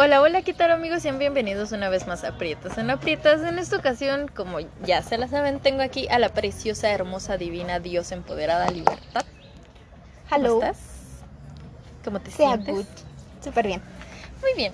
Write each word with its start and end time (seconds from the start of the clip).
Hola, 0.00 0.22
hola, 0.22 0.42
¿qué 0.42 0.54
tal 0.54 0.70
amigos? 0.70 1.02
Sean 1.02 1.18
bienvenidos 1.18 1.72
una 1.72 1.88
vez 1.88 2.06
más 2.06 2.22
a 2.22 2.38
Prietas 2.38 2.78
en 2.78 2.88
Aprietas. 2.88 3.42
En 3.42 3.58
esta 3.58 3.78
ocasión, 3.78 4.28
como 4.28 4.60
ya 4.84 5.02
se 5.02 5.18
la 5.18 5.26
saben, 5.26 5.58
tengo 5.58 5.82
aquí 5.82 6.06
a 6.06 6.20
la 6.20 6.28
preciosa, 6.28 6.92
hermosa, 6.92 7.36
divina, 7.36 7.80
Dios 7.80 8.12
empoderada, 8.12 8.70
Libertad. 8.70 9.24
Hello. 10.30 10.60
¿Cómo 10.60 10.70
estás? 10.70 10.86
¿Cómo 12.04 12.20
te 12.20 12.30
Sea 12.30 12.50
sientes? 12.50 12.76
good. 12.76 12.86
Súper 13.42 13.66
bien. 13.66 13.82
Muy 14.40 14.54
bien. 14.56 14.72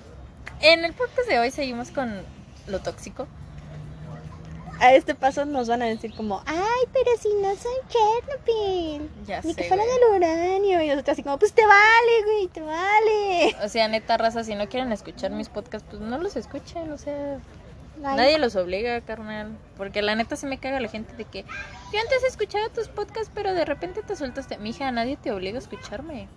En 0.61 0.85
el 0.85 0.93
podcast 0.93 1.27
de 1.27 1.39
hoy 1.39 1.49
seguimos 1.49 1.89
con 1.89 2.21
lo 2.67 2.79
tóxico. 2.81 3.27
A 4.79 4.93
este 4.93 5.15
paso 5.15 5.45
nos 5.45 5.67
van 5.69 5.81
a 5.81 5.85
decir 5.85 6.13
como, 6.15 6.41
ay, 6.45 6.83
pero 6.91 7.11
si 7.19 7.29
no 7.35 7.55
soy 7.55 7.73
Chernobyl. 7.87 9.09
Ya 9.25 9.41
Ni 9.41 9.53
sé, 9.53 9.61
que 9.61 9.67
fuera 9.67 9.83
güey. 9.83 9.95
del 9.95 10.17
uranio. 10.17 10.81
Y 10.81 10.87
nosotros 10.89 11.13
así 11.13 11.23
como, 11.23 11.39
pues 11.39 11.53
te 11.53 11.65
vale, 11.65 12.23
güey, 12.25 12.47
te 12.47 12.61
vale. 12.61 13.55
O 13.63 13.69
sea, 13.69 13.87
neta, 13.87 14.17
raza, 14.17 14.43
si 14.43 14.55
no 14.55 14.67
quieren 14.67 14.91
escuchar 14.91 15.31
mis 15.31 15.49
podcasts, 15.49 15.87
pues 15.89 16.01
no 16.01 16.17
los 16.17 16.35
escuchen, 16.35 16.91
o 16.91 16.97
sea... 16.97 17.39
Nadie 17.97 18.37
los 18.37 18.57
obliga, 18.57 18.99
carnal. 19.01 19.57
Porque 19.77 20.01
la 20.01 20.15
neta 20.15 20.35
sí 20.35 20.45
me 20.45 20.57
caga 20.57 20.81
la 20.81 20.89
gente 20.89 21.15
de 21.15 21.23
que 21.23 21.43
yo 21.93 21.99
antes 22.01 22.23
escuchaba 22.27 22.67
tus 22.69 22.89
podcasts, 22.89 23.31
pero 23.33 23.53
de 23.53 23.63
repente 23.63 24.03
te 24.03 24.15
soltaste. 24.15 24.57
Mija, 24.57 24.91
nadie 24.91 25.15
te 25.15 25.31
obliga 25.31 25.57
a 25.57 25.61
escucharme. 25.61 26.27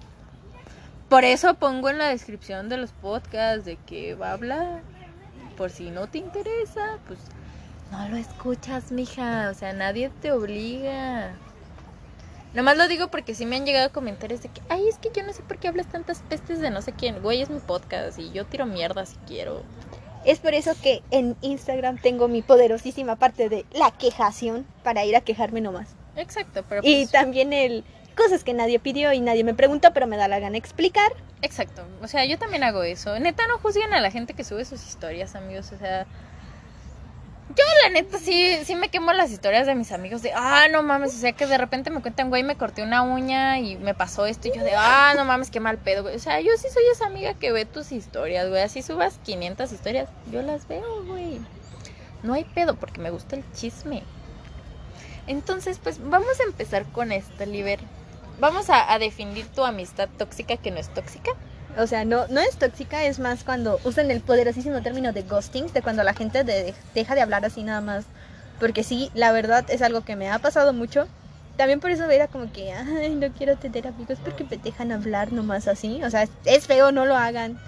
Por 1.08 1.24
eso 1.24 1.54
pongo 1.54 1.88
en 1.88 1.98
la 1.98 2.08
descripción 2.08 2.68
de 2.68 2.76
los 2.76 2.92
podcasts 2.92 3.64
de 3.64 3.76
que 3.76 4.14
va 4.14 4.28
a 4.28 4.32
hablar. 4.34 4.82
Por 5.56 5.70
si 5.70 5.90
no 5.90 6.06
te 6.06 6.18
interesa, 6.18 6.98
pues 7.08 7.18
no 7.90 8.08
lo 8.08 8.16
escuchas, 8.16 8.92
mija. 8.92 9.50
O 9.50 9.54
sea, 9.54 9.72
nadie 9.72 10.10
te 10.20 10.32
obliga. 10.32 11.32
Nomás 12.54 12.76
lo 12.76 12.88
digo 12.88 13.08
porque 13.08 13.34
sí 13.34 13.44
me 13.46 13.56
han 13.56 13.66
llegado 13.66 13.92
comentarios 13.92 14.42
de 14.42 14.48
que, 14.48 14.62
ay, 14.68 14.88
es 14.88 14.98
que 14.98 15.10
yo 15.14 15.24
no 15.24 15.32
sé 15.32 15.42
por 15.42 15.58
qué 15.58 15.68
hablas 15.68 15.86
tantas 15.86 16.20
pestes 16.20 16.60
de 16.60 16.70
no 16.70 16.80
sé 16.82 16.92
quién. 16.92 17.20
Güey, 17.22 17.42
es 17.42 17.50
mi 17.50 17.60
podcast 17.60 18.18
y 18.18 18.32
yo 18.32 18.46
tiro 18.46 18.64
mierda 18.66 19.04
si 19.06 19.16
quiero. 19.26 19.62
Es 20.24 20.40
por 20.40 20.54
eso 20.54 20.72
que 20.82 21.02
en 21.10 21.36
Instagram 21.42 21.98
tengo 21.98 22.26
mi 22.26 22.42
poderosísima 22.42 23.16
parte 23.16 23.48
de 23.48 23.66
la 23.72 23.90
quejación 23.90 24.66
para 24.82 25.04
ir 25.04 25.14
a 25.14 25.20
quejarme 25.20 25.60
nomás. 25.60 25.88
Exacto, 26.16 26.64
pero 26.68 26.80
Y 26.84 27.02
pues- 27.02 27.10
también 27.12 27.52
el 27.52 27.84
cosas 28.16 28.42
que 28.42 28.52
nadie 28.52 28.80
pidió 28.80 29.12
y 29.12 29.20
nadie 29.20 29.44
me 29.44 29.54
preguntó, 29.54 29.92
pero 29.92 30.08
me 30.08 30.16
da 30.16 30.26
la 30.26 30.40
gana 30.40 30.56
explicar. 30.58 31.12
Exacto, 31.40 31.84
o 32.02 32.08
sea, 32.08 32.24
yo 32.24 32.36
también 32.36 32.64
hago 32.64 32.82
eso. 32.82 33.16
Neta, 33.20 33.46
no 33.46 33.58
juzguen 33.58 33.92
a 33.94 34.00
la 34.00 34.10
gente 34.10 34.34
que 34.34 34.42
sube 34.42 34.64
sus 34.64 34.84
historias, 34.84 35.36
amigos. 35.36 35.70
O 35.70 35.78
sea, 35.78 36.04
yo 37.56 37.64
la 37.82 37.90
neta 37.90 38.18
sí, 38.18 38.58
sí 38.64 38.74
me 38.74 38.90
quemo 38.90 39.12
las 39.12 39.30
historias 39.30 39.66
de 39.66 39.74
mis 39.74 39.92
amigos 39.92 40.22
de, 40.22 40.32
ah, 40.34 40.66
no 40.70 40.82
mames, 40.82 41.14
o 41.14 41.18
sea, 41.18 41.32
que 41.32 41.46
de 41.46 41.56
repente 41.56 41.90
me 41.90 42.02
cuentan, 42.02 42.28
güey, 42.28 42.42
me 42.42 42.56
corté 42.56 42.82
una 42.82 43.02
uña 43.02 43.58
y 43.58 43.76
me 43.76 43.94
pasó 43.94 44.26
esto. 44.26 44.48
Y 44.48 44.52
yo 44.52 44.62
de, 44.62 44.72
ah, 44.76 45.14
no 45.16 45.24
mames, 45.24 45.50
qué 45.50 45.60
mal 45.60 45.78
pedo, 45.78 46.02
güey. 46.02 46.16
O 46.16 46.18
sea, 46.18 46.40
yo 46.40 46.50
sí 46.58 46.68
soy 46.72 46.84
esa 46.92 47.06
amiga 47.06 47.34
que 47.34 47.52
ve 47.52 47.64
tus 47.64 47.92
historias, 47.92 48.48
güey. 48.48 48.62
Así 48.62 48.82
subas 48.82 49.18
500 49.24 49.72
historias, 49.72 50.08
yo 50.30 50.42
las 50.42 50.68
veo, 50.68 51.04
güey. 51.04 51.40
No 52.22 52.34
hay 52.34 52.44
pedo 52.44 52.74
porque 52.74 53.00
me 53.00 53.10
gusta 53.10 53.36
el 53.36 53.44
chisme. 53.52 54.02
Entonces, 55.26 55.78
pues 55.82 56.00
vamos 56.02 56.40
a 56.40 56.44
empezar 56.44 56.84
con 56.86 57.12
esto, 57.12 57.46
Liber. 57.46 57.80
Vamos 58.40 58.70
a, 58.70 58.92
a 58.92 58.98
definir 58.98 59.46
tu 59.46 59.64
amistad 59.64 60.08
tóxica 60.18 60.56
que 60.56 60.70
no 60.70 60.78
es 60.78 60.92
tóxica. 60.92 61.32
O 61.76 61.86
sea, 61.86 62.04
no, 62.04 62.26
no 62.28 62.40
es 62.40 62.56
tóxica, 62.56 63.04
es 63.04 63.18
más 63.18 63.44
cuando 63.44 63.78
usan 63.84 64.10
el 64.10 64.20
poderosísimo 64.20 64.80
término 64.82 65.12
de 65.12 65.22
ghosting, 65.22 65.72
de 65.72 65.82
cuando 65.82 66.02
la 66.02 66.14
gente 66.14 66.42
de- 66.42 66.74
deja 66.94 67.14
de 67.14 67.20
hablar 67.20 67.44
así 67.44 67.62
nada 67.62 67.80
más. 67.80 68.04
Porque 68.58 68.82
sí, 68.82 69.10
la 69.14 69.30
verdad 69.32 69.64
es 69.68 69.82
algo 69.82 70.00
que 70.00 70.16
me 70.16 70.28
ha 70.30 70.38
pasado 70.40 70.72
mucho. 70.72 71.06
También 71.56 71.78
por 71.80 71.90
eso 71.90 72.08
era 72.10 72.26
como 72.28 72.50
que, 72.52 72.72
ay, 72.72 73.14
no 73.14 73.30
quiero 73.32 73.56
tener 73.56 73.86
amigos 73.86 74.18
porque 74.24 74.44
me 74.44 74.56
dejan 74.56 74.90
hablar 74.92 75.32
nomás 75.32 75.68
así. 75.68 76.02
O 76.02 76.10
sea, 76.10 76.22
es, 76.24 76.30
es 76.44 76.66
feo, 76.66 76.90
no 76.90 77.04
lo 77.06 77.16
hagan. 77.16 77.60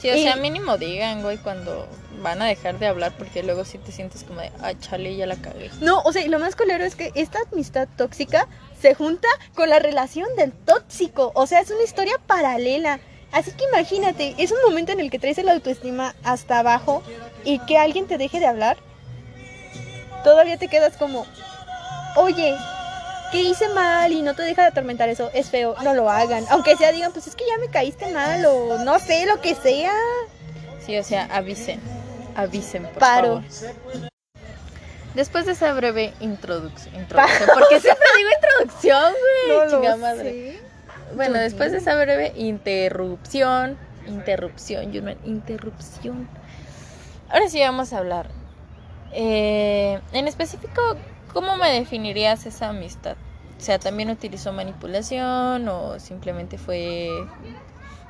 Sí, 0.00 0.08
o 0.10 0.14
Y- 0.16 0.22
sea, 0.22 0.36
mínimo 0.36 0.78
digan, 0.78 1.22
güey, 1.22 1.36
cuando 1.38 1.86
van 2.22 2.40
a 2.42 2.46
dejar 2.46 2.78
de 2.78 2.86
hablar, 2.86 3.12
porque 3.18 3.42
luego 3.42 3.64
sí 3.64 3.78
te 3.78 3.90
sientes 3.92 4.22
como 4.24 4.40
de, 4.40 4.50
ay, 4.62 4.76
chale, 4.80 5.14
ya 5.16 5.26
la 5.26 5.36
cagué. 5.36 5.70
No, 5.80 6.00
o 6.02 6.12
sea, 6.12 6.22
y 6.22 6.28
lo 6.28 6.38
más 6.38 6.54
culero 6.56 6.84
es 6.84 6.94
que 6.94 7.10
esta 7.16 7.38
amistad 7.52 7.88
tóxica 7.96 8.46
se 8.80 8.94
junta 8.94 9.28
con 9.54 9.68
la 9.68 9.78
relación 9.78 10.26
del 10.36 10.52
tóxico. 10.52 11.32
O 11.34 11.46
sea, 11.46 11.60
es 11.60 11.70
una 11.70 11.82
historia 11.82 12.14
paralela. 12.26 13.00
Así 13.32 13.52
que 13.52 13.64
imagínate, 13.64 14.34
es 14.38 14.50
un 14.50 14.58
momento 14.66 14.92
en 14.92 15.00
el 15.00 15.10
que 15.10 15.18
traes 15.18 15.38
el 15.38 15.48
autoestima 15.48 16.14
hasta 16.24 16.58
abajo 16.58 17.02
y 17.44 17.58
que 17.60 17.78
alguien 17.78 18.06
te 18.06 18.18
deje 18.18 18.40
de 18.40 18.46
hablar. 18.46 18.76
Todavía 20.24 20.58
te 20.58 20.68
quedas 20.68 20.96
como, 20.96 21.26
oye, 22.16 22.56
¿qué 23.30 23.42
hice 23.42 23.68
mal? 23.68 24.12
Y 24.12 24.22
no 24.22 24.34
te 24.34 24.42
deja 24.42 24.62
de 24.62 24.68
atormentar 24.68 25.08
eso. 25.08 25.30
Es 25.32 25.48
feo, 25.48 25.76
no 25.82 25.94
lo 25.94 26.10
hagan. 26.10 26.44
Aunque 26.50 26.76
sea, 26.76 26.92
digan, 26.92 27.12
pues 27.12 27.26
es 27.28 27.36
que 27.36 27.44
ya 27.46 27.56
me 27.58 27.68
caíste 27.68 28.12
mal 28.12 28.44
o 28.46 28.78
no 28.78 28.98
sé, 28.98 29.26
lo 29.26 29.40
que 29.40 29.54
sea. 29.54 29.92
Sí, 30.84 30.98
o 30.98 31.04
sea, 31.04 31.28
avisen, 31.30 31.80
avisen, 32.34 32.82
por 32.84 32.98
Paro. 32.98 33.42
favor. 33.42 34.10
Después 35.14 35.46
de 35.46 35.52
esa 35.52 35.72
breve 35.72 36.12
introducción, 36.20 36.94
introducción 36.94 37.50
porque 37.52 37.80
siempre 37.80 38.06
digo 38.16 38.30
introducción, 38.36 39.12
güey, 39.46 39.68
chingada 39.70 39.96
madre. 39.96 40.30
sé. 40.30 40.69
Bueno, 41.14 41.38
después 41.38 41.72
de 41.72 41.78
esa 41.78 41.94
breve 41.96 42.32
interrupción, 42.36 43.76
interrupción, 44.06 44.92
Yunman, 44.92 45.18
interrupción. 45.24 46.28
Ahora 47.28 47.48
sí 47.48 47.60
vamos 47.60 47.92
a 47.92 47.98
hablar. 47.98 48.28
Eh, 49.12 50.00
en 50.12 50.28
específico, 50.28 50.80
¿cómo 51.32 51.56
me 51.56 51.70
definirías 51.70 52.46
esa 52.46 52.68
amistad? 52.68 53.16
O 53.58 53.62
sea, 53.62 53.78
¿también 53.78 54.10
utilizó 54.10 54.52
manipulación 54.52 55.68
o 55.68 55.98
simplemente 56.00 56.58
fue... 56.58 57.10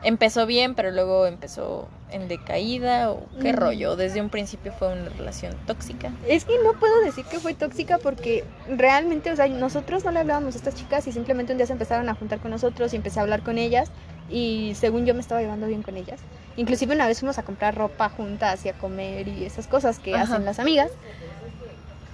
Empezó 0.03 0.47
bien, 0.47 0.75
pero 0.75 0.91
luego 0.91 1.27
empezó 1.27 1.88
en 2.11 2.27
decaída 2.28 3.11
o 3.11 3.21
qué 3.41 3.53
Mm. 3.53 3.56
rollo? 3.56 3.97
Desde 3.97 4.21
un 4.21 4.31
principio 4.31 4.72
fue 4.72 4.88
una 4.88 5.09
relación 5.11 5.55
tóxica. 5.66 6.11
Es 6.27 6.44
que 6.44 6.55
no 6.65 6.72
puedo 6.78 7.00
decir 7.03 7.25
que 7.27 7.38
fue 7.38 7.55
tóxica 7.55 7.99
porque 7.99 8.44
realmente, 8.69 9.31
o 9.31 9.37
sea, 9.37 9.47
nosotros 9.49 10.05
no 10.05 10.11
le 10.11 10.21
hablábamos 10.21 10.55
a 10.55 10.59
estas 10.59 10.75
chicas 10.75 11.06
y 11.06 11.12
simplemente 11.12 11.53
un 11.53 11.59
día 11.59 11.66
se 11.66 11.75
empezaron 11.75 12.09
a 12.09 12.15
juntar 12.15 12.41
con 12.41 12.50
nosotros 12.50 12.93
y 12.93 12.97
empecé 12.97 13.21
a 13.21 13.22
hablar 13.22 13.43
con 13.43 13.59
ellas 13.59 13.91
y 14.31 14.72
según 14.75 15.05
yo 15.06 15.15
me 15.15 15.21
estaba 15.21 15.41
llevando 15.43 15.66
bien 15.66 15.83
con 15.83 15.97
ellas. 15.97 16.21
Inclusive 16.56 16.94
una 16.94 17.06
vez 17.06 17.21
fuimos 17.21 17.38
a 17.38 17.43
comprar 17.43 17.75
ropa 17.77 18.09
juntas 18.09 18.65
y 18.65 18.71
a 18.71 18.72
comer 18.72 19.28
y 19.28 19.44
esas 19.44 19.67
cosas 19.67 19.99
que 19.99 20.15
Ajá. 20.15 20.25
hacen 20.25 20.44
las 20.44 20.59
amigas. 20.59 20.91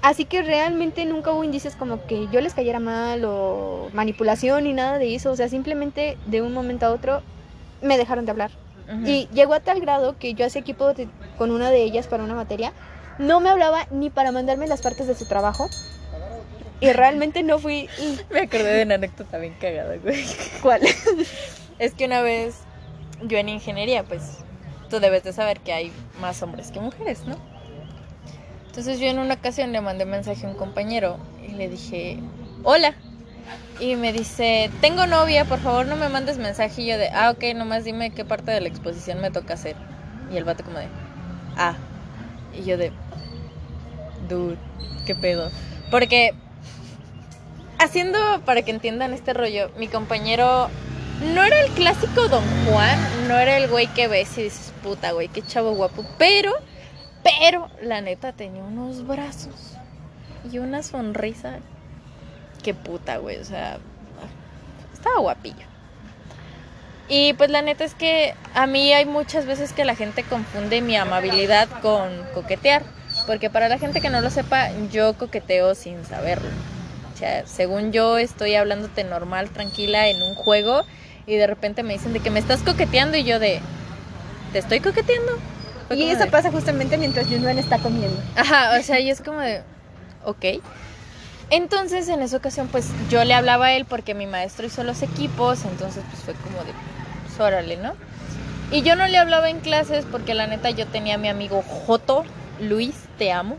Así 0.03 0.25
que 0.25 0.43
realmente 0.43 1.05
nunca 1.05 1.33
hubo 1.33 1.43
indicios 1.43 1.75
como 1.75 2.05
que 2.07 2.29
yo 2.33 2.41
les 2.41 2.55
cayera 2.55 2.79
mal 2.81 3.25
o 3.25 3.91
manipulación 3.93 4.65
ni 4.65 4.73
nada 4.73 4.99
de 4.99 5.15
eso. 5.15 5.33
O 5.33 5.37
sea, 5.37 5.49
simplemente 5.49 6.17
de 6.27 6.43
un 6.43 6.53
momento 6.53 6.87
a 6.87 6.91
otro 6.93 7.23
me 7.83 7.99
dejaron 7.99 8.25
de 8.25 8.31
hablar. 8.33 8.51
Y 9.05 9.29
llegó 9.33 9.55
a 9.55 9.61
tal 9.61 9.81
grado 9.81 10.17
que 10.17 10.35
yo 10.35 10.47
hacía 10.47 10.61
equipo 10.61 10.95
de- 10.95 11.09
con 11.39 11.51
una 11.51 11.71
de 11.71 11.83
ellas 11.83 12.07
para 12.07 12.23
una 12.23 12.35
materia. 12.35 12.73
No 13.19 13.41
me 13.41 13.49
hablaba 13.51 13.87
ni 13.91 14.11
para 14.11 14.31
mandarme 14.31 14.69
las 14.69 14.81
partes 14.81 15.07
de 15.09 15.15
su 15.17 15.27
trabajo. 15.27 15.69
Y 16.81 16.93
realmente 16.93 17.43
no 17.43 17.59
fui... 17.59 17.89
Me 18.31 18.41
acordé 18.43 18.77
de 18.77 18.83
una 18.85 18.95
anécdota 18.97 19.39
bien 19.39 19.55
cagada, 19.61 19.97
güey. 19.97 20.25
¿Cuál? 20.63 20.83
Es 21.79 21.93
que 21.95 22.07
una 22.07 22.23
vez 22.23 22.55
yo 23.23 23.37
en 23.39 23.49
ingeniería, 23.51 24.03
pues 24.05 24.39
tú 24.89 24.99
debes 25.01 25.25
de 25.25 25.33
saber 25.33 25.61
que 25.61 25.73
hay 25.75 25.93
más 26.21 26.43
hombres 26.43 26.71
que 26.71 26.81
mujeres, 26.81 27.25
¿no? 27.27 27.37
Entonces 28.69 28.99
yo 28.99 29.07
en 29.09 29.19
una 29.19 29.35
ocasión 29.35 29.73
le 29.73 29.81
mandé 29.81 30.05
mensaje 30.05 30.47
a 30.47 30.51
un 30.51 30.55
compañero 30.57 31.19
y 31.47 31.53
le 31.53 31.69
dije, 31.69 32.19
hola. 32.63 32.95
Y 33.79 33.97
me 33.97 34.13
dice, 34.13 34.71
tengo 34.81 35.07
novia, 35.07 35.45
por 35.45 35.59
favor 35.59 35.87
no 35.87 35.97
me 35.97 36.09
mandes 36.09 36.39
mensaje. 36.39 36.83
Y 36.83 36.87
yo 36.87 36.99
de, 36.99 37.11
ah, 37.11 37.31
ok, 37.31 37.55
nomás 37.55 37.85
dime 37.85 38.11
qué 38.11 38.25
parte 38.25 38.51
de 38.51 38.61
la 38.61 38.69
exposición 38.69 39.21
me 39.21 39.31
toca 39.31 39.55
hacer. 39.55 39.77
Y 40.33 40.37
el 40.37 40.45
vato 40.45 40.65
como 40.65 40.79
de, 40.79 40.89
ah. 41.57 41.77
Y 42.55 42.65
yo 42.65 42.79
de, 42.79 42.93
dude, 44.29 44.57
qué 45.05 45.15
pedo. 45.15 45.51
Porque, 45.91 46.33
haciendo, 47.79 48.19
para 48.45 48.63
que 48.63 48.71
entiendan 48.71 49.13
este 49.13 49.35
rollo, 49.35 49.71
mi 49.77 49.89
compañero 49.89 50.69
no 51.35 51.43
era 51.43 51.61
el 51.63 51.71
clásico 51.73 52.29
Don 52.29 52.45
Juan, 52.67 52.99
no 53.29 53.37
era 53.37 53.57
el 53.57 53.69
güey 53.69 53.87
que 53.89 54.09
ves 54.09 54.37
y 54.39 54.45
dices, 54.45 54.73
puta, 54.83 55.13
güey, 55.13 55.29
qué 55.29 55.43
chavo 55.43 55.73
guapo, 55.73 56.05
pero, 56.19 56.53
pero, 57.23 57.71
la 57.83 58.01
neta 58.01 58.33
tenía 58.33 58.63
unos 58.63 59.07
brazos 59.07 59.77
y 60.51 60.59
una 60.59 60.83
sonrisa, 60.83 61.61
qué 62.67 62.75
puta, 62.75 63.19
güey, 63.19 63.39
o 63.39 63.45
sea, 63.45 63.79
estaba 64.93 65.21
guapillo. 65.21 65.65
Y 67.09 67.35
pues 67.35 67.49
la 67.49 67.63
neta 67.63 67.85
es 67.85 67.95
que 67.95 68.35
a 68.55 68.67
mí 68.67 68.93
hay 68.93 69.05
muchas 69.05 69.47
veces 69.47 69.73
que 69.73 69.85
la 69.85 69.95
gente 69.95 70.25
confunde 70.25 70.81
mi 70.81 70.97
amabilidad 70.97 71.69
con 71.81 72.11
coquetear, 72.35 72.83
porque 73.25 73.51
para 73.51 73.69
la 73.69 73.79
gente 73.79 74.01
que 74.01 74.11
no 74.11 74.21
lo 74.21 74.31
sepa, 74.31 74.71
yo 74.91 75.15
coqueteo 75.17 75.77
sin 75.77 76.05
saberlo. 76.05 76.51
O 77.15 77.17
sea, 77.17 77.47
según 77.47 77.93
yo 77.93 78.19
estoy 78.19 78.57
hablándote 78.57 79.05
normal, 79.05 79.51
tranquila 79.51 80.09
en 80.09 80.21
un 80.21 80.35
juego 80.35 80.83
y 81.25 81.37
de 81.37 81.47
repente 81.47 81.85
me 81.85 81.93
dicen 81.93 82.15
de 82.15 82.19
que 82.19 82.31
me 82.31 82.41
estás 82.41 82.63
coqueteando 82.63 83.17
y 83.17 83.23
yo 83.23 83.39
de 83.39 83.61
¿te 84.53 84.59
estoy 84.59 84.81
coqueteando? 84.81 85.39
Fue 85.87 85.99
Y 85.99 86.11
eso 86.11 86.25
de, 86.25 86.31
pasa 86.33 86.51
justamente 86.51 86.99
mientras 86.99 87.29
Junwan 87.29 87.61
está 87.61 87.79
comiendo. 87.79 88.21
Ajá, 88.35 88.77
o 88.77 88.83
sea, 88.83 88.99
y 88.99 89.09
es 89.09 89.21
como 89.21 89.39
de 89.39 89.63
ok. 90.25 90.45
Entonces, 91.51 92.09
en 92.09 92.23
esa 92.23 92.37
ocasión, 92.39 92.69
pues 92.69 92.91
yo 93.09 93.25
le 93.25 93.35
hablaba 93.35 93.67
a 93.67 93.73
él 93.73 93.85
porque 93.85 94.15
mi 94.15 94.27
maestro 94.27 94.67
hizo 94.67 94.83
los 94.83 95.03
equipos, 95.03 95.65
entonces, 95.65 96.03
pues 96.11 96.23
fue 96.23 96.35
como 96.35 96.59
de, 96.65 96.73
pues 97.27 97.39
órale, 97.39 97.77
¿no? 97.77 97.95
Y 98.73 98.83
yo 98.83 98.97
no 98.97 99.07
le 99.07 99.17
hablaba 99.17 99.49
en 99.49 99.61
clases 99.61 100.05
porque 100.11 100.35
la 100.35 100.49
neta 100.49 100.71
yo 100.71 100.87
tenía 100.89 101.15
a 101.15 101.19
mi 101.19 101.29
amigo 101.29 101.63
Joto, 101.63 102.25
Luis, 102.61 102.97
te 103.17 103.31
amo. 103.31 103.59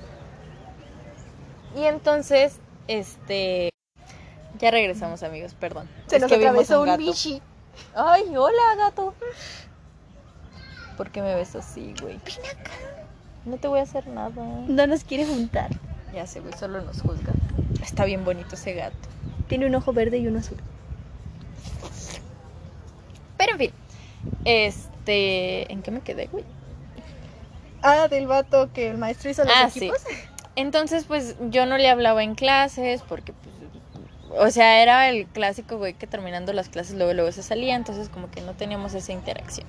Y 1.78 1.86
entonces, 1.86 2.60
este... 2.88 3.69
Ya 4.60 4.72
regresamos 4.72 5.24
amigos, 5.24 5.54
perdón. 5.54 5.88
Se 6.07 6.16
Es 6.16 6.22
nos 6.24 6.30
que 6.30 6.36
atravesó 6.36 6.81
un 6.81 6.88
gato. 6.88 7.00
Mishi. 7.00 7.42
Ay, 7.95 8.24
hola 8.36 8.75
gato. 8.78 9.13
¿Por 10.98 11.12
qué 11.12 11.22
me 11.22 11.36
ves 11.36 11.56
así, 11.56 11.94
güey? 12.01 12.19
No 13.45 13.57
te 13.57 13.68
voy 13.68 13.80
a 13.80 13.84
hacer 13.84 14.07
nada. 14.07 14.31
No 14.68 14.88
nos 14.88 15.04
quiere 15.04 15.25
juntar. 15.25 15.69
Ya 16.17 16.25
sé, 16.25 16.39
güey, 16.39 16.51
solo 16.57 16.81
nos 16.81 16.99
juzga. 17.01 17.31
Está 17.79 18.03
bien 18.05 18.25
bonito 18.25 18.55
ese 18.55 18.73
gato. 18.73 18.97
Tiene 19.47 19.67
un 19.67 19.75
ojo 19.75 19.93
verde 19.93 20.17
y 20.17 20.25
uno 20.25 20.39
azul. 20.39 20.57
Pero 23.37 23.51
en 23.51 23.57
fin, 23.59 23.71
este... 24.43 25.71
¿En 25.71 25.83
qué 25.83 25.91
me 25.91 26.01
quedé, 26.01 26.25
güey? 26.25 26.43
Ah, 27.83 28.07
del 28.07 28.25
vato 28.25 28.73
que 28.73 28.89
el 28.89 28.97
maestro 28.97 29.29
hizo 29.29 29.43
los 29.43 29.53
Ah, 29.55 29.69
sí. 29.69 29.77
equipos. 29.77 30.01
Entonces, 30.55 31.05
pues 31.05 31.35
yo 31.51 31.67
no 31.67 31.77
le 31.77 31.87
hablaba 31.87 32.23
en 32.23 32.33
clases 32.33 33.03
porque, 33.07 33.31
pues, 33.33 33.55
o 34.39 34.49
sea, 34.49 34.81
era 34.81 35.07
el 35.09 35.27
clásico 35.27 35.77
güey 35.77 35.93
que 35.93 36.07
terminando 36.07 36.51
las 36.51 36.67
clases 36.67 36.95
luego 36.95 37.13
luego 37.13 37.31
se 37.31 37.43
salía, 37.43 37.75
entonces 37.75 38.09
como 38.09 38.31
que 38.31 38.41
no 38.41 38.53
teníamos 38.55 38.95
esa 38.95 39.11
interacción. 39.13 39.67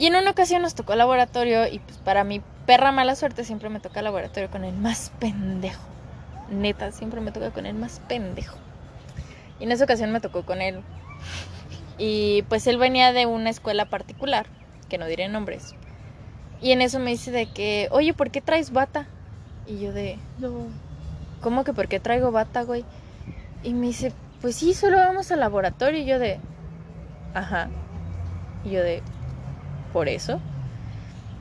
Y 0.00 0.06
en 0.06 0.16
una 0.16 0.30
ocasión 0.30 0.62
nos 0.62 0.74
tocó 0.74 0.94
laboratorio 0.94 1.68
y 1.68 1.78
pues 1.78 1.98
para 1.98 2.24
mi 2.24 2.40
perra 2.64 2.90
mala 2.90 3.14
suerte 3.14 3.44
siempre 3.44 3.68
me 3.68 3.80
toca 3.80 4.00
laboratorio 4.00 4.50
con 4.50 4.64
el 4.64 4.74
más 4.74 5.12
pendejo. 5.20 5.82
Neta, 6.50 6.90
siempre 6.90 7.20
me 7.20 7.32
toca 7.32 7.50
con 7.50 7.66
el 7.66 7.74
más 7.74 8.00
pendejo. 8.08 8.56
Y 9.58 9.64
en 9.64 9.72
esa 9.72 9.84
ocasión 9.84 10.10
me 10.10 10.22
tocó 10.22 10.46
con 10.46 10.62
él. 10.62 10.80
Y 11.98 12.44
pues 12.48 12.66
él 12.66 12.78
venía 12.78 13.12
de 13.12 13.26
una 13.26 13.50
escuela 13.50 13.90
particular, 13.90 14.46
que 14.88 14.96
no 14.96 15.04
diré 15.04 15.28
nombres. 15.28 15.74
Y 16.62 16.72
en 16.72 16.80
eso 16.80 16.98
me 16.98 17.10
dice 17.10 17.30
de 17.30 17.52
que, 17.52 17.88
oye, 17.90 18.14
¿por 18.14 18.30
qué 18.30 18.40
traes 18.40 18.72
bata? 18.72 19.06
Y 19.66 19.80
yo 19.80 19.92
de, 19.92 20.16
No. 20.38 20.68
¿cómo 21.42 21.62
que 21.62 21.74
por 21.74 21.88
qué 21.88 22.00
traigo 22.00 22.32
bata, 22.32 22.62
güey? 22.62 22.86
Y 23.62 23.74
me 23.74 23.88
dice, 23.88 24.14
pues 24.40 24.56
sí, 24.56 24.72
solo 24.72 24.96
vamos 24.96 25.30
al 25.30 25.40
laboratorio. 25.40 26.00
Y 26.00 26.06
yo 26.06 26.18
de, 26.18 26.40
ajá. 27.34 27.68
Y 28.64 28.70
yo 28.70 28.82
de, 28.82 29.02
¿por 29.92 30.08
eso? 30.08 30.40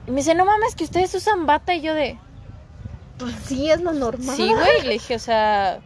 Y 0.07 0.11
me 0.11 0.17
dice, 0.17 0.35
no 0.35 0.45
mames, 0.45 0.75
que 0.75 0.83
ustedes 0.83 1.13
usan 1.15 1.45
bata. 1.45 1.75
Y 1.75 1.81
yo 1.81 1.93
de, 1.93 2.17
Pues 3.17 3.35
sí, 3.45 3.69
es 3.69 3.81
lo 3.81 3.93
normal. 3.93 4.35
sí, 4.35 4.51
güey. 4.53 4.83
Le 4.83 4.93
dije, 4.93 5.15
o 5.15 5.19
sea, 5.19 5.79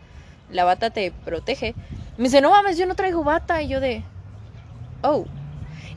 la 0.51 0.63
bata 0.63 0.89
te 0.89 1.11
protege. 1.11 1.75
Me 2.17 2.25
dice, 2.25 2.41
no 2.41 2.51
mames, 2.51 2.77
yo 2.77 2.85
no 2.85 2.95
traigo 2.95 3.23
bata. 3.23 3.61
Y 3.61 3.67
yo 3.67 3.79
de, 3.79 4.03
oh. 5.01 5.25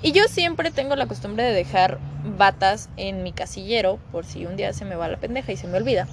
Y 0.02 0.12
yo 0.12 0.24
siempre 0.28 0.70
tengo 0.70 0.96
la 0.96 1.06
costumbre 1.06 1.42
de 1.42 1.52
dejar 1.52 1.98
batas 2.36 2.88
en 2.96 3.22
mi 3.22 3.32
casillero 3.32 3.98
por 4.12 4.24
si 4.24 4.46
un 4.46 4.56
día 4.56 4.72
se 4.72 4.84
me 4.84 4.96
va 4.96 5.08
la 5.08 5.16
pendeja 5.18 5.52
y 5.52 5.56
se 5.56 5.66
me 5.68 5.76
olvida. 5.78 6.06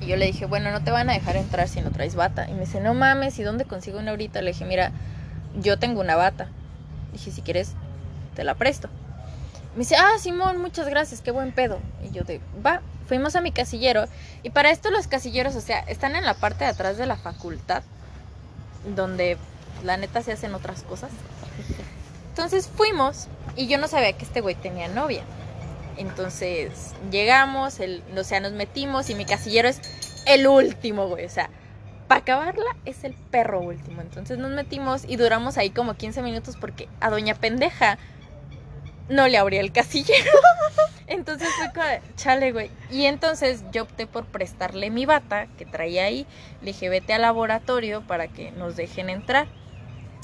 Y 0.00 0.06
yo 0.06 0.16
le 0.16 0.26
dije, 0.26 0.46
bueno, 0.46 0.70
no 0.70 0.84
te 0.84 0.90
van 0.90 1.10
a 1.10 1.14
dejar 1.14 1.36
entrar 1.36 1.66
si 1.68 1.80
no 1.80 1.90
traes 1.90 2.14
bata. 2.14 2.48
Y 2.48 2.52
me 2.52 2.60
dice, 2.60 2.80
no 2.80 2.94
mames, 2.94 3.38
¿y 3.38 3.42
dónde 3.42 3.64
consigo 3.64 3.98
una 3.98 4.10
ahorita? 4.12 4.42
Le 4.42 4.52
dije, 4.52 4.64
mira, 4.64 4.92
yo 5.60 5.78
tengo 5.78 6.00
una 6.00 6.14
bata. 6.14 6.48
Dije, 7.12 7.30
si 7.32 7.42
quieres, 7.42 7.74
te 8.36 8.44
la 8.44 8.54
presto. 8.54 8.88
Me 9.74 9.80
dice, 9.80 9.96
ah, 9.96 10.18
Simón, 10.18 10.60
muchas 10.60 10.88
gracias, 10.88 11.20
qué 11.20 11.30
buen 11.30 11.52
pedo. 11.52 11.78
Y 12.02 12.10
yo 12.10 12.24
de, 12.24 12.40
va, 12.64 12.80
fuimos 13.06 13.36
a 13.36 13.40
mi 13.40 13.52
casillero. 13.52 14.06
Y 14.42 14.50
para 14.50 14.70
esto 14.70 14.90
los 14.90 15.06
casilleros, 15.06 15.54
o 15.56 15.60
sea, 15.60 15.80
están 15.80 16.16
en 16.16 16.24
la 16.24 16.34
parte 16.34 16.64
de 16.64 16.70
atrás 16.70 16.96
de 16.98 17.06
la 17.06 17.16
facultad, 17.16 17.82
donde 18.94 19.36
la 19.84 19.96
neta 19.96 20.22
se 20.22 20.32
hacen 20.32 20.54
otras 20.54 20.82
cosas. 20.82 21.10
Entonces 22.30 22.68
fuimos 22.68 23.28
y 23.56 23.66
yo 23.66 23.78
no 23.78 23.88
sabía 23.88 24.12
que 24.12 24.24
este 24.24 24.40
güey 24.40 24.54
tenía 24.54 24.88
novia. 24.88 25.22
Entonces 25.96 26.94
llegamos, 27.10 27.80
el, 27.80 28.02
o 28.16 28.22
sea, 28.22 28.38
nos 28.40 28.52
metimos 28.52 29.10
y 29.10 29.16
mi 29.16 29.24
casillero 29.24 29.68
es 29.68 29.80
el 30.26 30.46
último, 30.46 31.08
güey. 31.08 31.24
O 31.24 31.30
sea, 31.30 31.50
para 32.06 32.20
acabarla 32.20 32.76
es 32.84 33.02
el 33.04 33.14
perro 33.14 33.60
último. 33.60 34.02
Entonces 34.02 34.38
nos 34.38 34.52
metimos 34.52 35.04
y 35.06 35.16
duramos 35.16 35.58
ahí 35.58 35.70
como 35.70 35.94
15 35.94 36.22
minutos 36.22 36.56
porque 36.56 36.88
a 37.00 37.10
Doña 37.10 37.34
Pendeja 37.34 37.98
no 39.08 39.28
le 39.28 39.38
abría 39.38 39.60
el 39.60 39.72
casillero. 39.72 40.30
Entonces 41.06 41.48
fue 41.56 41.72
como, 41.72 42.14
chale, 42.16 42.52
güey. 42.52 42.70
Y 42.90 43.06
entonces 43.06 43.64
yo 43.72 43.84
opté 43.84 44.06
por 44.06 44.26
prestarle 44.26 44.90
mi 44.90 45.06
bata 45.06 45.46
que 45.56 45.64
traía 45.64 46.04
ahí. 46.04 46.26
Le 46.60 46.72
dije, 46.72 46.90
vete 46.90 47.14
al 47.14 47.22
laboratorio 47.22 48.02
para 48.06 48.28
que 48.28 48.50
nos 48.52 48.76
dejen 48.76 49.08
entrar. 49.08 49.48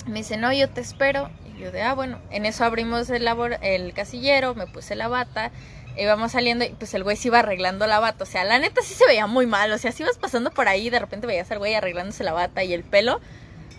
Me 0.07 0.19
dice, 0.19 0.37
no, 0.37 0.53
yo 0.53 0.69
te 0.69 0.83
espero. 0.83 1.31
Y 1.47 1.59
yo 1.59 1.73
de, 1.73 1.81
ah, 1.81 1.95
bueno, 1.95 2.21
en 2.31 2.45
eso 2.45 2.65
abrimos 2.65 3.09
el, 3.09 3.25
labor 3.25 3.57
el 3.63 3.95
casillero, 3.95 4.55
me 4.55 4.67
puse 4.67 4.95
la 4.95 5.09
bata, 5.09 5.53
íbamos 5.97 6.33
saliendo 6.33 6.67
y 6.67 6.71
pues 6.71 6.93
el 6.93 7.03
güey 7.03 7.17
se 7.17 7.29
iba 7.29 7.39
arreglando 7.39 7.87
la 7.87 7.99
bata. 7.99 8.25
O 8.25 8.27
sea, 8.27 8.45
la 8.45 8.59
neta 8.59 8.83
sí 8.83 8.93
se 8.93 9.07
veía 9.07 9.27
muy 9.27 9.47
mal. 9.47 9.73
O 9.73 9.79
sea, 9.79 9.91
si 9.91 10.03
ibas 10.03 10.19
pasando 10.19 10.51
por 10.51 10.69
ahí 10.69 10.89
y 10.89 10.91
de 10.91 10.99
repente 10.99 11.27
veías 11.27 11.51
al 11.51 11.59
güey 11.59 11.75
arreglándose 11.75 12.25
la 12.25 12.35
bata 12.35 12.63
y 12.63 12.75
el 12.75 12.85
pelo. 12.85 13.23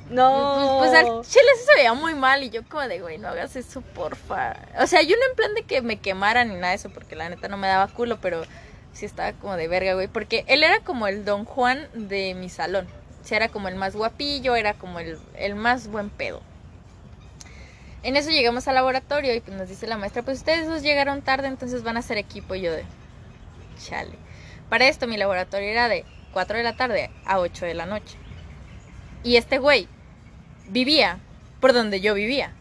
No. 0.09 0.77
Pues, 0.79 0.91
pues 0.91 1.03
al 1.03 1.21
chile 1.25 1.49
se 1.65 1.75
veía 1.75 1.93
muy 1.93 2.13
mal 2.13 2.43
y 2.43 2.49
yo 2.49 2.63
como 2.67 2.87
de, 2.87 2.99
güey, 2.99 3.17
no 3.17 3.29
hagas 3.29 3.55
eso, 3.55 3.81
porfa. 3.81 4.55
O 4.79 4.87
sea, 4.87 5.01
yo 5.01 5.15
no 5.15 5.25
en 5.29 5.35
plan 5.35 5.53
de 5.55 5.63
que 5.63 5.81
me 5.81 5.97
quemaran 5.97 6.49
ni 6.49 6.55
nada 6.55 6.69
de 6.69 6.75
eso, 6.75 6.89
porque 6.89 7.15
la 7.15 7.29
neta 7.29 7.47
no 7.47 7.57
me 7.57 7.67
daba 7.67 7.87
culo, 7.87 8.19
pero 8.21 8.43
sí 8.93 9.05
estaba 9.05 9.33
como 9.33 9.55
de 9.57 9.67
verga, 9.67 9.93
güey. 9.93 10.07
Porque 10.07 10.45
él 10.47 10.63
era 10.63 10.79
como 10.81 11.07
el 11.07 11.25
don 11.25 11.45
Juan 11.45 11.87
de 11.93 12.35
mi 12.35 12.49
salón. 12.49 12.87
O 13.23 13.27
sea, 13.27 13.37
era 13.37 13.49
como 13.49 13.67
el 13.67 13.75
más 13.75 13.95
guapillo, 13.95 14.55
era 14.55 14.75
como 14.75 14.99
el, 14.99 15.17
el 15.35 15.55
más 15.55 15.87
buen 15.87 16.09
pedo. 16.11 16.41
En 18.03 18.15
eso 18.15 18.29
llegamos 18.29 18.67
al 18.67 18.75
laboratorio 18.75 19.33
y 19.33 19.39
pues 19.39 19.57
nos 19.57 19.67
dice 19.67 19.87
la 19.87 19.97
maestra, 19.97 20.21
pues 20.21 20.37
ustedes 20.37 20.67
dos 20.67 20.83
llegaron 20.83 21.23
tarde, 21.23 21.47
entonces 21.47 21.81
van 21.81 21.97
a 21.97 22.01
hacer 22.01 22.19
equipo. 22.19 22.53
Y 22.53 22.61
yo 22.61 22.71
de, 22.71 22.85
chale. 23.83 24.13
Para 24.69 24.87
esto 24.87 25.07
mi 25.07 25.17
laboratorio 25.17 25.69
era 25.69 25.87
de 25.87 26.05
4 26.31 26.57
de 26.57 26.63
la 26.63 26.75
tarde 26.75 27.09
a 27.25 27.39
8 27.39 27.65
de 27.65 27.73
la 27.73 27.87
noche. 27.87 28.15
Y 29.23 29.37
este 29.37 29.57
güey 29.57 29.87
vivía 30.69 31.19
por 31.59 31.73
donde 31.73 32.01
yo 32.01 32.13
vivía. 32.13 32.51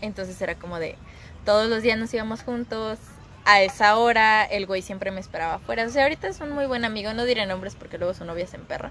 Entonces 0.00 0.40
era 0.40 0.54
como 0.54 0.78
de, 0.78 0.96
todos 1.44 1.68
los 1.68 1.82
días 1.82 1.98
nos 1.98 2.12
íbamos 2.14 2.42
juntos. 2.42 2.98
A 3.46 3.60
esa 3.60 3.96
hora 3.98 4.42
el 4.44 4.64
güey 4.64 4.80
siempre 4.80 5.10
me 5.10 5.20
esperaba 5.20 5.54
afuera. 5.54 5.84
O 5.84 5.90
sea, 5.90 6.04
ahorita 6.04 6.28
es 6.28 6.40
un 6.40 6.52
muy 6.52 6.66
buen 6.66 6.84
amigo, 6.84 7.12
no 7.12 7.24
diré 7.24 7.44
nombres 7.46 7.74
porque 7.74 7.98
luego 7.98 8.14
su 8.14 8.24
novia 8.24 8.46
se 8.46 8.56
emperra. 8.56 8.90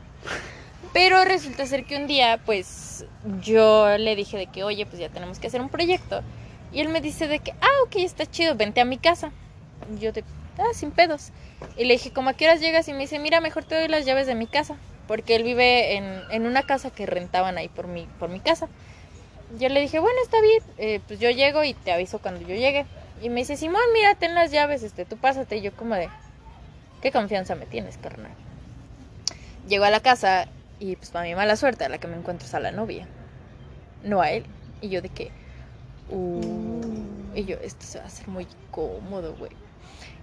Pero 0.93 1.23
resulta 1.25 1.65
ser 1.65 1.85
que 1.85 1.97
un 1.97 2.05
día, 2.05 2.39
pues, 2.45 3.05
yo 3.41 3.97
le 3.97 4.15
dije 4.15 4.37
de 4.37 4.45
que, 4.45 4.63
oye, 4.63 4.85
pues 4.85 4.99
ya 4.99 5.09
tenemos 5.09 5.39
que 5.39 5.47
hacer 5.47 5.59
un 5.59 5.69
proyecto. 5.69 6.21
Y 6.71 6.81
él 6.81 6.89
me 6.89 7.01
dice 7.01 7.27
de 7.27 7.39
que, 7.39 7.51
ah, 7.61 7.83
ok, 7.85 7.95
está 7.97 8.27
chido, 8.27 8.55
vente 8.55 8.79
a 8.79 8.85
mi 8.85 8.97
casa. 8.97 9.31
Yo 9.99 10.11
de, 10.11 10.23
ah, 10.59 10.73
sin 10.73 10.91
pedos. 10.91 11.31
Y 11.77 11.85
le 11.85 11.93
dije, 11.93 12.11
¿cómo 12.11 12.29
a 12.29 12.33
qué 12.33 12.45
horas 12.45 12.59
llegas? 12.59 12.87
Y 12.87 12.93
me 12.93 12.99
dice, 12.99 13.17
mira, 13.17 13.41
mejor 13.41 13.63
te 13.63 13.75
doy 13.75 13.87
las 13.87 14.05
llaves 14.05 14.27
de 14.27 14.35
mi 14.35 14.45
casa. 14.45 14.75
Porque 15.07 15.35
él 15.35 15.43
vive 15.43 15.95
en, 15.95 16.21
en 16.31 16.45
una 16.45 16.63
casa 16.63 16.89
que 16.89 17.05
rentaban 17.05 17.57
ahí 17.57 17.67
por 17.67 17.87
mi, 17.87 18.07
por 18.19 18.29
mi 18.29 18.39
casa. 18.39 18.67
Yo 19.59 19.69
le 19.69 19.81
dije, 19.81 19.99
bueno, 19.99 20.17
está 20.23 20.41
bien, 20.41 20.63
eh, 20.77 20.99
pues 21.07 21.19
yo 21.19 21.29
llego 21.29 21.63
y 21.63 21.73
te 21.73 21.91
aviso 21.91 22.19
cuando 22.19 22.41
yo 22.41 22.55
llegue. 22.55 22.85
Y 23.21 23.29
me 23.29 23.41
dice, 23.41 23.57
Simón, 23.57 23.81
mira, 23.93 24.15
ten 24.15 24.33
las 24.33 24.51
llaves, 24.51 24.83
este, 24.83 25.05
tú 25.05 25.17
pásate. 25.17 25.57
Y 25.57 25.61
yo 25.61 25.73
como 25.73 25.95
de, 25.95 26.09
¿qué 27.01 27.11
confianza 27.11 27.55
me 27.55 27.65
tienes, 27.65 27.97
carnal? 27.97 28.31
Llego 29.67 29.85
a 29.85 29.89
la 29.89 29.99
casa 29.99 30.47
y 30.79 30.95
pues 30.95 31.11
para 31.11 31.25
mi 31.25 31.35
mala 31.35 31.55
suerte 31.55 31.85
a 31.85 31.89
la 31.89 31.97
que 31.97 32.07
me 32.07 32.17
encuentro 32.17 32.47
es 32.47 32.53
a 32.53 32.59
la 32.59 32.71
novia, 32.71 33.07
no 34.03 34.21
a 34.21 34.31
él. 34.31 34.45
Y 34.81 34.89
yo 34.89 35.01
de 35.01 35.09
que, 35.09 35.31
uh, 36.09 36.81
y 37.35 37.45
yo, 37.45 37.55
esto 37.61 37.85
se 37.85 37.99
va 37.99 38.05
a 38.05 38.07
hacer 38.07 38.27
muy 38.27 38.47
cómodo, 38.71 39.35
güey. 39.35 39.51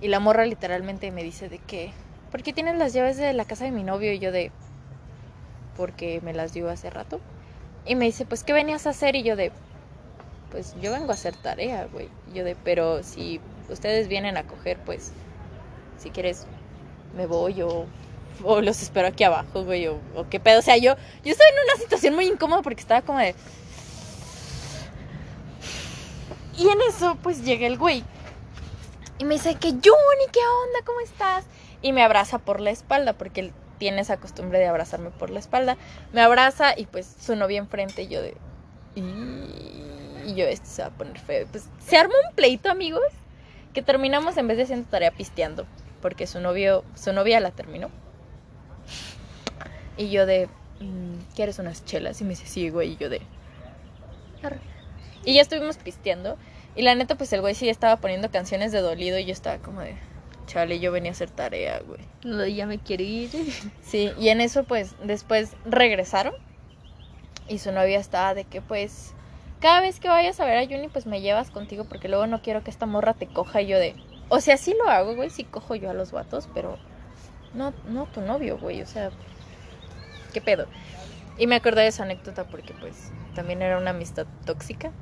Y 0.00 0.08
la 0.08 0.20
morra 0.20 0.44
literalmente 0.44 1.10
me 1.10 1.22
dice 1.22 1.48
de 1.48 1.58
que, 1.58 1.92
¿por 2.30 2.42
qué 2.42 2.52
tienes 2.52 2.76
las 2.76 2.92
llaves 2.92 3.16
de 3.16 3.32
la 3.32 3.44
casa 3.44 3.64
de 3.64 3.70
mi 3.70 3.82
novio? 3.82 4.12
Y 4.12 4.18
yo 4.18 4.32
de, 4.32 4.50
porque 5.80 6.20
me 6.20 6.34
las 6.34 6.52
dio 6.52 6.68
hace 6.68 6.90
rato. 6.90 7.20
Y 7.86 7.94
me 7.94 8.04
dice, 8.04 8.26
pues, 8.26 8.44
¿qué 8.44 8.52
venías 8.52 8.86
a 8.86 8.90
hacer? 8.90 9.16
Y 9.16 9.22
yo 9.22 9.34
de, 9.34 9.50
pues, 10.50 10.74
yo 10.82 10.92
vengo 10.92 11.10
a 11.10 11.14
hacer 11.14 11.34
tarea, 11.34 11.88
güey. 11.90 12.10
Yo 12.34 12.44
de, 12.44 12.54
pero 12.54 13.02
si 13.02 13.40
ustedes 13.70 14.06
vienen 14.06 14.36
a 14.36 14.46
coger, 14.46 14.76
pues, 14.84 15.12
si 15.96 16.10
quieres, 16.10 16.46
me 17.16 17.24
voy 17.24 17.62
o, 17.62 17.86
o 18.44 18.60
los 18.60 18.82
espero 18.82 19.08
aquí 19.08 19.24
abajo, 19.24 19.64
güey, 19.64 19.86
o, 19.86 19.98
o 20.14 20.28
qué 20.28 20.38
pedo. 20.38 20.58
O 20.58 20.62
sea, 20.62 20.76
yo, 20.76 20.96
yo 21.24 21.32
estaba 21.32 21.48
en 21.48 21.64
una 21.64 21.82
situación 21.82 22.14
muy 22.14 22.26
incómoda 22.26 22.60
porque 22.60 22.82
estaba 22.82 23.00
como 23.00 23.18
de... 23.18 23.34
Y 26.58 26.68
en 26.68 26.78
eso, 26.90 27.16
pues, 27.22 27.42
llega 27.42 27.66
el 27.66 27.78
güey. 27.78 28.04
Y 29.18 29.24
me 29.24 29.36
dice 29.36 29.54
que, 29.54 29.70
Johnny, 29.70 30.26
¿qué 30.30 30.40
onda? 30.40 30.84
¿Cómo 30.84 31.00
estás? 31.00 31.46
Y 31.80 31.94
me 31.94 32.02
abraza 32.02 32.36
por 32.36 32.60
la 32.60 32.68
espalda, 32.68 33.14
porque 33.14 33.50
tiene 33.80 34.02
esa 34.02 34.18
costumbre 34.18 34.58
de 34.58 34.66
abrazarme 34.66 35.10
por 35.10 35.30
la 35.30 35.40
espalda. 35.40 35.78
Me 36.12 36.20
abraza 36.20 36.78
y 36.78 36.84
pues 36.84 37.16
su 37.18 37.34
novia 37.34 37.58
enfrente 37.58 38.02
y 38.02 38.08
yo 38.08 38.22
de... 38.22 38.36
Y 38.94 40.34
yo, 40.34 40.44
esto 40.44 40.66
se 40.66 40.82
va 40.82 40.88
a 40.88 40.90
poner 40.90 41.18
feo. 41.18 41.46
Pues 41.50 41.66
se 41.84 41.96
arma 41.96 42.14
un 42.28 42.34
pleito, 42.34 42.70
amigos, 42.70 43.02
que 43.72 43.80
terminamos 43.80 44.36
en 44.36 44.48
vez 44.48 44.58
de 44.58 44.64
haciendo 44.64 44.88
tarea 44.88 45.10
pisteando, 45.10 45.66
porque 46.02 46.26
su 46.26 46.40
novio, 46.40 46.84
su 46.94 47.14
novia 47.14 47.40
la 47.40 47.52
terminó. 47.52 47.88
Y 49.96 50.10
yo 50.10 50.26
de, 50.26 50.48
mm, 50.80 51.34
¿quieres 51.34 51.58
unas 51.58 51.84
chelas? 51.86 52.20
Y 52.20 52.24
me 52.24 52.30
dice, 52.30 52.46
sí, 52.46 52.68
güey. 52.68 52.92
Y 52.92 52.96
yo 52.96 53.08
de. 53.08 53.22
Y 55.24 55.34
ya 55.34 55.42
estuvimos 55.42 55.78
pisteando. 55.78 56.36
Y 56.76 56.82
la 56.82 56.94
neta, 56.94 57.14
pues 57.14 57.32
el 57.32 57.40
güey 57.40 57.54
sí 57.54 57.68
estaba 57.70 57.96
poniendo 57.96 58.30
canciones 58.30 58.72
de 58.72 58.80
dolido 58.80 59.18
y 59.18 59.24
yo 59.24 59.32
estaba 59.32 59.58
como 59.58 59.80
de, 59.80 59.96
chale, 60.50 60.80
yo 60.80 60.90
venía 60.90 61.12
a 61.12 61.14
hacer 61.14 61.30
tarea, 61.30 61.80
güey. 61.86 62.00
No, 62.24 62.44
ya 62.44 62.66
me 62.66 62.78
quiero 62.78 63.04
ir. 63.04 63.30
Sí, 63.82 64.12
y 64.18 64.28
en 64.28 64.40
eso 64.40 64.64
pues 64.64 64.94
después 65.02 65.54
regresaron 65.64 66.34
y 67.48 67.58
su 67.58 67.72
novia 67.72 67.98
estaba 67.98 68.34
de 68.34 68.44
que 68.44 68.60
pues 68.60 69.14
cada 69.60 69.80
vez 69.80 70.00
que 70.00 70.08
vayas 70.08 70.40
a 70.40 70.44
ver 70.44 70.58
a 70.58 70.66
Juni 70.66 70.88
pues 70.88 71.06
me 71.06 71.20
llevas 71.20 71.50
contigo 71.50 71.84
porque 71.84 72.08
luego 72.08 72.26
no 72.26 72.42
quiero 72.42 72.64
que 72.64 72.70
esta 72.70 72.86
morra 72.86 73.14
te 73.14 73.26
coja 73.26 73.62
y 73.62 73.68
yo 73.68 73.78
de... 73.78 73.94
O 74.28 74.40
sea, 74.40 74.56
sí 74.56 74.74
lo 74.78 74.90
hago, 74.90 75.14
güey, 75.14 75.30
sí 75.30 75.44
cojo 75.44 75.74
yo 75.74 75.90
a 75.90 75.94
los 75.94 76.12
vatos, 76.12 76.48
pero 76.54 76.78
no, 77.54 77.72
no 77.88 78.06
tu 78.06 78.20
novio, 78.20 78.58
güey, 78.58 78.80
o 78.82 78.86
sea, 78.86 79.10
¿qué 80.32 80.40
pedo? 80.40 80.66
Y 81.38 81.46
me 81.46 81.56
acordé 81.56 81.82
de 81.82 81.88
esa 81.88 82.04
anécdota 82.04 82.44
porque 82.44 82.74
pues 82.74 83.12
también 83.34 83.62
era 83.62 83.78
una 83.78 83.90
amistad 83.90 84.26
tóxica. 84.44 84.92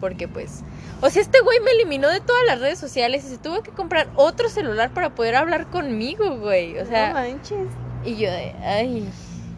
Porque 0.00 0.26
pues, 0.28 0.62
o 1.02 1.10
sea, 1.10 1.20
este 1.20 1.40
güey 1.40 1.60
me 1.60 1.72
eliminó 1.72 2.08
de 2.08 2.20
todas 2.20 2.42
las 2.46 2.60
redes 2.60 2.78
sociales 2.78 3.24
y 3.24 3.28
se 3.28 3.38
tuvo 3.38 3.62
que 3.62 3.70
comprar 3.70 4.08
otro 4.16 4.48
celular 4.48 4.90
para 4.94 5.14
poder 5.14 5.36
hablar 5.36 5.66
conmigo, 5.66 6.38
güey. 6.38 6.78
O 6.78 6.86
sea, 6.86 7.08
no 7.08 7.14
manches. 7.14 7.68
y 8.04 8.16
yo 8.16 8.30
de, 8.30 8.54
ay, 8.64 9.06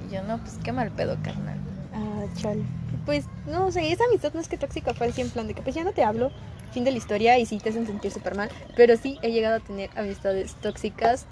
y 0.08 0.12
yo 0.12 0.22
no, 0.24 0.38
pues 0.38 0.58
qué 0.64 0.72
mal 0.72 0.90
pedo, 0.90 1.16
carnal. 1.22 1.58
Ah, 1.94 2.24
chale. 2.36 2.64
Pues, 3.06 3.24
no 3.46 3.70
sé, 3.72 3.92
esa 3.92 4.04
amistad 4.04 4.32
no 4.34 4.40
es 4.40 4.48
que 4.48 4.56
tóxica 4.58 4.94
fue 4.94 5.08
así 5.08 5.20
en 5.20 5.30
plan 5.30 5.46
de 5.46 5.54
que 5.54 5.62
pues 5.62 5.74
ya 5.74 5.84
no 5.84 5.92
te 5.92 6.02
hablo, 6.04 6.30
fin 6.72 6.84
de 6.84 6.90
la 6.90 6.98
historia 6.98 7.38
y 7.38 7.46
sí 7.46 7.58
te 7.58 7.70
hacen 7.70 7.86
sentir 7.86 8.10
súper 8.10 8.34
mal, 8.34 8.50
pero 8.76 8.96
sí 8.96 9.18
he 9.22 9.30
llegado 9.30 9.56
a 9.56 9.60
tener 9.60 9.90
amistades 9.96 10.54
tóxicas 10.56 11.26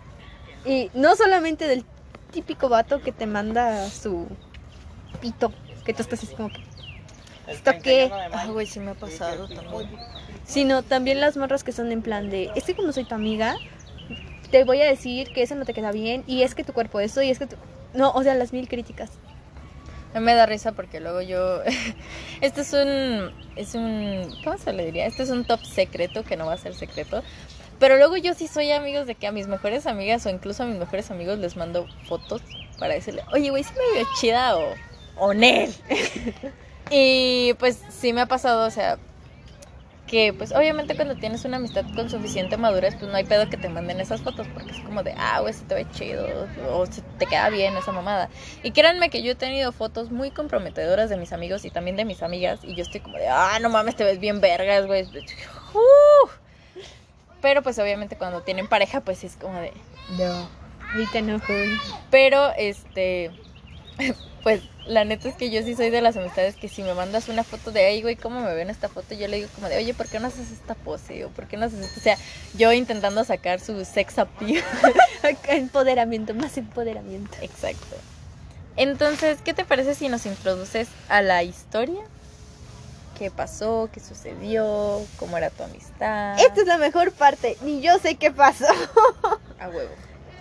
y 0.65 0.91
no 0.95 1.17
solamente 1.17 1.67
del 1.67 1.85
típico 2.33 2.69
vato 2.69 3.01
que 3.01 3.13
te 3.13 3.27
manda 3.27 3.89
su 3.89 4.27
pito, 5.21 5.53
que 5.85 5.95
tú 5.95 6.03
estás 6.03 6.23
así 6.23 6.35
como 6.35 6.51
que, 6.51 6.61
¿esto 7.51 7.73
qué? 7.83 8.11
Ah, 8.33 8.47
güey, 8.47 8.67
sí 8.67 8.81
me 8.81 8.93
ha 8.93 8.95
pasado 8.95 9.49
también. 9.49 9.89
Sino 10.45 10.83
también 10.83 11.21
las 11.21 11.37
morras 11.37 11.65
que 11.65 11.73
son 11.73 11.93
en 11.93 12.03
plan 12.03 12.31
de, 12.31 12.51
es 12.55 12.65
que 12.65 12.75
como 12.75 12.93
soy 12.93 13.05
tu 13.05 13.15
amiga, 13.15 13.57
te 14.51 14.65
voy 14.65 14.81
a 14.81 14.87
decir 14.87 15.33
que 15.33 15.43
eso 15.43 15.55
no 15.55 15.65
te 15.65 15.75
queda 15.75 15.93
bien 15.93 16.25
y 16.27 16.43
es 16.43 16.55
que 16.55 16.65
tu 16.65 16.73
cuerpo 16.73 17.01
eso 17.01 17.23
y 17.23 17.31
es 17.31 17.39
que 17.39 17.47
tu... 17.47 17.57
No, 17.95 18.11
o 18.13 18.23
sea, 18.23 18.35
las 18.35 18.53
mil 18.53 18.69
críticas. 18.69 19.11
No 20.15 20.21
me 20.21 20.35
da 20.35 20.47
risa 20.47 20.73
porque 20.73 21.01
luego 21.01 21.23
yo. 21.23 21.61
este 22.41 22.63
es 22.63 22.73
un. 22.73 23.33
Es 23.57 23.75
un. 23.75 24.29
¿Cómo 24.43 24.59
se 24.59 24.73
le 24.73 24.85
diría? 24.85 25.07
Este 25.07 25.23
es 25.23 25.31
un 25.31 25.45
top 25.45 25.65
secreto 25.65 26.25
que 26.25 26.37
no 26.37 26.47
va 26.47 26.55
a 26.55 26.59
ser 26.59 26.75
secreto. 26.75 27.23
Pero 27.79 27.97
luego 27.97 28.17
yo 28.17 28.35
sí 28.35 28.47
soy 28.47 28.73
amigos 28.73 29.07
de 29.07 29.15
que 29.15 29.27
a 29.27 29.33
mis 29.33 29.47
mejores 29.47 29.87
amigas 29.87 30.27
o 30.27 30.31
incluso 30.31 30.65
a 30.65 30.67
mis 30.67 30.79
mejores 30.79 31.11
amigos 31.11 31.39
les 31.39 31.57
mando 31.57 31.87
fotos 32.07 32.43
para 32.79 32.95
decirle, 32.95 33.23
oye, 33.33 33.51
güey, 33.51 33.63
sí 33.65 33.73
me 33.73 33.99
veo 33.99 34.09
chida 34.21 34.57
o. 34.57 34.75
O 35.17 35.35
Nel. 35.35 35.73
y 36.91 37.55
pues 37.55 37.83
sí 37.91 38.13
me 38.13 38.23
ha 38.23 38.27
pasado, 38.27 38.67
o 38.67 38.71
sea. 38.71 38.99
Que 40.07 40.33
pues 40.33 40.51
obviamente 40.51 40.97
cuando 40.97 41.15
tienes 41.15 41.45
una 41.45 41.59
amistad 41.59 41.85
con 41.95 42.11
suficiente 42.11 42.57
madurez, 42.57 42.97
pues 42.97 43.09
no 43.09 43.17
hay 43.17 43.23
pedo 43.23 43.49
que 43.49 43.57
te 43.57 43.69
manden 43.69 44.01
esas 44.01 44.21
fotos 44.21 44.49
porque 44.53 44.73
es 44.73 44.81
como 44.81 45.05
de, 45.05 45.15
ah, 45.17 45.39
güey, 45.39 45.55
se 45.55 45.63
te 45.63 45.77
ve 45.77 45.87
chido 45.93 46.27
o 46.69 46.85
se 46.87 47.03
te 47.03 47.27
queda 47.27 47.49
bien 47.49 47.77
esa 47.77 47.93
mamada. 47.93 48.29
Y 48.65 48.73
créanme 48.73 49.09
que 49.09 49.23
yo 49.23 49.31
he 49.31 49.35
tenido 49.37 49.71
fotos 49.71 50.11
muy 50.11 50.33
comprometedoras 50.33 51.11
de 51.11 51.17
mis 51.17 51.33
amigos 51.33 51.65
y 51.65 51.71
también 51.71 51.97
de 51.97 52.05
mis 52.05 52.25
amigas 52.25 52.59
y 52.65 52.75
yo 52.75 52.83
estoy 52.83 53.03
como 53.03 53.19
de, 53.19 53.29
ah, 53.29 53.57
no 53.61 53.69
mames, 53.69 53.95
te 53.95 54.03
ves 54.03 54.19
bien 54.19 54.41
vergas, 54.41 54.89
güey. 54.89 55.05
Uh. 55.05 56.29
Pero 57.41 57.63
pues 57.63 57.79
obviamente 57.79 58.17
cuando 58.17 58.43
tienen 58.43 58.67
pareja, 58.67 59.03
pues 59.03 59.23
es 59.23 59.37
como 59.37 59.61
de, 59.61 59.73
No. 60.19 60.49
Ahorita 60.93 61.21
no, 61.21 61.41
pero 62.11 62.53
este, 62.57 63.31
pues 64.43 64.63
la 64.87 65.05
neta 65.05 65.29
es 65.29 65.37
que 65.37 65.51
yo 65.51 65.63
sí 65.63 65.75
soy 65.75 65.91
de 65.91 66.01
las 66.01 66.17
amistades 66.17 66.57
que 66.57 66.69
si 66.69 66.83
me 66.83 66.95
mandas 66.95 67.29
una 67.29 67.45
foto 67.45 67.71
de, 67.71 67.85
ay, 67.85 68.03
güey, 68.03 68.17
¿cómo 68.17 68.41
me 68.41 68.49
veo 68.49 68.59
en 68.59 68.71
esta 68.71 68.89
foto? 68.89 69.15
Yo 69.15 69.29
le 69.29 69.39
digo 69.39 69.49
como 69.55 69.69
de, 69.69 69.77
oye, 69.77 69.95
¿por 69.95 70.09
qué 70.09 70.19
no 70.19 70.29
haces 70.29 70.51
esta 70.51 70.75
pose? 70.75 71.25
O 71.25 71.29
¿por 71.29 71.47
qué 71.47 71.57
no 71.57 71.67
haces 71.67 71.81
esto? 71.81 72.01
O 72.01 72.03
sea, 72.03 72.17
yo 72.55 72.73
intentando 72.73 73.23
sacar 73.25 73.61
su 73.61 73.85
sex 73.85 74.19
appeal. 74.19 74.63
empoderamiento, 75.49 76.35
más 76.35 76.57
empoderamiento. 76.57 77.37
Exacto. 77.43 77.97
Entonces, 78.77 79.39
¿qué 79.45 79.53
te 79.53 79.65
parece 79.65 79.95
si 79.95 80.09
nos 80.09 80.27
introduces 80.27 80.89
a 81.09 81.23
la 81.23 81.43
historia? 81.43 82.03
¿Qué 83.19 83.31
pasó? 83.31 83.91
¿Qué 83.93 84.01
sucedió? 84.01 85.03
¿Cómo 85.19 85.37
era 85.37 85.51
tu 85.51 85.63
amistad? 85.63 86.41
Esta 86.41 86.63
es 86.63 86.67
la 86.67 86.79
mejor 86.79 87.13
parte, 87.13 87.59
ni 87.63 87.83
yo 87.83 87.99
sé 87.99 88.15
qué 88.15 88.31
pasó. 88.31 88.65
A 89.61 89.69
huevo. 89.69 89.91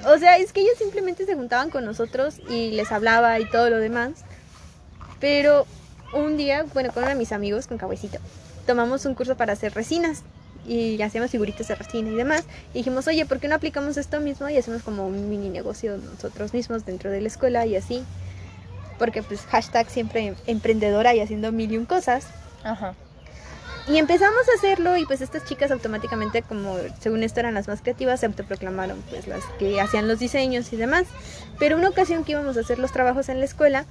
O 0.06 0.18
sea, 0.18 0.38
es 0.38 0.54
que 0.54 0.62
ellos 0.62 0.78
simplemente 0.78 1.26
se 1.26 1.36
juntaban 1.36 1.70
con 1.70 1.86
nosotros 1.86 2.40
y 2.50 2.72
les 2.72 2.92
hablaba 2.92 3.40
y 3.40 3.50
todo 3.50 3.70
lo 3.70 3.78
demás. 3.78 4.24
Pero 5.20 5.66
un 6.14 6.38
día, 6.38 6.66
bueno, 6.74 6.92
con 6.94 7.04
uno 7.04 7.12
de 7.12 7.18
mis 7.18 7.32
amigos, 7.32 7.68
con 7.68 7.78
Cabecito, 7.78 8.20
tomamos 8.66 9.06
un 9.06 9.14
curso 9.14 9.36
para 9.36 9.54
hacer 9.54 9.74
resinas 9.74 10.24
y 10.66 11.02
hacíamos 11.02 11.32
figuritas 11.32 11.68
de 11.68 11.76
resina 11.76 12.10
y 12.10 12.16
demás. 12.16 12.44
Y 12.74 12.80
dijimos, 12.80 13.08
oye, 13.08 13.26
¿por 13.26 13.40
qué 13.40 13.48
no 13.48 13.56
aplicamos 13.56 13.98
esto 13.98 14.20
mismo 14.20 14.50
y 14.50 14.58
hacemos 14.58 14.84
como 14.84 15.08
un 15.08 15.30
mini 15.30 15.50
negocio 15.50 15.98
nosotros 15.98 16.54
mismos 16.54 16.86
dentro 16.86 17.12
de 17.12 17.22
la 17.22 17.28
escuela 17.28 17.66
y 17.66 17.76
así? 17.76 18.04
Porque 18.98 19.24
pues 19.24 19.42
hashtag 19.42 19.90
siempre 19.90 20.36
emprendedora 20.46 21.14
y 21.16 21.20
haciendo 21.20 21.52
mil 21.52 21.72
y 21.72 21.78
un 21.78 21.86
cosas. 21.86 22.28
Ajá. 22.64 22.94
Y 23.90 23.98
empezamos 23.98 24.48
a 24.50 24.56
hacerlo 24.58 24.98
y 24.98 25.06
pues 25.06 25.20
estas 25.22 25.46
chicas 25.46 25.72
automáticamente, 25.72 26.44
como 26.44 26.78
según 27.00 27.24
esto 27.24 27.40
eran 27.40 27.56
las 27.56 27.68
más 27.68 27.82
creativas, 27.82 28.20
se 28.20 28.28
autoproclamaron 28.28 29.02
pues 29.10 29.28
las 29.28 29.44
que 29.58 29.82
hacían 29.82 30.08
los 30.08 30.20
diseños 30.20 30.72
y 30.72 30.78
demás. 30.78 31.08
Pero 31.58 31.76
una 31.76 31.90
ocasión 31.90 32.24
que 32.24 32.34
íbamos 32.34 32.56
a 32.56 32.60
hacer 32.60 32.78
los 32.78 32.92
trabajos 32.92 33.30
en 33.30 33.40
la 33.40 33.46
escuela, 33.46 33.86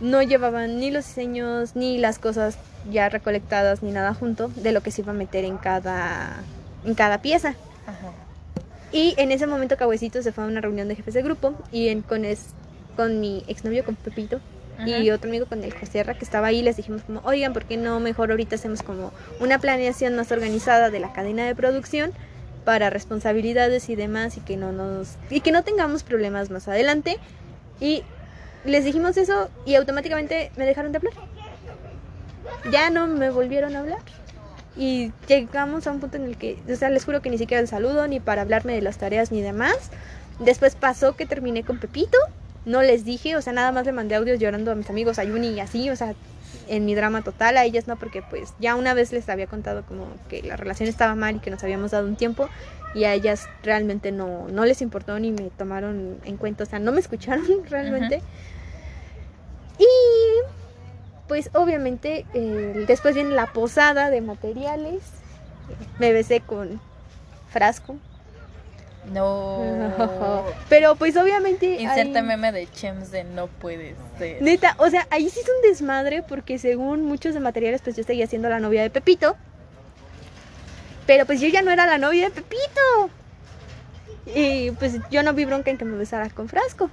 no 0.00 0.20
llevaban 0.20 0.78
ni 0.78 0.90
los 0.90 1.06
diseños 1.06 1.76
ni 1.76 1.96
las 1.96 2.18
cosas 2.18 2.58
ya 2.90 3.08
recolectadas 3.08 3.82
ni 3.82 3.90
nada 3.92 4.12
junto 4.12 4.48
de 4.48 4.72
lo 4.72 4.82
que 4.82 4.90
se 4.90 5.00
iba 5.00 5.12
a 5.12 5.14
meter 5.14 5.44
en 5.46 5.56
cada, 5.56 6.42
en 6.84 6.94
cada 6.94 7.22
pieza. 7.22 7.54
Ajá. 7.86 8.12
Y 8.90 9.14
en 9.16 9.32
ese 9.32 9.46
momento 9.46 9.78
Cahuesito 9.78 10.22
se 10.22 10.32
fue 10.32 10.44
a 10.44 10.46
una 10.46 10.60
reunión 10.60 10.88
de 10.88 10.96
jefes 10.96 11.14
de 11.14 11.22
grupo 11.22 11.54
y 11.70 11.88
en- 11.88 12.02
con, 12.02 12.26
es, 12.26 12.48
con 12.96 13.20
mi 13.20 13.44
exnovio, 13.46 13.84
con 13.84 13.94
Pepito, 13.96 14.40
y 14.86 15.10
otro 15.10 15.28
amigo 15.28 15.46
con 15.46 15.62
el 15.62 15.72
Joserra 15.72 16.14
que 16.14 16.24
estaba 16.24 16.48
ahí, 16.48 16.62
les 16.62 16.76
dijimos 16.76 17.02
como, 17.02 17.20
oigan, 17.24 17.52
¿por 17.52 17.64
qué 17.64 17.76
no 17.76 18.00
mejor 18.00 18.30
ahorita 18.30 18.56
hacemos 18.56 18.82
como 18.82 19.12
una 19.40 19.58
planeación 19.58 20.16
más 20.16 20.32
organizada 20.32 20.90
de 20.90 21.00
la 21.00 21.12
cadena 21.12 21.44
de 21.44 21.54
producción 21.54 22.12
para 22.64 22.90
responsabilidades 22.90 23.88
y 23.88 23.96
demás 23.96 24.36
y 24.36 24.40
que 24.40 24.56
no 24.56 24.72
nos 24.72 25.16
y 25.30 25.40
que 25.40 25.52
no 25.52 25.62
tengamos 25.62 26.02
problemas 26.02 26.50
más 26.50 26.68
adelante? 26.68 27.18
Y 27.80 28.02
les 28.64 28.84
dijimos 28.84 29.16
eso 29.16 29.50
y 29.66 29.74
automáticamente 29.74 30.52
me 30.56 30.66
dejaron 30.66 30.92
de 30.92 30.98
hablar. 30.98 31.14
Ya 32.70 32.90
no 32.90 33.06
me 33.06 33.30
volvieron 33.30 33.76
a 33.76 33.80
hablar. 33.80 34.00
Y 34.76 35.12
llegamos 35.28 35.86
a 35.86 35.92
un 35.92 36.00
punto 36.00 36.16
en 36.16 36.24
el 36.24 36.38
que, 36.38 36.58
o 36.70 36.76
sea, 36.76 36.88
les 36.88 37.04
juro 37.04 37.20
que 37.20 37.28
ni 37.28 37.36
siquiera 37.36 37.60
el 37.60 37.68
saludo, 37.68 38.06
ni 38.08 38.20
para 38.20 38.42
hablarme 38.42 38.74
de 38.74 38.80
las 38.80 38.96
tareas, 38.98 39.30
ni 39.30 39.42
demás. 39.42 39.90
Después 40.38 40.76
pasó 40.76 41.14
que 41.14 41.26
terminé 41.26 41.62
con 41.62 41.78
Pepito, 41.78 42.16
no 42.64 42.82
les 42.82 43.04
dije, 43.04 43.36
o 43.36 43.42
sea, 43.42 43.52
nada 43.52 43.72
más 43.72 43.86
le 43.86 43.92
mandé 43.92 44.14
audios 44.14 44.38
llorando 44.38 44.70
a 44.70 44.74
mis 44.74 44.88
amigos, 44.90 45.18
a 45.18 45.24
Yuni 45.24 45.48
y 45.48 45.60
así, 45.60 45.90
o 45.90 45.96
sea, 45.96 46.14
en 46.68 46.84
mi 46.84 46.94
drama 46.94 47.22
total, 47.22 47.56
a 47.56 47.64
ellas 47.64 47.88
no, 47.88 47.96
porque 47.96 48.22
pues 48.22 48.54
ya 48.60 48.76
una 48.76 48.94
vez 48.94 49.12
les 49.12 49.28
había 49.28 49.46
contado 49.46 49.84
como 49.84 50.06
que 50.28 50.42
la 50.42 50.56
relación 50.56 50.88
estaba 50.88 51.14
mal 51.14 51.36
y 51.36 51.38
que 51.40 51.50
nos 51.50 51.62
habíamos 51.62 51.90
dado 51.90 52.06
un 52.06 52.16
tiempo, 52.16 52.48
y 52.94 53.04
a 53.04 53.14
ellas 53.14 53.48
realmente 53.62 54.12
no, 54.12 54.48
no 54.48 54.64
les 54.64 54.82
importó 54.82 55.18
ni 55.18 55.32
me 55.32 55.50
tomaron 55.50 56.18
en 56.24 56.36
cuenta, 56.36 56.64
o 56.64 56.66
sea, 56.66 56.78
no 56.78 56.92
me 56.92 57.00
escucharon 57.00 57.46
realmente. 57.68 58.22
Y 59.78 59.86
pues 61.26 61.50
obviamente 61.54 62.26
eh, 62.34 62.84
después 62.86 63.14
viene 63.14 63.30
la 63.30 63.46
posada 63.46 64.10
de 64.10 64.20
materiales, 64.20 65.02
me 65.98 66.12
besé 66.12 66.40
con 66.40 66.80
frasco. 67.50 67.96
No. 69.10 70.44
Pero 70.68 70.94
pues 70.96 71.16
obviamente... 71.16 71.80
Inserta 71.80 72.22
meme 72.22 72.52
de 72.52 72.70
Chems 72.70 73.10
de 73.10 73.24
no 73.24 73.48
puede 73.48 73.96
ser. 74.18 74.40
Neta, 74.42 74.76
o 74.78 74.88
sea, 74.88 75.06
ahí 75.10 75.28
sí 75.28 75.40
es 75.40 75.48
un 75.48 75.68
desmadre 75.68 76.22
porque 76.22 76.58
según 76.58 77.04
muchos 77.04 77.34
de 77.34 77.40
materiales 77.40 77.82
pues 77.82 77.96
yo 77.96 78.04
seguía 78.04 78.26
siendo 78.26 78.48
la 78.48 78.60
novia 78.60 78.82
de 78.82 78.90
Pepito. 78.90 79.36
Pero 81.06 81.26
pues 81.26 81.40
yo 81.40 81.48
ya 81.48 81.62
no 81.62 81.70
era 81.70 81.86
la 81.86 81.98
novia 81.98 82.28
de 82.28 82.30
Pepito. 82.30 83.10
Y 84.34 84.70
pues 84.72 84.98
yo 85.10 85.22
no 85.22 85.32
vi 85.34 85.44
bronca 85.44 85.70
en 85.70 85.78
que 85.78 85.84
me 85.84 85.96
besara 85.96 86.30
con 86.30 86.48
frasco. 86.48 86.90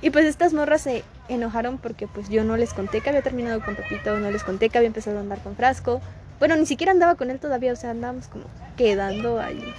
Y 0.00 0.10
pues 0.10 0.26
estas 0.26 0.52
morras 0.52 0.82
se 0.82 1.04
enojaron 1.28 1.78
porque 1.78 2.06
pues 2.06 2.28
yo 2.28 2.44
no 2.44 2.56
les 2.56 2.72
conté 2.72 3.00
que 3.00 3.10
había 3.10 3.22
terminado 3.22 3.64
con 3.64 3.76
Pepito, 3.76 4.16
no 4.18 4.30
les 4.30 4.44
conté 4.44 4.70
que 4.70 4.78
había 4.78 4.88
empezado 4.88 5.18
a 5.18 5.20
andar 5.20 5.40
con 5.40 5.56
frasco. 5.56 6.00
Bueno, 6.38 6.56
ni 6.56 6.66
siquiera 6.66 6.92
andaba 6.92 7.14
con 7.16 7.30
él 7.30 7.40
todavía, 7.40 7.72
o 7.72 7.76
sea, 7.76 7.90
andábamos 7.90 8.28
como 8.28 8.44
quedando 8.76 9.40
ahí. 9.40 9.74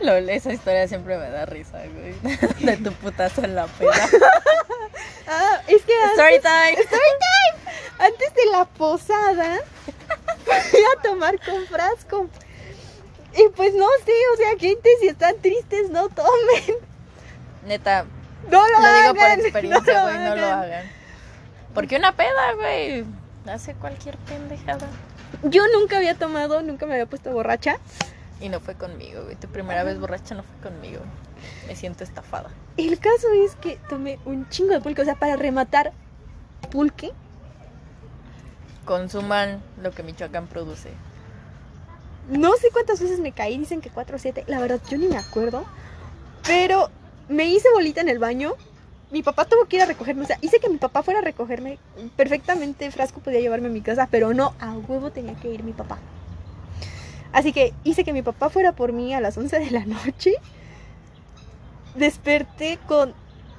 Lol, 0.00 0.28
esa 0.30 0.52
historia 0.52 0.88
siempre 0.88 1.18
me 1.18 1.28
da 1.28 1.46
risa, 1.46 1.78
güey. 1.78 2.14
De 2.64 2.76
tu 2.78 2.92
putazo 2.94 3.44
en 3.44 3.54
la 3.54 3.66
peda. 3.66 3.92
Ah, 5.32 5.60
es 5.68 5.82
que 5.82 5.92
Story 5.92 6.40
time. 6.40 6.76
antes 8.00 8.34
de 8.34 8.50
la 8.50 8.64
posada 8.64 9.58
fui 10.70 10.80
a 10.80 11.02
tomar 11.02 11.38
con 11.38 11.64
frasco. 11.66 12.28
Y 13.36 13.48
pues 13.54 13.72
no 13.74 13.86
sé, 14.04 14.12
o 14.34 14.36
sea, 14.36 14.58
gente, 14.58 14.90
si 15.00 15.06
están 15.06 15.36
tristes, 15.40 15.88
no 15.90 16.08
tomen. 16.08 16.74
Neta, 17.64 18.06
No 18.50 18.68
lo 18.68 18.80
lo 18.80 18.92
digo 18.92 19.14
por 19.14 19.30
experiencia, 19.38 20.02
güey, 20.02 20.18
no 20.18 20.34
lo 20.36 20.46
hagan. 20.46 20.90
Porque 21.74 21.96
una 21.96 22.16
peda, 22.16 22.54
güey, 22.56 23.04
hace 23.46 23.74
cualquier 23.74 24.16
pendejada. 24.18 24.88
Yo 25.42 25.62
nunca 25.78 25.96
había 25.96 26.14
tomado, 26.14 26.62
nunca 26.62 26.86
me 26.86 26.94
había 26.94 27.06
puesto 27.06 27.30
borracha. 27.32 27.78
Y 28.40 28.48
no 28.48 28.60
fue 28.60 28.74
conmigo, 28.74 29.22
güey. 29.24 29.36
Tu 29.36 29.48
primera 29.48 29.84
vez 29.84 29.98
borracha 29.98 30.34
no 30.34 30.42
fue 30.42 30.70
conmigo. 30.70 31.00
Me 31.66 31.76
siento 31.76 32.04
estafada. 32.04 32.50
El 32.76 32.98
caso 32.98 33.28
es 33.44 33.54
que 33.56 33.78
tomé 33.88 34.18
un 34.24 34.48
chingo 34.48 34.72
de 34.72 34.80
pulque, 34.80 35.02
o 35.02 35.04
sea, 35.04 35.16
para 35.16 35.36
rematar 35.36 35.92
pulque. 36.70 37.12
Consuman 38.84 39.62
lo 39.82 39.90
que 39.92 40.02
Michoacán 40.02 40.46
produce. 40.46 40.90
No 42.28 42.56
sé 42.56 42.70
cuántas 42.70 43.00
veces 43.00 43.20
me 43.20 43.32
caí, 43.32 43.58
dicen 43.58 43.80
que 43.80 43.90
4 43.90 44.16
o 44.16 44.18
7. 44.18 44.44
La 44.46 44.60
verdad, 44.60 44.80
yo 44.88 44.98
ni 44.98 45.08
me 45.08 45.18
acuerdo. 45.18 45.64
Pero 46.46 46.90
me 47.28 47.46
hice 47.46 47.68
bolita 47.72 48.00
en 48.00 48.08
el 48.08 48.18
baño. 48.18 48.54
Mi 49.10 49.22
papá 49.22 49.44
tuvo 49.44 49.66
que 49.66 49.76
ir 49.76 49.82
a 49.82 49.86
recogerme. 49.86 50.22
O 50.22 50.26
sea, 50.26 50.38
hice 50.40 50.60
que 50.60 50.68
mi 50.68 50.78
papá 50.78 51.02
fuera 51.02 51.20
a 51.20 51.22
recogerme. 51.22 51.78
Perfectamente 52.16 52.90
Frasco 52.90 53.20
podía 53.20 53.40
llevarme 53.40 53.68
a 53.68 53.72
mi 53.72 53.80
casa, 53.80 54.08
pero 54.10 54.32
no, 54.34 54.54
a 54.60 54.72
huevo 54.72 55.10
tenía 55.10 55.34
que 55.34 55.52
ir 55.52 55.64
mi 55.64 55.72
papá. 55.72 55.98
Así 57.32 57.52
que 57.52 57.72
hice 57.84 58.04
que 58.04 58.12
mi 58.12 58.22
papá 58.22 58.50
fuera 58.50 58.72
por 58.72 58.92
mí 58.92 59.14
a 59.14 59.20
las 59.20 59.36
11 59.36 59.58
de 59.58 59.70
la 59.70 59.84
noche. 59.84 60.34
Desperté 61.94 62.78
con 62.86 63.14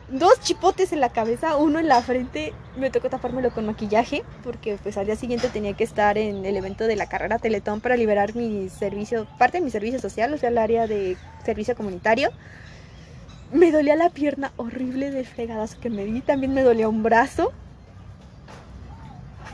dos 0.10 0.40
chipotes 0.42 0.92
en 0.94 1.00
la 1.00 1.10
cabeza, 1.10 1.56
uno 1.56 1.80
en 1.80 1.88
la 1.88 2.02
frente. 2.02 2.54
Me 2.78 2.90
tocó 2.90 3.10
tapármelo 3.10 3.52
con 3.52 3.66
maquillaje 3.66 4.24
porque 4.44 4.78
pues 4.82 4.98
al 4.98 5.06
día 5.06 5.16
siguiente 5.16 5.50
tenía 5.50 5.74
que 5.74 5.84
estar 5.84 6.18
en 6.18 6.46
el 6.46 6.56
evento 6.56 6.86
de 6.86 6.96
la 6.96 7.08
carrera 7.08 7.40
Teletón 7.40 7.82
para 7.82 7.98
liberar 7.98 8.36
mi 8.36 8.70
servicio, 8.70 9.28
parte 9.38 9.58
de 9.58 9.66
mi 9.66 9.72
servicio 9.72 10.00
social, 10.00 10.34
o 10.34 10.38
sea, 10.38 10.50
el 10.50 10.58
área 10.58 10.88
de 10.88 11.18
servicio 11.44 11.76
comunitario. 11.76 12.30
Me 13.52 13.72
dolía 13.72 13.96
la 13.96 14.10
pierna 14.10 14.54
horrible 14.58 15.12
del 15.12 15.26
fregadazo 15.26 15.80
que 15.80 15.90
me 15.90 16.06
di, 16.06 16.22
también 16.22 16.54
me 16.54 16.64
dolía 16.64 16.88
un 16.88 17.04
brazo. 17.04 17.52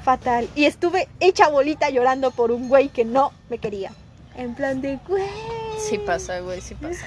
Fatal. 0.03 0.47
Y 0.55 0.65
estuve 0.65 1.07
hecha 1.19 1.49
bolita 1.49 1.89
llorando 1.89 2.31
por 2.31 2.51
un 2.51 2.69
güey 2.69 2.89
que 2.89 3.05
no 3.05 3.31
me 3.49 3.57
quería. 3.57 3.91
En 4.35 4.53
plan 4.53 4.81
de, 4.81 4.99
güey. 5.07 5.27
Sí 5.79 5.97
pasa, 5.97 6.39
güey, 6.39 6.61
sí 6.61 6.75
pasa. 6.75 7.03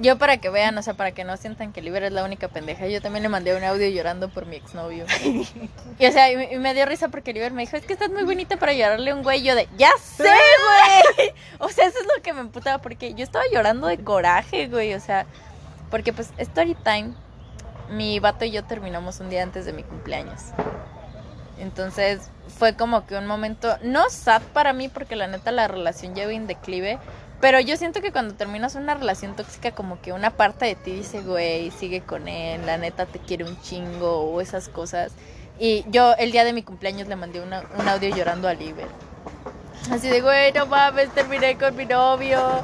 Yo 0.00 0.16
para 0.16 0.38
que 0.38 0.48
vean, 0.48 0.78
o 0.78 0.82
sea, 0.82 0.94
para 0.94 1.12
que 1.12 1.24
no 1.24 1.36
sientan 1.36 1.74
que 1.74 1.82
Liber 1.82 2.02
es 2.04 2.12
la 2.12 2.24
única 2.24 2.48
pendeja, 2.48 2.86
yo 2.86 3.02
también 3.02 3.22
le 3.22 3.28
mandé 3.28 3.54
un 3.54 3.62
audio 3.62 3.86
llorando 3.86 4.30
por 4.30 4.46
mi 4.46 4.56
exnovio. 4.56 5.04
y 5.98 6.06
o 6.06 6.10
sea, 6.10 6.32
y, 6.32 6.58
me 6.58 6.72
dio 6.72 6.86
risa 6.86 7.10
porque 7.10 7.34
Liber 7.34 7.52
me 7.52 7.62
dijo, 7.62 7.76
es 7.76 7.84
que 7.84 7.92
estás 7.92 8.08
muy 8.08 8.22
bonita 8.22 8.56
para 8.56 8.72
llorarle 8.72 9.10
a 9.10 9.14
un 9.14 9.22
güey. 9.22 9.42
Yo 9.42 9.54
de, 9.54 9.68
ya 9.76 9.90
sé, 10.02 10.24
güey. 10.24 11.32
o 11.58 11.68
sea, 11.68 11.86
eso 11.86 11.98
es 11.98 12.06
lo 12.16 12.22
que 12.22 12.32
me 12.32 12.40
emputaba 12.40 12.78
porque 12.80 13.12
yo 13.12 13.22
estaba 13.22 13.44
llorando 13.52 13.88
de 13.88 13.98
coraje, 13.98 14.68
güey. 14.68 14.94
O 14.94 15.00
sea, 15.00 15.26
porque 15.90 16.12
pues 16.12 16.30
story 16.38 16.74
time, 16.74 17.12
mi 17.90 18.20
vato 18.20 18.44
y 18.44 18.50
yo 18.50 18.64
terminamos 18.64 19.20
un 19.20 19.30
día 19.30 19.42
antes 19.42 19.64
de 19.64 19.72
mi 19.72 19.82
cumpleaños. 19.82 20.40
Entonces 21.58 22.30
fue 22.48 22.74
como 22.74 23.06
que 23.06 23.16
un 23.16 23.26
momento, 23.26 23.76
no 23.82 24.08
sad 24.08 24.42
para 24.54 24.72
mí 24.72 24.88
porque 24.88 25.16
la 25.16 25.26
neta 25.26 25.50
la 25.52 25.68
relación 25.68 26.14
lleva 26.14 26.32
en 26.32 26.46
declive, 26.46 26.98
pero 27.40 27.58
yo 27.60 27.76
siento 27.76 28.00
que 28.00 28.12
cuando 28.12 28.34
terminas 28.34 28.74
una 28.74 28.94
relación 28.94 29.34
tóxica, 29.34 29.72
como 29.72 30.00
que 30.00 30.12
una 30.12 30.30
parte 30.30 30.66
de 30.66 30.74
ti 30.74 30.92
dice, 30.92 31.22
güey, 31.22 31.70
sigue 31.70 32.02
con 32.02 32.28
él, 32.28 32.64
la 32.66 32.76
neta 32.76 33.06
te 33.06 33.18
quiere 33.18 33.44
un 33.44 33.60
chingo 33.62 34.20
o 34.20 34.40
esas 34.40 34.68
cosas. 34.68 35.12
Y 35.58 35.84
yo 35.90 36.14
el 36.18 36.32
día 36.32 36.44
de 36.44 36.52
mi 36.52 36.62
cumpleaños 36.62 37.08
le 37.08 37.16
mandé 37.16 37.40
un 37.40 37.52
audio 37.52 38.14
llorando 38.14 38.48
a 38.48 38.54
Liber. 38.54 39.09
Así 39.90 40.08
de, 40.08 40.20
güey, 40.20 40.52
no 40.52 40.66
mames, 40.66 41.10
terminé 41.10 41.58
con 41.58 41.74
mi 41.76 41.84
novio. 41.84 42.62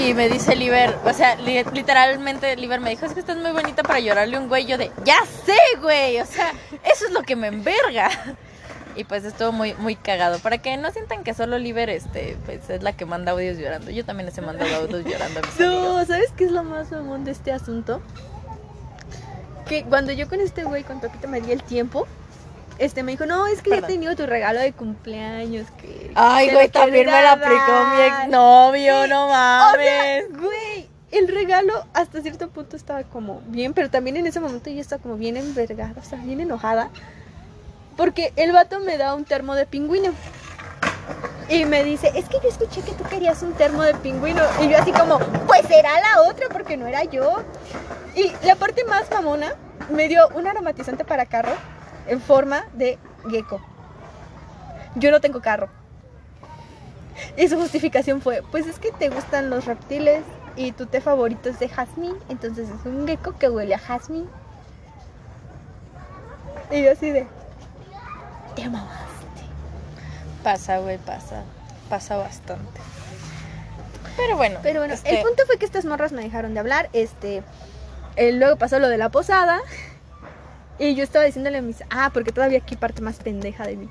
Y 0.00 0.14
me 0.14 0.28
dice 0.28 0.54
Liber, 0.54 0.96
o 1.04 1.12
sea, 1.12 1.34
literalmente 1.36 2.54
Liber 2.56 2.80
me 2.80 2.90
dijo, 2.90 3.06
es 3.06 3.12
que 3.12 3.20
estás 3.20 3.36
muy 3.36 3.50
bonita 3.50 3.82
para 3.82 3.98
llorarle 3.98 4.38
un 4.38 4.48
güey. 4.48 4.64
Yo 4.66 4.78
de, 4.78 4.92
ya 5.04 5.18
sé, 5.44 5.58
güey, 5.80 6.20
o 6.20 6.26
sea, 6.26 6.52
eso 6.84 7.06
es 7.06 7.12
lo 7.12 7.22
que 7.22 7.34
me 7.34 7.48
enverga. 7.48 8.08
Y 8.94 9.04
pues 9.04 9.24
estuvo 9.24 9.52
muy, 9.52 9.74
muy 9.74 9.94
cagado. 9.96 10.38
Para 10.38 10.58
que 10.58 10.76
no 10.76 10.90
sientan 10.90 11.22
que 11.22 11.34
solo 11.34 11.58
Liber 11.58 11.90
este, 11.90 12.36
pues, 12.46 12.68
es 12.70 12.82
la 12.82 12.96
que 12.96 13.04
manda 13.04 13.32
audios 13.32 13.58
llorando. 13.58 13.90
Yo 13.90 14.04
también 14.04 14.26
les 14.26 14.36
he 14.38 14.42
mandado 14.42 14.74
audios 14.74 15.04
llorando 15.04 15.40
a 15.40 15.42
mis 15.42 15.60
No, 15.60 16.04
¿sabes 16.04 16.32
qué 16.36 16.44
es 16.44 16.50
lo 16.50 16.64
más 16.64 16.90
mamón 16.90 17.24
de 17.24 17.32
este 17.32 17.52
asunto? 17.52 18.00
Que 19.68 19.84
cuando 19.84 20.12
yo 20.12 20.28
con 20.28 20.40
este 20.40 20.64
güey, 20.64 20.82
con 20.82 21.00
Toquito 21.00 21.28
me 21.28 21.40
di 21.40 21.52
el 21.52 21.62
tiempo, 21.62 22.08
este 22.78 23.02
me 23.02 23.12
dijo, 23.12 23.26
no, 23.26 23.46
es 23.46 23.62
que 23.62 23.70
ya 23.70 23.76
he 23.78 23.82
tenido 23.82 24.14
tu 24.14 24.26
regalo 24.26 24.60
de 24.60 24.72
cumpleaños. 24.72 25.66
que 25.80 26.12
Ay, 26.14 26.50
güey, 26.50 26.68
también 26.68 27.06
me 27.06 27.12
la 27.22 27.32
aplicó 27.32 27.84
mi 27.94 28.02
exnovio, 28.02 29.06
no 29.08 29.28
mames. 29.28 30.24
güey, 30.38 30.88
el 31.10 31.28
regalo 31.28 31.86
hasta 31.92 32.20
cierto 32.20 32.48
punto 32.48 32.76
estaba 32.76 33.02
como 33.02 33.42
bien, 33.46 33.74
pero 33.74 33.90
también 33.90 34.16
en 34.16 34.26
ese 34.26 34.40
momento 34.40 34.70
yo 34.70 34.80
estaba 34.80 35.02
como 35.02 35.16
bien 35.16 35.36
envergada, 35.36 35.94
o 36.00 36.04
sea, 36.04 36.18
bien 36.18 36.40
enojada. 36.40 36.90
Porque 37.96 38.32
el 38.36 38.52
vato 38.52 38.78
me 38.78 38.96
da 38.96 39.14
un 39.14 39.24
termo 39.24 39.54
de 39.54 39.66
pingüino. 39.66 40.12
Y 41.48 41.64
me 41.64 41.82
dice, 41.82 42.12
es 42.14 42.28
que 42.28 42.38
yo 42.42 42.48
escuché 42.48 42.82
que 42.82 42.92
tú 42.92 43.02
querías 43.04 43.42
un 43.42 43.54
termo 43.54 43.82
de 43.82 43.94
pingüino. 43.94 44.42
Y 44.60 44.68
yo 44.68 44.78
así 44.78 44.92
como, 44.92 45.18
pues 45.46 45.66
será 45.66 45.98
la 46.00 46.22
otra 46.28 46.46
porque 46.50 46.76
no 46.76 46.86
era 46.86 47.04
yo. 47.04 47.42
Y 48.14 48.30
la 48.46 48.54
parte 48.54 48.84
más 48.84 49.10
mamona 49.10 49.54
me 49.90 50.06
dio 50.08 50.28
un 50.28 50.46
aromatizante 50.46 51.04
para 51.04 51.26
carro 51.26 51.52
en 52.08 52.20
forma 52.20 52.64
de 52.72 52.98
gecko. 53.30 53.60
Yo 54.94 55.10
no 55.10 55.20
tengo 55.20 55.40
carro. 55.40 55.68
Y 57.36 57.48
su 57.48 57.56
justificación 57.56 58.20
fue, 58.20 58.42
pues 58.50 58.66
es 58.66 58.78
que 58.78 58.90
te 58.92 59.10
gustan 59.10 59.50
los 59.50 59.64
reptiles 59.64 60.22
y 60.56 60.72
tu 60.72 60.86
té 60.86 61.00
favorito 61.00 61.48
es 61.48 61.58
de 61.58 61.68
jazmín, 61.68 62.16
entonces 62.28 62.68
es 62.68 62.86
un 62.86 63.06
gecko 63.06 63.36
que 63.38 63.48
huele 63.48 63.74
a 63.74 63.78
jazmín. 63.78 64.28
Y 66.70 66.82
yo 66.82 66.92
así 66.92 67.10
de, 67.10 67.26
te 68.54 68.70
Pasa, 70.42 70.78
güey, 70.78 70.98
pasa. 70.98 71.42
Pasa 71.88 72.16
bastante. 72.16 72.80
Pero 74.16 74.36
bueno. 74.36 74.58
Pero 74.62 74.80
bueno, 74.80 74.94
el 74.94 74.98
este 74.98 75.22
punto 75.22 75.44
fue 75.46 75.58
que 75.58 75.64
estas 75.64 75.84
morras 75.84 76.12
me 76.12 76.22
dejaron 76.22 76.54
de 76.54 76.60
hablar. 76.60 76.88
Este. 76.92 77.42
Eh, 78.16 78.32
luego 78.32 78.56
pasó 78.56 78.78
lo 78.78 78.88
de 78.88 78.98
la 78.98 79.10
posada. 79.10 79.60
Y 80.78 80.94
yo 80.94 81.02
estaba 81.02 81.24
diciéndole 81.24 81.58
a 81.58 81.62
mis. 81.62 81.82
Ah, 81.90 82.10
porque 82.12 82.32
todavía 82.32 82.58
aquí 82.58 82.76
parte 82.76 83.02
más 83.02 83.16
pendeja 83.18 83.66
de 83.66 83.76
mí. 83.76 83.88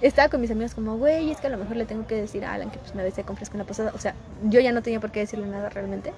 Estaba 0.00 0.28
con 0.28 0.40
mis 0.40 0.50
amigos 0.50 0.74
como, 0.74 0.96
güey, 0.96 1.30
es 1.32 1.38
que 1.38 1.48
a 1.48 1.50
lo 1.50 1.58
mejor 1.58 1.76
le 1.76 1.84
tengo 1.84 2.06
que 2.06 2.14
decir 2.14 2.44
a 2.44 2.54
Alan 2.54 2.70
que 2.70 2.78
pues 2.78 2.94
me 2.94 3.02
besé 3.02 3.24
con 3.24 3.36
fresco 3.36 3.54
en 3.54 3.58
la 3.58 3.64
posada. 3.64 3.92
O 3.94 3.98
sea, 3.98 4.14
yo 4.44 4.60
ya 4.60 4.70
no 4.70 4.82
tenía 4.82 5.00
por 5.00 5.10
qué 5.10 5.20
decirle 5.20 5.46
nada 5.46 5.68
realmente. 5.70 6.12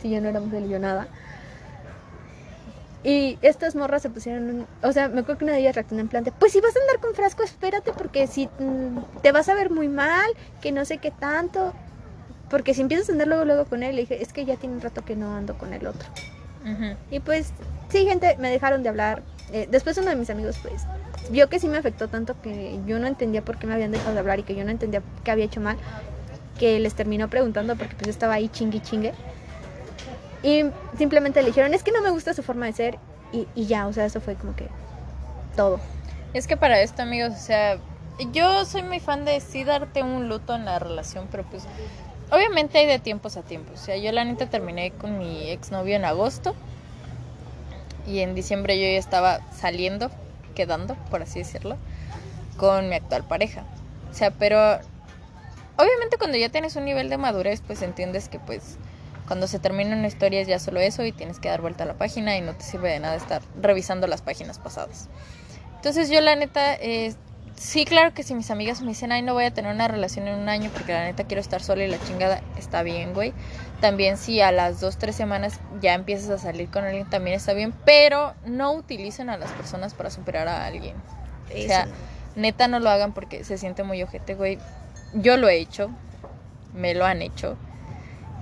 Si 0.00 0.10
yo 0.10 0.20
no 0.20 0.40
mujer 0.40 0.62
y 0.62 0.68
yo 0.68 0.78
nada. 0.78 1.08
Y 3.04 3.38
estas 3.42 3.76
morras 3.76 4.02
se 4.02 4.10
pusieron, 4.10 4.66
o 4.82 4.92
sea, 4.92 5.08
me 5.08 5.20
acuerdo 5.20 5.38
que 5.38 5.44
una 5.44 5.52
de 5.52 5.60
ellas 5.60 5.76
reaccionó 5.76 6.00
en 6.00 6.08
plan 6.08 6.24
pues 6.40 6.50
si 6.50 6.60
vas 6.60 6.74
a 6.74 6.80
andar 6.80 6.98
con 6.98 7.14
frasco, 7.14 7.44
espérate 7.44 7.92
porque 7.92 8.26
si 8.26 8.46
mm, 8.58 9.20
te 9.22 9.30
vas 9.30 9.48
a 9.48 9.54
ver 9.54 9.70
muy 9.70 9.86
mal, 9.86 10.28
que 10.60 10.72
no 10.72 10.84
sé 10.84 10.98
qué 10.98 11.12
tanto. 11.12 11.72
Porque 12.50 12.74
si 12.74 12.80
empiezas 12.80 13.08
a 13.08 13.12
andar 13.12 13.28
luego, 13.28 13.44
luego 13.44 13.64
con 13.66 13.82
él, 13.82 13.96
le 13.96 14.02
dije, 14.02 14.22
es 14.22 14.32
que 14.32 14.44
ya 14.44 14.56
tiene 14.56 14.76
un 14.76 14.80
rato 14.80 15.04
que 15.04 15.16
no 15.16 15.34
ando 15.36 15.58
con 15.58 15.72
el 15.72 15.86
otro. 15.86 16.08
Y 17.10 17.20
pues, 17.20 17.52
sí, 17.90 18.06
gente, 18.06 18.36
me 18.38 18.50
dejaron 18.50 18.82
de 18.82 18.88
hablar. 18.88 19.22
Eh, 19.52 19.68
después 19.70 19.96
uno 19.98 20.10
de 20.10 20.16
mis 20.16 20.30
amigos, 20.30 20.56
pues, 20.62 20.82
vio 21.30 21.48
que 21.48 21.58
sí 21.58 21.68
me 21.68 21.78
afectó 21.78 22.08
tanto 22.08 22.40
que 22.42 22.78
yo 22.86 22.98
no 22.98 23.06
entendía 23.06 23.42
por 23.42 23.58
qué 23.58 23.66
me 23.66 23.74
habían 23.74 23.92
dejado 23.92 24.14
de 24.14 24.20
hablar 24.20 24.38
y 24.38 24.42
que 24.42 24.54
yo 24.54 24.64
no 24.64 24.70
entendía 24.70 25.02
qué 25.24 25.30
había 25.30 25.44
hecho 25.44 25.60
mal, 25.60 25.76
que 26.58 26.80
les 26.80 26.94
terminó 26.94 27.28
preguntando 27.28 27.76
porque 27.76 27.94
pues 27.96 28.08
estaba 28.08 28.34
ahí 28.34 28.48
chingue 28.48 28.80
chingue. 28.80 29.12
Y 30.42 30.64
simplemente 30.96 31.40
le 31.42 31.48
dijeron, 31.48 31.74
es 31.74 31.82
que 31.82 31.92
no 31.92 32.02
me 32.02 32.10
gusta 32.10 32.34
su 32.34 32.42
forma 32.42 32.66
de 32.66 32.72
ser. 32.72 32.98
Y, 33.32 33.48
y 33.54 33.66
ya, 33.66 33.86
o 33.86 33.92
sea, 33.92 34.04
eso 34.04 34.20
fue 34.20 34.34
como 34.36 34.54
que 34.54 34.68
todo. 35.56 35.80
Es 36.34 36.46
que 36.46 36.56
para 36.56 36.80
esto, 36.80 37.02
amigos, 37.02 37.32
o 37.34 37.38
sea, 37.38 37.78
yo 38.32 38.64
soy 38.64 38.82
muy 38.82 39.00
fan 39.00 39.24
de 39.24 39.40
sí 39.40 39.64
darte 39.64 40.02
un 40.02 40.28
luto 40.28 40.54
en 40.54 40.64
la 40.64 40.78
relación, 40.78 41.28
pero 41.30 41.44
pues 41.44 41.64
obviamente 42.30 42.78
hay 42.78 42.86
de 42.86 42.98
tiempos 42.98 43.36
a 43.36 43.42
tiempos. 43.42 43.80
O 43.80 43.84
sea, 43.84 43.96
yo 43.96 44.12
la 44.12 44.24
neta 44.24 44.46
terminé 44.46 44.92
con 44.92 45.18
mi 45.18 45.50
exnovio 45.50 45.96
en 45.96 46.04
agosto 46.04 46.54
y 48.06 48.20
en 48.20 48.34
diciembre 48.34 48.78
yo 48.78 48.84
ya 48.84 48.98
estaba 48.98 49.40
saliendo, 49.52 50.10
quedando, 50.54 50.94
por 51.10 51.22
así 51.22 51.40
decirlo, 51.40 51.76
con 52.56 52.88
mi 52.88 52.94
actual 52.94 53.24
pareja. 53.24 53.64
O 54.10 54.14
sea, 54.14 54.30
pero 54.30 54.58
obviamente 55.76 56.16
cuando 56.18 56.38
ya 56.38 56.48
tienes 56.48 56.76
un 56.76 56.84
nivel 56.84 57.08
de 57.08 57.18
madurez, 57.18 57.60
pues 57.66 57.82
entiendes 57.82 58.28
que 58.28 58.38
pues 58.38 58.78
cuando 59.26 59.46
se 59.46 59.58
termina 59.58 59.96
una 59.96 60.06
historia 60.06 60.40
es 60.40 60.48
ya 60.48 60.58
solo 60.58 60.80
eso 60.80 61.04
y 61.04 61.12
tienes 61.12 61.40
que 61.40 61.48
dar 61.48 61.60
vuelta 61.60 61.84
a 61.84 61.86
la 61.86 61.94
página 61.94 62.36
y 62.36 62.40
no 62.40 62.54
te 62.54 62.64
sirve 62.64 62.90
de 62.90 63.00
nada 63.00 63.16
estar 63.16 63.42
revisando 63.60 64.06
las 64.06 64.22
páginas 64.22 64.58
pasadas. 64.58 65.08
Entonces 65.76 66.08
yo 66.10 66.20
la 66.20 66.36
neta, 66.36 66.74
eh, 66.74 67.14
sí, 67.56 67.84
claro 67.84 68.14
que 68.14 68.22
si 68.22 68.34
mis 68.34 68.50
amigas 68.50 68.80
me 68.80 68.88
dicen, 68.88 69.12
ay, 69.12 69.22
no 69.22 69.34
voy 69.34 69.44
a 69.44 69.50
tener 69.50 69.74
una 69.74 69.88
relación 69.88 70.28
en 70.28 70.38
un 70.38 70.48
año 70.48 70.70
porque 70.72 70.92
la 70.92 71.04
neta 71.04 71.24
quiero 71.24 71.40
estar 71.40 71.62
sola 71.62 71.84
y 71.84 71.88
la 71.88 71.98
chingada, 72.04 72.40
está 72.58 72.82
bien, 72.82 73.14
güey. 73.14 73.32
También 73.80 74.16
si 74.16 74.40
a 74.40 74.52
las 74.52 74.80
dos, 74.80 74.96
tres 74.96 75.16
semanas 75.16 75.60
ya 75.80 75.94
empiezas 75.94 76.30
a 76.30 76.38
salir 76.38 76.70
con 76.70 76.84
alguien, 76.84 77.08
también 77.08 77.36
está 77.36 77.52
bien, 77.52 77.74
pero 77.84 78.34
no 78.44 78.72
utilicen 78.72 79.30
a 79.30 79.36
las 79.36 79.50
personas 79.52 79.94
para 79.94 80.10
superar 80.10 80.48
a 80.48 80.64
alguien. 80.64 80.94
O 81.50 81.66
sea, 81.66 81.86
neta 82.36 82.68
no 82.68 82.80
lo 82.80 82.90
hagan 82.90 83.12
porque 83.12 83.44
se 83.44 83.58
siente 83.58 83.82
muy 83.82 84.02
ojete, 84.02 84.34
güey. 84.34 84.58
Yo 85.14 85.36
lo 85.36 85.48
he 85.48 85.56
hecho, 85.56 85.90
me 86.74 86.94
lo 86.94 87.04
han 87.04 87.22
hecho 87.22 87.56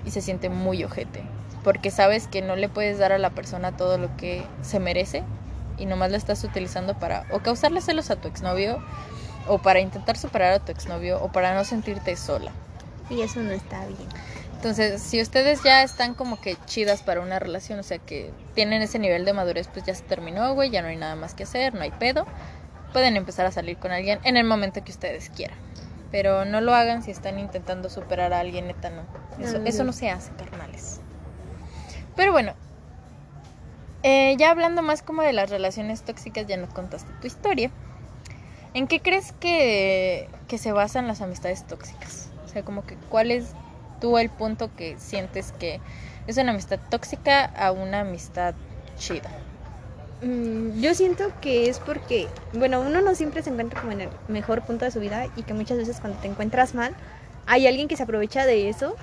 y 0.04 0.10
se 0.10 0.20
siente 0.20 0.48
muy 0.48 0.82
ojete. 0.84 1.22
Porque 1.62 1.90
sabes 1.90 2.28
que 2.28 2.42
no 2.42 2.56
le 2.56 2.68
puedes 2.68 2.98
dar 2.98 3.12
a 3.12 3.18
la 3.18 3.30
persona 3.30 3.76
todo 3.76 3.96
lo 3.96 4.14
que 4.16 4.44
se 4.62 4.80
merece 4.80 5.22
y 5.78 5.86
nomás 5.86 6.10
lo 6.10 6.16
estás 6.16 6.42
utilizando 6.44 6.98
para 6.98 7.26
o 7.30 7.40
causarle 7.40 7.80
celos 7.80 8.10
a 8.10 8.16
tu 8.16 8.28
exnovio 8.28 8.82
o 9.48 9.58
para 9.58 9.80
intentar 9.80 10.16
superar 10.16 10.52
a 10.52 10.58
tu 10.58 10.72
exnovio 10.72 11.22
o 11.22 11.30
para 11.32 11.54
no 11.54 11.64
sentirte 11.64 12.16
sola. 12.16 12.52
Y 13.10 13.20
eso 13.20 13.40
no 13.40 13.50
está 13.50 13.86
bien. 13.86 14.08
Entonces, 14.54 15.02
si 15.02 15.20
ustedes 15.20 15.62
ya 15.62 15.82
están 15.82 16.14
como 16.14 16.40
que 16.40 16.56
chidas 16.64 17.02
para 17.02 17.20
una 17.20 17.38
relación, 17.38 17.78
o 17.78 17.82
sea 17.82 17.98
que 17.98 18.32
tienen 18.54 18.80
ese 18.80 18.98
nivel 18.98 19.26
de 19.26 19.34
madurez, 19.34 19.68
pues 19.68 19.84
ya 19.84 19.94
se 19.94 20.04
terminó, 20.04 20.54
güey, 20.54 20.70
ya 20.70 20.80
no 20.80 20.88
hay 20.88 20.96
nada 20.96 21.16
más 21.16 21.34
que 21.34 21.42
hacer, 21.42 21.74
no 21.74 21.82
hay 21.82 21.90
pedo. 21.90 22.26
Pueden 22.94 23.16
empezar 23.16 23.44
a 23.44 23.52
salir 23.52 23.76
con 23.76 23.90
alguien 23.90 24.20
en 24.24 24.38
el 24.38 24.44
momento 24.44 24.82
que 24.82 24.90
ustedes 24.90 25.28
quieran. 25.28 25.58
Pero 26.10 26.46
no 26.46 26.62
lo 26.62 26.74
hagan 26.74 27.02
si 27.02 27.10
están 27.10 27.38
intentando 27.38 27.90
superar 27.90 28.32
a 28.32 28.40
alguien, 28.40 28.68
neta, 28.68 28.88
no. 28.88 29.02
Eso 29.38 29.58
no, 29.58 29.66
eso 29.66 29.84
no 29.84 29.92
se 29.92 30.08
hace, 30.08 30.32
carnales. 30.32 31.00
Pero 32.16 32.32
bueno, 32.32 32.54
eh, 34.04 34.36
ya 34.38 34.50
hablando 34.50 34.82
más 34.82 35.02
como 35.02 35.22
de 35.22 35.32
las 35.32 35.48
relaciones 35.48 36.02
tóxicas, 36.02 36.46
ya 36.46 36.58
nos 36.58 36.68
contaste 36.68 37.10
tu 37.20 37.26
historia. 37.26 37.70
¿En 38.74 38.86
qué 38.86 39.00
crees 39.00 39.32
que, 39.32 40.28
que 40.46 40.58
se 40.58 40.72
basan 40.72 41.08
las 41.08 41.22
amistades 41.22 41.66
tóxicas? 41.66 42.30
O 42.44 42.48
sea, 42.48 42.62
como 42.62 42.84
que 42.84 42.96
cuál 43.08 43.30
es 43.30 43.52
tú 44.00 44.18
el 44.18 44.28
punto 44.28 44.70
que 44.76 44.98
sientes 44.98 45.52
que 45.52 45.80
es 46.26 46.36
una 46.36 46.50
amistad 46.50 46.78
tóxica 46.90 47.46
a 47.46 47.72
una 47.72 48.00
amistad 48.00 48.54
chida? 48.98 49.30
Mm, 50.22 50.80
yo 50.80 50.94
siento 50.94 51.24
que 51.40 51.70
es 51.70 51.78
porque, 51.78 52.28
bueno, 52.52 52.80
uno 52.82 53.00
no 53.00 53.14
siempre 53.14 53.42
se 53.42 53.50
encuentra 53.50 53.80
como 53.80 53.92
en 53.92 54.02
el 54.02 54.08
mejor 54.28 54.62
punto 54.62 54.84
de 54.84 54.90
su 54.90 55.00
vida 55.00 55.28
y 55.34 55.44
que 55.44 55.54
muchas 55.54 55.78
veces 55.78 56.00
cuando 56.00 56.18
te 56.18 56.28
encuentras 56.28 56.74
mal, 56.74 56.94
hay 57.46 57.66
alguien 57.66 57.88
que 57.88 57.96
se 57.96 58.02
aprovecha 58.02 58.44
de 58.44 58.68
eso 58.68 58.96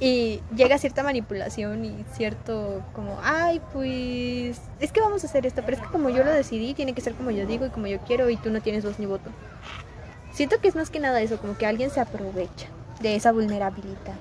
y 0.00 0.40
llega 0.54 0.78
cierta 0.78 1.02
manipulación 1.02 1.84
y 1.84 2.04
cierto 2.12 2.82
como, 2.94 3.18
ay, 3.22 3.60
pues 3.72 4.60
es 4.78 4.92
que 4.92 5.00
vamos 5.00 5.24
a 5.24 5.26
hacer 5.26 5.44
esto, 5.44 5.62
pero 5.64 5.76
es 5.76 5.82
que 5.82 5.88
como 5.88 6.08
yo 6.08 6.22
lo 6.22 6.30
decidí, 6.30 6.74
tiene 6.74 6.92
que 6.92 7.00
ser 7.00 7.14
como 7.14 7.30
yo 7.30 7.46
digo 7.46 7.66
y 7.66 7.70
como 7.70 7.86
yo 7.88 7.98
quiero 8.00 8.30
y 8.30 8.36
tú 8.36 8.50
no 8.50 8.60
tienes 8.60 8.84
voz 8.84 8.98
ni 8.98 9.06
voto. 9.06 9.30
Siento 10.32 10.60
que 10.60 10.68
es 10.68 10.76
más 10.76 10.90
que 10.90 11.00
nada 11.00 11.20
eso, 11.20 11.38
como 11.38 11.56
que 11.58 11.66
alguien 11.66 11.90
se 11.90 12.00
aprovecha 12.00 12.68
de 13.00 13.16
esa 13.16 13.32
vulnerabilidad. 13.32 14.14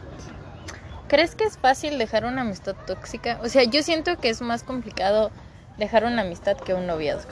¿Crees 1.07 1.35
que 1.35 1.45
es 1.45 1.57
fácil 1.57 1.97
dejar 1.97 2.25
una 2.25 2.41
amistad 2.41 2.75
tóxica? 2.85 3.39
O 3.43 3.49
sea, 3.49 3.63
yo 3.63 3.83
siento 3.83 4.17
que 4.17 4.29
es 4.29 4.41
más 4.41 4.63
complicado 4.63 5.31
dejar 5.77 6.05
una 6.05 6.23
amistad 6.23 6.57
que 6.57 6.73
un 6.73 6.87
noviazgo. 6.87 7.31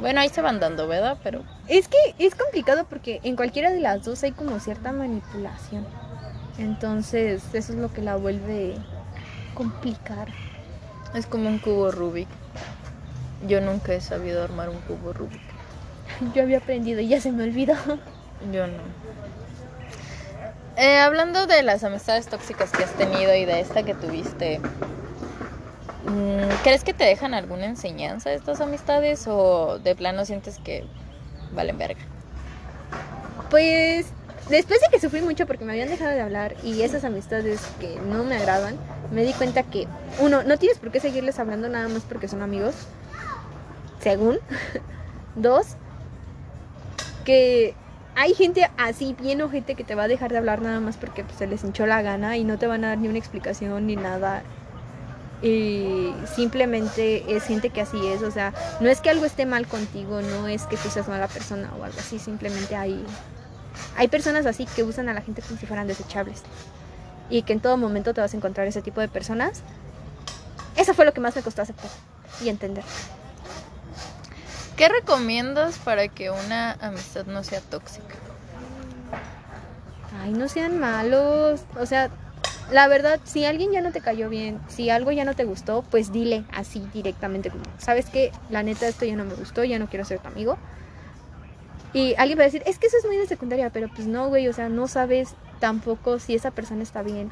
Bueno, 0.00 0.20
ahí 0.20 0.30
se 0.30 0.40
van 0.40 0.60
dando, 0.60 0.88
¿verdad? 0.88 1.18
Pero... 1.22 1.44
Es 1.68 1.88
que 1.88 1.98
es 2.18 2.34
complicado 2.34 2.86
porque 2.88 3.20
en 3.22 3.36
cualquiera 3.36 3.70
de 3.70 3.80
las 3.80 4.02
dos 4.02 4.22
hay 4.22 4.32
como 4.32 4.58
cierta 4.58 4.92
manipulación. 4.92 5.86
Entonces, 6.60 7.42
eso 7.54 7.72
es 7.72 7.78
lo 7.78 7.90
que 7.90 8.02
la 8.02 8.16
vuelve 8.16 8.74
complicar. 9.54 10.28
Es 11.14 11.26
como 11.26 11.48
un 11.48 11.58
cubo 11.58 11.90
Rubik. 11.90 12.28
Yo 13.48 13.62
nunca 13.62 13.94
he 13.94 14.00
sabido 14.02 14.44
armar 14.44 14.68
un 14.68 14.78
cubo 14.82 15.14
Rubik. 15.14 15.40
Yo 16.34 16.42
había 16.42 16.58
aprendido 16.58 17.00
y 17.00 17.08
ya 17.08 17.20
se 17.20 17.32
me 17.32 17.44
olvidó. 17.44 17.74
Yo 18.52 18.66
no. 18.66 19.10
Eh, 20.76 20.98
hablando 20.98 21.46
de 21.46 21.62
las 21.62 21.82
amistades 21.82 22.28
tóxicas 22.28 22.70
que 22.72 22.84
has 22.84 22.92
tenido 22.92 23.34
y 23.34 23.46
de 23.46 23.60
esta 23.60 23.82
que 23.82 23.94
tuviste, 23.94 24.60
mm, 26.06 26.62
¿crees 26.62 26.84
que 26.84 26.94
te 26.94 27.04
dejan 27.04 27.34
alguna 27.34 27.66
enseñanza 27.66 28.32
estas 28.32 28.60
amistades 28.60 29.26
o 29.26 29.78
de 29.78 29.94
plano 29.94 30.24
sientes 30.26 30.58
que 30.58 30.84
valen 31.52 31.76
verga? 31.78 32.00
Pues 33.50 34.12
después 34.50 34.80
de 34.80 34.88
que 34.90 35.00
sufrí 35.00 35.22
mucho 35.22 35.46
porque 35.46 35.64
me 35.64 35.72
habían 35.72 35.88
dejado 35.88 36.10
de 36.10 36.20
hablar 36.20 36.56
y 36.62 36.82
esas 36.82 37.04
amistades 37.04 37.60
que 37.78 37.98
no 38.00 38.24
me 38.24 38.36
agradan, 38.36 38.76
me 39.12 39.24
di 39.24 39.32
cuenta 39.32 39.62
que, 39.62 39.86
uno, 40.18 40.42
no 40.42 40.58
tienes 40.58 40.78
por 40.78 40.90
qué 40.90 41.00
seguirles 41.00 41.38
hablando 41.38 41.68
nada 41.68 41.88
más 41.88 42.02
porque 42.02 42.28
son 42.28 42.42
amigos, 42.42 42.74
según. 44.00 44.38
Dos, 45.36 45.76
que 47.24 47.74
hay 48.16 48.34
gente 48.34 48.68
así, 48.76 49.14
bien 49.20 49.40
ojete, 49.42 49.74
que 49.74 49.84
te 49.84 49.94
va 49.94 50.04
a 50.04 50.08
dejar 50.08 50.32
de 50.32 50.38
hablar 50.38 50.60
nada 50.60 50.80
más 50.80 50.96
porque 50.96 51.24
pues, 51.24 51.38
se 51.38 51.46
les 51.46 51.62
hinchó 51.62 51.86
la 51.86 52.02
gana 52.02 52.36
y 52.36 52.44
no 52.44 52.58
te 52.58 52.66
van 52.66 52.84
a 52.84 52.88
dar 52.88 52.98
ni 52.98 53.08
una 53.08 53.18
explicación 53.18 53.86
ni 53.86 53.96
nada. 53.96 54.42
Y 55.42 56.12
simplemente 56.34 57.24
es 57.34 57.44
gente 57.44 57.70
que 57.70 57.80
así 57.80 58.06
es, 58.08 58.22
o 58.22 58.30
sea, 58.30 58.52
no 58.80 58.90
es 58.90 59.00
que 59.00 59.08
algo 59.08 59.24
esté 59.24 59.46
mal 59.46 59.66
contigo, 59.66 60.20
no 60.20 60.48
es 60.48 60.64
que 60.64 60.76
tú 60.76 60.90
seas 60.90 61.08
mala 61.08 61.28
persona 61.28 61.70
o 61.78 61.84
algo 61.84 61.98
así, 61.98 62.18
simplemente 62.18 62.76
hay 62.76 63.02
hay 63.96 64.08
personas 64.08 64.46
así 64.46 64.66
que 64.66 64.82
usan 64.82 65.08
a 65.08 65.14
la 65.14 65.22
gente 65.22 65.42
como 65.42 65.58
si 65.58 65.66
fueran 65.66 65.86
desechables. 65.86 66.42
Y 67.28 67.42
que 67.42 67.52
en 67.52 67.60
todo 67.60 67.76
momento 67.76 68.14
te 68.14 68.20
vas 68.20 68.34
a 68.34 68.36
encontrar 68.36 68.66
ese 68.66 68.82
tipo 68.82 69.00
de 69.00 69.08
personas. 69.08 69.62
Eso 70.76 70.94
fue 70.94 71.04
lo 71.04 71.12
que 71.12 71.20
más 71.20 71.36
me 71.36 71.42
costó 71.42 71.62
aceptar 71.62 71.90
y 72.42 72.48
entender. 72.48 72.84
¿Qué 74.76 74.88
recomiendas 74.88 75.78
para 75.78 76.08
que 76.08 76.30
una 76.30 76.72
amistad 76.80 77.26
no 77.26 77.44
sea 77.44 77.60
tóxica? 77.60 78.14
Ay, 80.22 80.32
no 80.32 80.48
sean 80.48 80.78
malos. 80.80 81.60
O 81.78 81.86
sea, 81.86 82.10
la 82.70 82.88
verdad, 82.88 83.20
si 83.24 83.44
alguien 83.44 83.72
ya 83.72 83.80
no 83.80 83.92
te 83.92 84.00
cayó 84.00 84.28
bien, 84.28 84.60
si 84.68 84.90
algo 84.90 85.12
ya 85.12 85.24
no 85.24 85.34
te 85.34 85.44
gustó, 85.44 85.82
pues 85.82 86.12
dile 86.12 86.44
así 86.52 86.88
directamente 86.94 87.50
como, 87.50 87.64
¿sabes 87.78 88.06
qué? 88.10 88.32
La 88.48 88.62
neta 88.62 88.88
esto 88.88 89.04
ya 89.04 89.16
no 89.16 89.24
me 89.24 89.34
gustó, 89.34 89.64
ya 89.64 89.78
no 89.78 89.88
quiero 89.88 90.04
ser 90.04 90.20
tu 90.20 90.28
amigo. 90.28 90.56
Y 91.92 92.14
alguien 92.18 92.38
va 92.38 92.42
a 92.42 92.46
decir, 92.46 92.62
es 92.66 92.78
que 92.78 92.86
eso 92.86 92.96
es 92.98 93.06
muy 93.06 93.16
de 93.16 93.26
secundaria, 93.26 93.70
pero 93.70 93.88
pues 93.88 94.06
no, 94.06 94.28
güey, 94.28 94.46
o 94.48 94.52
sea, 94.52 94.68
no 94.68 94.86
sabes 94.86 95.34
tampoco 95.58 96.18
si 96.18 96.34
esa 96.34 96.52
persona 96.52 96.82
está 96.82 97.02
bien, 97.02 97.30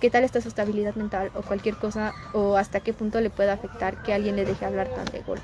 qué 0.00 0.10
tal 0.10 0.24
está 0.24 0.40
su 0.40 0.48
estabilidad 0.48 0.94
mental 0.94 1.30
o 1.34 1.42
cualquier 1.42 1.76
cosa, 1.76 2.14
o 2.32 2.56
hasta 2.56 2.80
qué 2.80 2.92
punto 2.92 3.20
le 3.20 3.30
puede 3.30 3.50
afectar 3.50 4.02
que 4.02 4.14
alguien 4.14 4.36
le 4.36 4.44
deje 4.44 4.64
hablar 4.64 4.88
tan 4.88 5.04
de 5.06 5.20
golpe. 5.20 5.42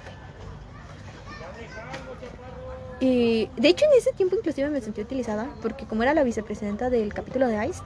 Y 3.00 3.50
de 3.57 3.68
hecho 3.68 3.85
en 3.85 3.98
ese 3.98 4.12
tiempo 4.12 4.37
inclusive 4.37 4.70
me 4.70 4.81
sentí 4.81 5.03
utilizada, 5.03 5.48
porque 5.61 5.85
como 5.85 6.03
era 6.03 6.14
la 6.14 6.22
vicepresidenta 6.22 6.88
del 6.88 7.12
capítulo 7.12 7.48
de 7.48 7.66
ICE, 7.66 7.83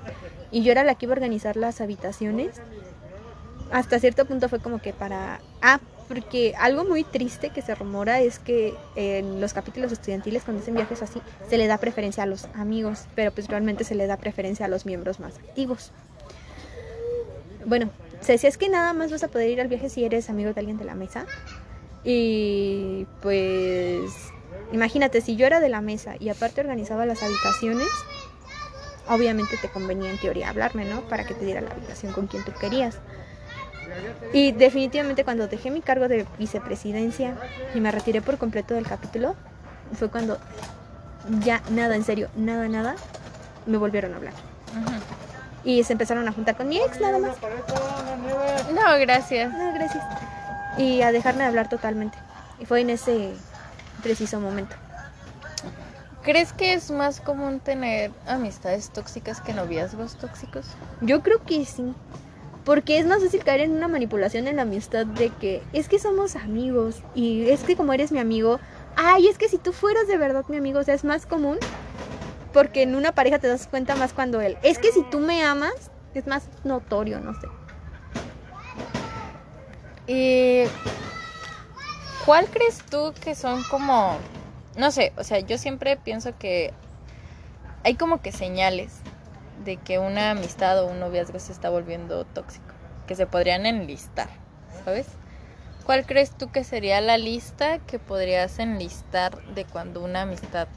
y 0.53 0.63
yo 0.63 0.71
era 0.71 0.85
la 0.85 0.95
que 0.95 1.07
iba 1.07 1.13
a 1.13 1.17
organizar 1.17 1.57
las 1.57 1.81
habitaciones, 1.81 2.61
hasta 3.73 3.99
cierto 3.99 4.27
punto 4.27 4.49
fue 4.49 4.61
como 4.61 4.79
que 4.79 4.93
para, 4.93 5.41
ah, 5.61 5.81
porque 6.09 6.55
algo 6.59 6.85
muy 6.85 7.05
triste 7.05 7.51
que 7.51 7.63
se 7.63 7.75
rumora 7.75 8.21
es 8.21 8.39
que 8.39 8.75
en 8.97 9.41
los 9.41 9.53
capítulos 9.53 9.93
estudiantiles 9.93 10.43
cuando 10.43 10.63
hacen 10.63 10.75
viajes 10.75 11.03
así 11.03 11.21
se 11.49 11.59
le 11.59 11.67
da 11.67 11.79
preferencia 11.79 12.23
a 12.23 12.27
los 12.27 12.47
amigos, 12.55 13.05
pero 13.15 13.31
pues 13.31 13.47
realmente 13.49 13.85
se 13.85 13.95
le 13.95 14.07
da 14.07 14.17
preferencia 14.17 14.67
a 14.67 14.69
los 14.69 14.87
miembros 14.87 15.21
más 15.21 15.37
activos. 15.37 15.93
Bueno, 17.67 17.91
se 18.21 18.33
decía 18.33 18.49
es 18.49 18.57
que 18.57 18.69
nada 18.69 18.95
más 18.95 19.13
vas 19.13 19.23
a 19.23 19.29
poder 19.29 19.51
ir 19.51 19.61
al 19.61 19.69
viaje 19.69 19.91
si 19.91 20.05
eres 20.05 20.31
amigo 20.31 20.53
de 20.53 20.61
alguien 20.61 20.79
de 20.79 20.85
la 20.85 20.95
mesa. 20.95 21.27
Y 22.05 23.07
pues 23.21 24.11
imagínate, 24.73 25.21
si 25.21 25.37
yo 25.37 25.47
era 25.47 25.61
de 25.61 25.69
la 25.69 25.83
mesa 25.83 26.15
y 26.19 26.31
aparte 26.31 26.61
organizaba 26.61 27.05
las 27.05 27.23
habitaciones, 27.23 27.89
obviamente 29.09 29.57
te 29.61 29.69
convenía 29.69 30.11
en 30.11 30.19
teoría 30.19 30.49
hablarme, 30.49 30.85
¿no? 30.85 31.03
Para 31.03 31.27
que 31.27 31.35
te 31.35 31.45
diera 31.45 31.61
la 31.61 31.71
habitación 31.71 32.13
con 32.13 32.27
quien 32.27 32.45
tú 32.45 32.53
querías. 32.59 32.97
Y 34.33 34.53
definitivamente 34.53 35.25
cuando 35.25 35.49
dejé 35.49 35.71
mi 35.71 35.81
cargo 35.81 36.09
de 36.09 36.27
vicepresidencia 36.39 37.35
y 37.75 37.81
me 37.81 37.91
retiré 37.91 38.23
por 38.23 38.39
completo 38.39 38.75
del 38.75 38.87
capítulo, 38.87 39.35
fue 39.95 40.09
cuando 40.09 40.39
ya 41.41 41.63
nada, 41.71 41.97
en 41.97 42.05
serio, 42.05 42.29
nada, 42.37 42.69
nada, 42.69 42.97
me 43.67 43.79
volvieron 43.79 44.15
a 44.15 44.17
hablar. 44.17 44.35
Y 45.65 45.83
se 45.85 45.93
empezaron 45.93 46.27
a 46.29 46.33
juntar 46.33 46.57
con 46.57 46.69
mi 46.69 46.79
ex 46.79 47.01
nada 47.01 47.19
más. 47.19 47.37
No, 48.73 48.99
gracias. 49.01 49.53
No, 49.53 49.73
gracias. 49.75 50.05
Y 50.79 51.03
a 51.03 51.13
dejarme 51.13 51.43
de 51.43 51.49
hablar 51.49 51.69
totalmente. 51.69 52.17
Y 52.59 52.67
fue 52.67 52.81
en 52.81 52.91
ese 52.91 53.33
preciso 54.03 54.41
momento. 54.41 54.77
¿Crees 56.23 56.53
que 56.53 56.75
es 56.75 56.91
más 56.91 57.21
común 57.21 57.61
tener 57.61 58.11
amistades 58.27 58.91
tóxicas 58.91 59.41
que 59.41 59.55
noviazgos 59.55 60.17
tóxicos? 60.17 60.67
Yo 61.01 61.23
creo 61.23 61.43
que 61.43 61.65
sí. 61.65 61.95
Porque 62.69 62.99
es 62.99 63.07
más 63.07 63.23
fácil 63.23 63.43
caer 63.43 63.63
en 63.63 63.71
una 63.73 63.89
manipulación 63.89 64.47
en 64.47 64.57
la 64.57 64.63
amistad 64.63 65.07
de 65.07 65.31
que 65.31 65.63
es 65.73 65.89
que 65.89 65.99
somos 65.99 66.37
amigos 66.37 66.97
y 67.15 67.49
es 67.49 67.65
que 67.65 67.77
como 67.77 67.95
eres 67.95 68.13
mi 68.13 68.19
amigo, 68.19 68.61
ay, 68.95 69.27
es 69.27 69.39
que 69.39 69.49
si 69.49 69.57
tú 69.57 69.73
fueras 69.73 70.07
de 70.07 70.19
verdad 70.19 70.45
mi 70.49 70.59
amigo, 70.59 70.79
o 70.79 70.83
sea, 70.83 70.93
es 70.93 71.03
más 71.03 71.25
común 71.25 71.57
porque 72.53 72.83
en 72.83 72.95
una 72.95 73.13
pareja 73.13 73.39
te 73.39 73.49
das 73.49 73.67
cuenta 73.69 73.97
más 73.97 74.13
cuando 74.13 74.43
él, 74.43 74.59
es 74.63 74.79
que 74.79 74.93
si 74.93 75.03
tú 75.03 75.19
me 75.19 75.43
amas, 75.43 75.73
es 76.13 76.27
más 76.27 76.47
notorio, 76.63 77.21
no 77.21 77.33
sé. 77.41 77.49
¿Y 80.07 80.69
cuál 82.27 82.49
crees 82.51 82.83
tú 82.91 83.15
que 83.25 83.35
son 83.35 83.65
como, 83.65 84.19
no 84.77 84.91
sé, 84.91 85.15
o 85.17 85.25
sea, 85.25 85.39
yo 85.39 85.57
siempre 85.57 85.97
pienso 85.97 86.37
que 86.37 86.75
hay 87.83 87.95
como 87.95 88.21
que 88.21 88.31
señales 88.31 88.97
de 89.65 89.77
que 89.77 89.99
una 89.99 90.31
amistad 90.31 90.83
o 90.83 90.87
un 90.87 91.01
noviazgo 91.01 91.39
se 91.39 91.53
está 91.53 91.71
volviendo 91.71 92.25
tóxico, 92.25 92.75
que 93.07 93.15
se 93.15 93.27
podrían 93.27 93.67
enlistar, 93.67 94.29
¿sabes? 94.85 95.07
¿Cuál 95.85 96.05
crees 96.05 96.33
tú 96.33 96.51
que 96.51 96.65
sería 96.65 97.01
la 97.01 97.17
lista 97.17 97.79
que 97.79 97.99
podrías 97.99 98.59
enlistar 98.59 99.43
de 99.55 99.65
cuando 99.65 100.03
una 100.03 100.23
amistad 100.23 100.69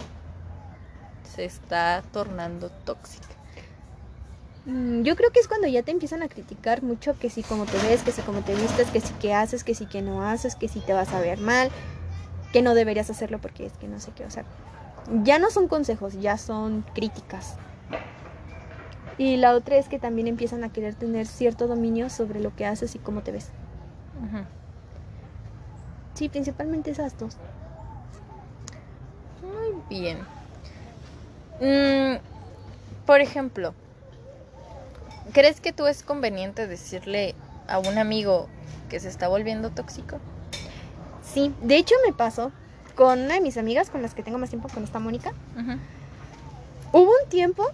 se 1.36 1.46
está 1.46 2.02
tornando 2.12 2.70
tóxica? 2.70 3.28
Mm, 4.66 5.02
yo 5.02 5.16
creo 5.16 5.32
que 5.32 5.40
es 5.40 5.48
cuando 5.48 5.68
ya 5.68 5.84
te 5.84 5.92
empiezan 5.92 6.22
a 6.22 6.30
criticar 6.30 6.84
mucho 6.84 7.18
que 7.18 7.30
si 7.30 7.42
como 7.44 7.66
te 7.66 7.78
ves, 7.80 8.04
que 8.04 8.12
si 8.12 8.22
como 8.22 8.42
te 8.42 8.56
vistes, 8.56 8.90
que 8.90 9.02
si 9.02 9.14
qué 9.16 9.34
haces, 9.34 9.64
que 9.64 9.74
si 9.76 9.86
que 9.86 10.02
no 10.02 10.24
haces, 10.24 10.56
que 10.56 10.68
si 10.68 10.80
te 10.80 10.94
vas 10.94 11.12
a 11.14 11.20
ver 11.20 11.40
mal, 11.40 11.72
que 12.54 12.62
no 12.62 12.76
deberías 12.76 13.10
hacerlo 13.10 13.40
porque 13.40 13.66
es 13.66 13.74
que 13.74 13.88
no 13.88 14.00
sé 14.00 14.12
qué, 14.16 14.24
o 14.24 14.32
sea, 14.32 14.46
ya 15.24 15.40
no 15.40 15.50
son 15.50 15.68
consejos, 15.68 16.14
ya 16.22 16.38
son 16.38 16.86
críticas. 16.94 17.56
Y 19.22 19.38
la 19.38 19.54
otra 19.54 19.76
es 19.76 19.88
que 19.88 20.00
también 20.00 20.28
empiezan 20.28 20.64
a 20.64 20.74
querer 20.74 20.96
tener 20.96 21.28
cierto 21.28 21.68
dominio 21.68 22.10
sobre 22.10 22.40
lo 22.40 22.56
que 22.56 22.66
haces 22.66 22.96
y 22.96 22.98
cómo 22.98 23.22
te 23.22 23.32
ves. 23.32 23.50
Sí, 26.16 26.28
principalmente 26.28 26.90
esas 26.90 27.16
dos. 27.20 27.38
Muy 29.44 29.80
bien. 29.92 30.18
Mm, 31.60 32.18
por 33.06 33.22
ejemplo, 33.22 33.76
¿crees 35.34 35.62
que 35.62 35.72
tú 35.72 35.86
es 35.86 36.02
conveniente 36.02 36.66
decirle 36.66 37.36
a 37.68 37.78
un 37.78 38.00
amigo 38.00 38.48
que 38.90 39.00
se 39.00 39.08
está 39.08 39.28
volviendo 39.28 39.70
tóxico? 39.70 40.18
Sí, 41.22 41.54
de 41.62 41.76
hecho 41.76 41.94
me 42.08 42.12
pasó 42.12 42.52
con 42.96 43.20
una 43.20 43.36
de 43.36 43.42
mis 43.42 43.58
amigas 43.58 43.92
con 43.92 44.02
las 44.02 44.16
que 44.16 44.24
tengo 44.24 44.40
más 44.40 44.50
tiempo, 44.50 44.68
con 44.68 44.84
esta 44.84 44.98
Mónica. 44.98 45.32
Hubo 46.92 47.12
un 47.24 47.30
tiempo 47.30 47.70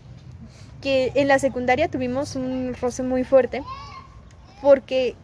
que 0.82 1.12
en 1.16 1.28
la 1.28 1.40
secundaria 1.40 1.90
tuvimos 1.90 2.36
un 2.36 2.76
roce 2.80 3.04
muy 3.04 3.24
fuerte 3.24 3.64
porque 4.62 5.16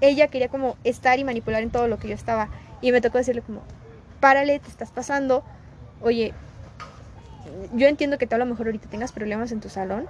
ella 0.00 0.28
quería 0.28 0.48
como 0.48 0.76
estar 0.84 1.18
y 1.18 1.24
manipular 1.24 1.62
en 1.62 1.70
todo 1.70 1.88
lo 1.88 1.98
que 1.98 2.08
yo 2.08 2.14
estaba. 2.14 2.48
Y 2.80 2.92
me 2.92 3.00
tocó 3.00 3.18
decirle 3.18 3.42
como, 3.42 3.62
párale, 4.20 4.58
te 4.58 4.68
estás 4.68 4.90
pasando, 4.90 5.44
oye, 6.00 6.34
yo 7.74 7.86
entiendo 7.86 8.18
que 8.18 8.26
tú 8.26 8.34
a 8.34 8.38
lo 8.38 8.46
mejor 8.46 8.66
ahorita 8.66 8.88
tengas 8.88 9.12
problemas 9.12 9.52
en 9.52 9.60
tu 9.60 9.68
salón, 9.68 10.06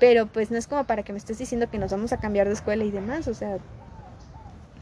pero 0.00 0.26
pues 0.26 0.50
no 0.50 0.58
es 0.58 0.66
como 0.66 0.84
para 0.84 1.02
que 1.02 1.12
me 1.12 1.18
estés 1.18 1.38
diciendo 1.38 1.70
que 1.70 1.78
nos 1.78 1.90
vamos 1.90 2.12
a 2.12 2.18
cambiar 2.18 2.46
de 2.46 2.54
escuela 2.54 2.84
y 2.84 2.90
demás, 2.90 3.28
o 3.28 3.34
sea, 3.34 3.58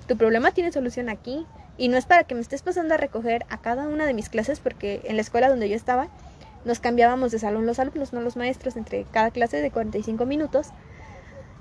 tu 0.07 0.17
problema 0.17 0.53
tiene 0.53 0.73
solución 0.73 1.09
aquí. 1.09 1.47
Y 1.79 1.89
no 1.89 1.99
es 1.99 2.07
para 2.07 2.25
que 2.25 2.35
me 2.35 2.41
estés 2.41 2.63
pasando 2.63 2.95
a 2.95 2.97
recoger 2.97 3.45
a 3.51 3.59
cada 3.59 3.87
una 3.87 4.07
de 4.07 4.15
mis 4.15 4.31
clases 4.31 4.61
porque 4.61 5.03
en 5.05 5.17
la 5.17 5.23
escuela 5.23 5.51
donde 5.51 5.69
yo 5.69 5.77
estaba 5.77 6.09
nos 6.65 6.81
cambiábamos 6.81 7.33
de 7.33 7.39
salón 7.39 7.67
los 7.67 7.79
alumnos, 7.79 8.13
no 8.13 8.21
los 8.21 8.37
maestros, 8.37 8.77
entre 8.77 9.05
cada 9.05 9.31
clase 9.31 9.61
de 9.61 9.71
45 9.71 10.27
minutos. 10.27 10.69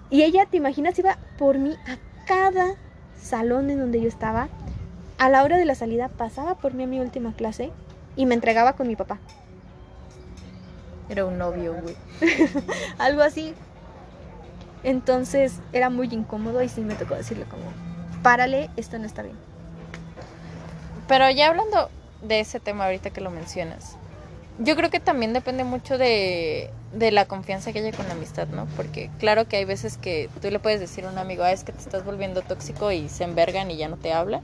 Y 0.09 0.23
ella, 0.23 0.45
te 0.45 0.57
imaginas, 0.57 0.97
iba 0.99 1.17
por 1.37 1.57
mí 1.57 1.75
a 1.87 1.97
cada 2.25 2.75
salón 3.19 3.69
en 3.69 3.79
donde 3.79 4.01
yo 4.01 4.07
estaba. 4.07 4.49
A 5.17 5.29
la 5.29 5.43
hora 5.43 5.57
de 5.57 5.65
la 5.65 5.75
salida 5.75 6.09
pasaba 6.09 6.55
por 6.55 6.73
mí 6.73 6.83
a 6.83 6.87
mi 6.87 6.99
última 6.99 7.33
clase 7.33 7.71
y 8.15 8.25
me 8.25 8.35
entregaba 8.35 8.73
con 8.73 8.87
mi 8.87 8.95
papá. 8.95 9.19
Era 11.09 11.25
un 11.25 11.37
novio, 11.37 11.75
güey. 11.81 11.95
Algo 12.97 13.21
así. 13.21 13.53
Entonces 14.83 15.59
era 15.73 15.89
muy 15.89 16.07
incómodo 16.11 16.61
y 16.61 16.69
sí 16.69 16.81
me 16.81 16.95
tocó 16.95 17.15
decirle 17.15 17.45
como, 17.45 17.63
párale, 18.21 18.69
esto 18.75 18.99
no 18.99 19.05
está 19.05 19.23
bien. 19.23 19.37
Pero 21.07 21.29
ya 21.29 21.49
hablando 21.49 21.89
de 22.21 22.39
ese 22.39 22.59
tema 22.59 22.85
ahorita 22.85 23.09
que 23.11 23.21
lo 23.21 23.31
mencionas, 23.31 23.97
yo 24.59 24.75
creo 24.75 24.89
que 24.89 24.99
también 24.99 25.33
depende 25.33 25.63
mucho 25.63 25.97
de, 25.97 26.71
de 26.93 27.11
la 27.11 27.25
confianza 27.25 27.73
que 27.73 27.79
haya 27.79 27.95
con 27.95 28.07
la 28.07 28.13
amistad, 28.13 28.47
¿no? 28.47 28.67
Porque 28.75 29.09
claro 29.19 29.47
que 29.47 29.57
hay 29.57 29.65
veces 29.65 29.97
que 29.97 30.29
tú 30.41 30.49
le 30.49 30.59
puedes 30.59 30.79
decir 30.79 31.05
a 31.05 31.09
un 31.09 31.17
amigo, 31.17 31.43
ah, 31.43 31.51
es 31.51 31.63
que 31.63 31.73
te 31.73 31.79
estás 31.79 32.05
volviendo 32.05 32.41
tóxico 32.41 32.91
y 32.91 33.09
se 33.09 33.23
envergan 33.23 33.69
y 33.71 33.77
ya 33.77 33.89
no 33.89 33.97
te 33.97 34.13
hablan. 34.13 34.41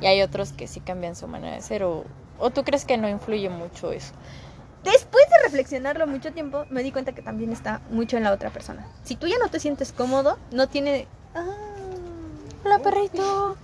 Y 0.00 0.06
hay 0.06 0.20
otros 0.22 0.52
que 0.52 0.66
sí 0.66 0.80
cambian 0.80 1.16
su 1.16 1.26
manera 1.26 1.54
de 1.54 1.62
ser. 1.62 1.84
O, 1.84 2.04
o 2.38 2.50
tú 2.50 2.64
crees 2.64 2.84
que 2.84 2.96
no 2.96 3.08
influye 3.08 3.48
mucho 3.48 3.92
eso. 3.92 4.12
Después 4.84 5.24
de 5.30 5.42
reflexionarlo 5.44 6.06
mucho 6.06 6.32
tiempo, 6.32 6.64
me 6.70 6.82
di 6.82 6.92
cuenta 6.92 7.12
que 7.12 7.22
también 7.22 7.52
está 7.52 7.80
mucho 7.90 8.16
en 8.16 8.24
la 8.24 8.32
otra 8.32 8.50
persona. 8.50 8.86
Si 9.02 9.16
tú 9.16 9.26
ya 9.26 9.38
no 9.38 9.48
te 9.48 9.58
sientes 9.58 9.92
cómodo, 9.92 10.38
no 10.52 10.68
tiene... 10.68 11.08
Ah, 11.34 11.44
Hola, 12.64 12.78
perrito. 12.80 13.56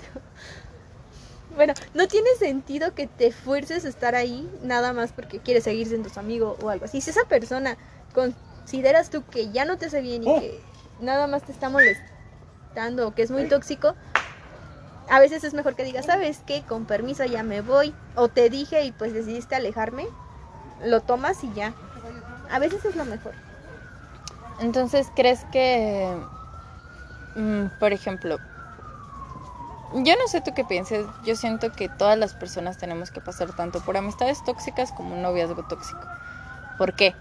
Bueno, 1.54 1.74
no 1.94 2.08
tiene 2.08 2.28
sentido 2.38 2.94
que 2.94 3.06
te 3.06 3.30
fuerces 3.30 3.84
a 3.84 3.88
estar 3.88 4.14
ahí 4.14 4.50
nada 4.62 4.92
más 4.92 5.12
porque 5.12 5.38
quieres 5.38 5.64
seguir 5.64 5.86
siendo 5.86 6.08
su 6.08 6.18
amigo 6.18 6.56
o 6.62 6.70
algo 6.70 6.86
así. 6.86 7.00
Si 7.00 7.10
esa 7.10 7.24
persona 7.24 7.76
consideras 8.14 9.10
tú 9.10 9.22
que 9.30 9.50
ya 9.50 9.64
no 9.64 9.76
te 9.76 9.86
hace 9.86 10.00
bien 10.00 10.22
y 10.22 10.26
que 10.26 10.62
nada 11.00 11.26
más 11.26 11.42
te 11.42 11.52
está 11.52 11.68
molestando 11.68 13.08
o 13.08 13.14
que 13.14 13.22
es 13.22 13.30
muy 13.30 13.48
tóxico, 13.48 13.94
a 15.08 15.20
veces 15.20 15.44
es 15.44 15.52
mejor 15.52 15.74
que 15.74 15.84
digas, 15.84 16.06
¿sabes 16.06 16.40
qué? 16.46 16.62
Con 16.62 16.86
permiso 16.86 17.24
ya 17.24 17.42
me 17.42 17.60
voy. 17.60 17.94
O 18.14 18.28
te 18.28 18.48
dije 18.48 18.84
y 18.84 18.92
pues 18.92 19.12
decidiste 19.12 19.54
alejarme, 19.54 20.06
lo 20.84 21.00
tomas 21.00 21.44
y 21.44 21.52
ya. 21.52 21.74
A 22.50 22.58
veces 22.58 22.84
es 22.84 22.96
lo 22.96 23.04
mejor. 23.04 23.34
Entonces, 24.58 25.08
¿crees 25.14 25.44
que, 25.50 26.16
mm, 27.34 27.66
por 27.78 27.92
ejemplo, 27.92 28.38
yo 29.94 30.14
no 30.16 30.26
sé 30.28 30.40
tú 30.40 30.52
qué 30.54 30.64
pienses, 30.64 31.06
yo 31.24 31.36
siento 31.36 31.72
que 31.72 31.88
todas 31.88 32.18
las 32.18 32.34
personas 32.34 32.78
tenemos 32.78 33.10
que 33.10 33.20
pasar 33.20 33.52
tanto 33.52 33.80
por 33.80 33.96
amistades 33.96 34.42
tóxicas 34.44 34.92
como 34.92 35.14
un 35.14 35.22
noviazgo 35.22 35.64
tóxico. 35.64 36.02
¿Por 36.78 36.94
qué? 36.94 37.14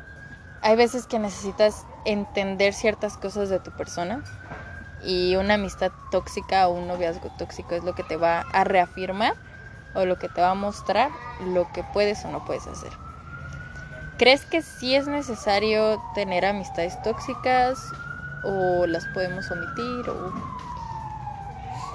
Hay 0.62 0.76
veces 0.76 1.08
que 1.08 1.20
necesitas 1.20 1.86
entender 2.06 2.74
ciertas 2.74 3.18
cosas 3.18 3.50
de 3.50 3.60
tu 3.60 3.72
persona 3.72 4.24
y 5.04 5.36
una 5.36 5.56
amistad 5.56 5.92
tóxica 6.12 6.68
o 6.68 6.74
un 6.74 6.88
noviazgo 6.88 7.30
tóxico 7.38 7.76
es 7.76 7.84
lo 7.84 7.96
que 7.96 8.04
te 8.04 8.18
va 8.18 8.42
a 8.42 8.64
reafirmar 8.64 9.34
o 9.94 10.06
lo 10.06 10.18
que 10.18 10.30
te 10.30 10.42
va 10.42 10.52
a 10.52 10.56
mostrar 10.56 11.10
lo 11.46 11.72
que 11.74 11.84
puedes 11.84 12.24
o 12.26 12.30
no 12.30 12.46
puedes 12.46 12.68
hacer. 12.68 12.92
¿Crees 14.18 14.46
que 14.46 14.62
sí 14.62 14.96
es 14.96 15.08
necesario 15.08 16.02
tener 16.14 16.46
amistades 16.46 17.02
tóxicas 17.02 17.92
o 18.44 18.86
las 18.86 19.06
podemos 19.08 19.50
omitir 19.50 20.10
o 20.10 20.34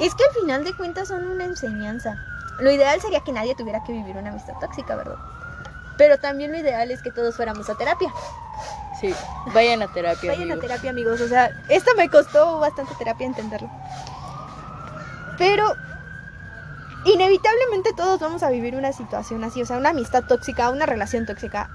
Es 0.01 0.15
que 0.15 0.25
al 0.25 0.31
final 0.33 0.65
de 0.65 0.75
cuentas 0.77 1.09
son 1.09 1.27
una 1.27 1.45
enseñanza. 1.45 2.17
Lo 2.59 2.71
ideal 2.71 3.01
sería 3.01 3.21
que 3.21 3.33
nadie 3.33 3.55
tuviera 3.55 3.83
que 3.85 3.93
vivir 3.93 4.17
una 4.17 4.31
amistad 4.31 4.55
tóxica, 4.61 4.97
¿verdad? 4.97 5.17
Pero 5.97 6.19
también 6.19 6.53
lo 6.53 6.59
ideal 6.59 6.91
es 6.91 7.03
que 7.03 7.11
todos 7.11 7.37
fuéramos 7.37 7.69
a 7.71 7.75
terapia. 7.77 8.13
sí, 9.01 9.15
vayan 9.55 9.83
a 9.83 9.89
terapia. 9.89 10.33
Vayan 10.33 10.53
a 10.53 10.61
terapia, 10.61 10.91
amigos. 10.91 11.21
O 11.21 11.29
sea, 11.29 11.51
esto 11.69 11.91
me 11.97 12.09
costó 12.11 12.59
bastante 12.61 12.95
terapia 12.95 13.27
entenderlo. 13.27 13.71
Pero 15.39 15.75
inevitablemente 17.05 17.93
todos 17.95 18.21
vamos 18.21 18.43
a 18.43 18.51
vivir 18.51 18.75
una 18.75 18.93
situación 18.93 19.45
así, 19.45 19.63
o 19.63 19.67
sea, 19.67 19.79
una 19.79 19.91
amistad 19.91 20.25
tóxica, 20.25 20.71
una 20.71 20.87
relación 20.87 21.27
tóxica. 21.27 21.71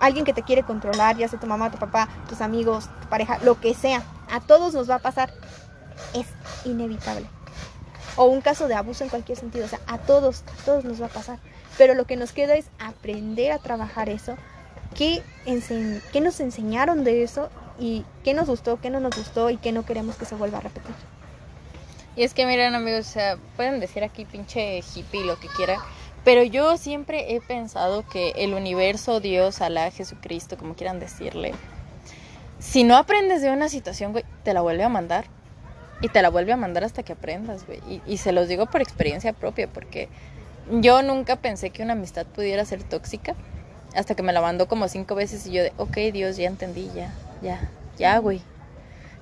Alguien 0.00 0.24
que 0.24 0.32
te 0.32 0.42
quiere 0.42 0.62
controlar, 0.62 1.16
ya 1.18 1.28
sea 1.28 1.38
tu 1.38 1.46
mamá, 1.46 1.70
tu 1.70 1.76
papá, 1.76 2.08
tus 2.28 2.40
amigos, 2.40 2.88
tu 3.02 3.08
pareja, 3.08 3.38
lo 3.42 3.60
que 3.60 3.74
sea. 3.74 4.02
A 4.30 4.40
todos 4.40 4.72
nos 4.72 4.88
va 4.88 4.94
a 4.94 4.98
pasar. 5.00 5.30
Es 6.14 6.26
inevitable. 6.64 7.28
O 8.16 8.24
un 8.24 8.40
caso 8.40 8.68
de 8.68 8.74
abuso 8.74 9.04
en 9.04 9.10
cualquier 9.10 9.38
sentido. 9.38 9.64
O 9.64 9.68
sea, 9.68 9.80
a 9.86 9.98
todos, 9.98 10.42
todos 10.64 10.84
nos 10.84 11.00
va 11.00 11.06
a 11.06 11.10
pasar. 11.10 11.38
Pero 11.78 11.94
lo 11.94 12.04
que 12.06 12.16
nos 12.16 12.32
queda 12.32 12.54
es 12.56 12.66
aprender 12.78 13.52
a 13.52 13.58
trabajar 13.58 14.08
eso. 14.08 14.36
¿Qué, 14.94 15.22
ense- 15.46 16.02
qué 16.12 16.20
nos 16.20 16.40
enseñaron 16.40 17.04
de 17.04 17.22
eso? 17.22 17.48
Y 17.78 18.04
qué 18.24 18.34
nos 18.34 18.48
gustó, 18.48 18.80
qué 18.80 18.90
no 18.90 19.00
nos 19.00 19.16
gustó 19.16 19.48
y 19.48 19.56
qué 19.56 19.72
no 19.72 19.86
queremos 19.86 20.16
que 20.16 20.24
se 20.26 20.34
vuelva 20.34 20.58
a 20.58 20.62
repetir. 20.62 20.94
Y 22.16 22.24
es 22.24 22.34
que 22.34 22.44
miren 22.44 22.74
amigos, 22.74 23.08
o 23.08 23.10
sea, 23.12 23.38
pueden 23.56 23.80
decir 23.80 24.02
aquí 24.04 24.24
pinche 24.26 24.80
hippie 24.94 25.24
lo 25.24 25.38
que 25.38 25.48
quieran, 25.48 25.78
pero 26.24 26.42
yo 26.42 26.76
siempre 26.76 27.34
he 27.34 27.40
pensado 27.40 28.04
que 28.06 28.32
el 28.36 28.52
universo, 28.52 29.20
Dios, 29.20 29.62
Alá, 29.62 29.90
Jesucristo, 29.90 30.58
como 30.58 30.74
quieran 30.74 31.00
decirle, 31.00 31.54
si 32.58 32.84
no 32.84 32.96
aprendes 32.98 33.40
de 33.40 33.50
una 33.50 33.68
situación, 33.70 34.12
güey, 34.12 34.24
te 34.44 34.52
la 34.52 34.60
vuelve 34.60 34.82
a 34.82 34.88
mandar. 34.90 35.24
Y 36.00 36.08
te 36.08 36.22
la 36.22 36.30
vuelve 36.30 36.52
a 36.52 36.56
mandar 36.56 36.84
hasta 36.84 37.02
que 37.02 37.12
aprendas, 37.12 37.66
güey. 37.66 37.80
Y, 37.88 38.02
y 38.06 38.16
se 38.16 38.32
los 38.32 38.48
digo 38.48 38.66
por 38.66 38.80
experiencia 38.80 39.32
propia, 39.32 39.68
porque 39.68 40.08
yo 40.70 41.02
nunca 41.02 41.36
pensé 41.36 41.70
que 41.70 41.82
una 41.82 41.92
amistad 41.92 42.26
pudiera 42.26 42.64
ser 42.64 42.82
tóxica, 42.82 43.34
hasta 43.94 44.14
que 44.14 44.22
me 44.22 44.32
la 44.32 44.40
mandó 44.40 44.68
como 44.68 44.88
cinco 44.88 45.14
veces 45.14 45.46
y 45.46 45.52
yo 45.52 45.62
de, 45.62 45.72
ok, 45.76 45.96
Dios, 46.12 46.36
ya 46.36 46.46
entendí, 46.46 46.90
ya, 46.94 47.12
ya, 47.42 47.68
ya, 47.98 48.18
güey. 48.18 48.40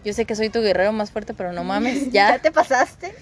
Yo 0.05 0.12
sé 0.12 0.25
que 0.25 0.37
soy 0.37 0.51
tu 0.51 0.61
guerrero 0.61 0.93
más 0.93 1.11
fuerte, 1.11 1.35
pero 1.35 1.53
no 1.53 1.64
mames, 1.64 2.11
ya. 2.12 2.38
te 2.38 2.53
pasaste? 2.53 3.14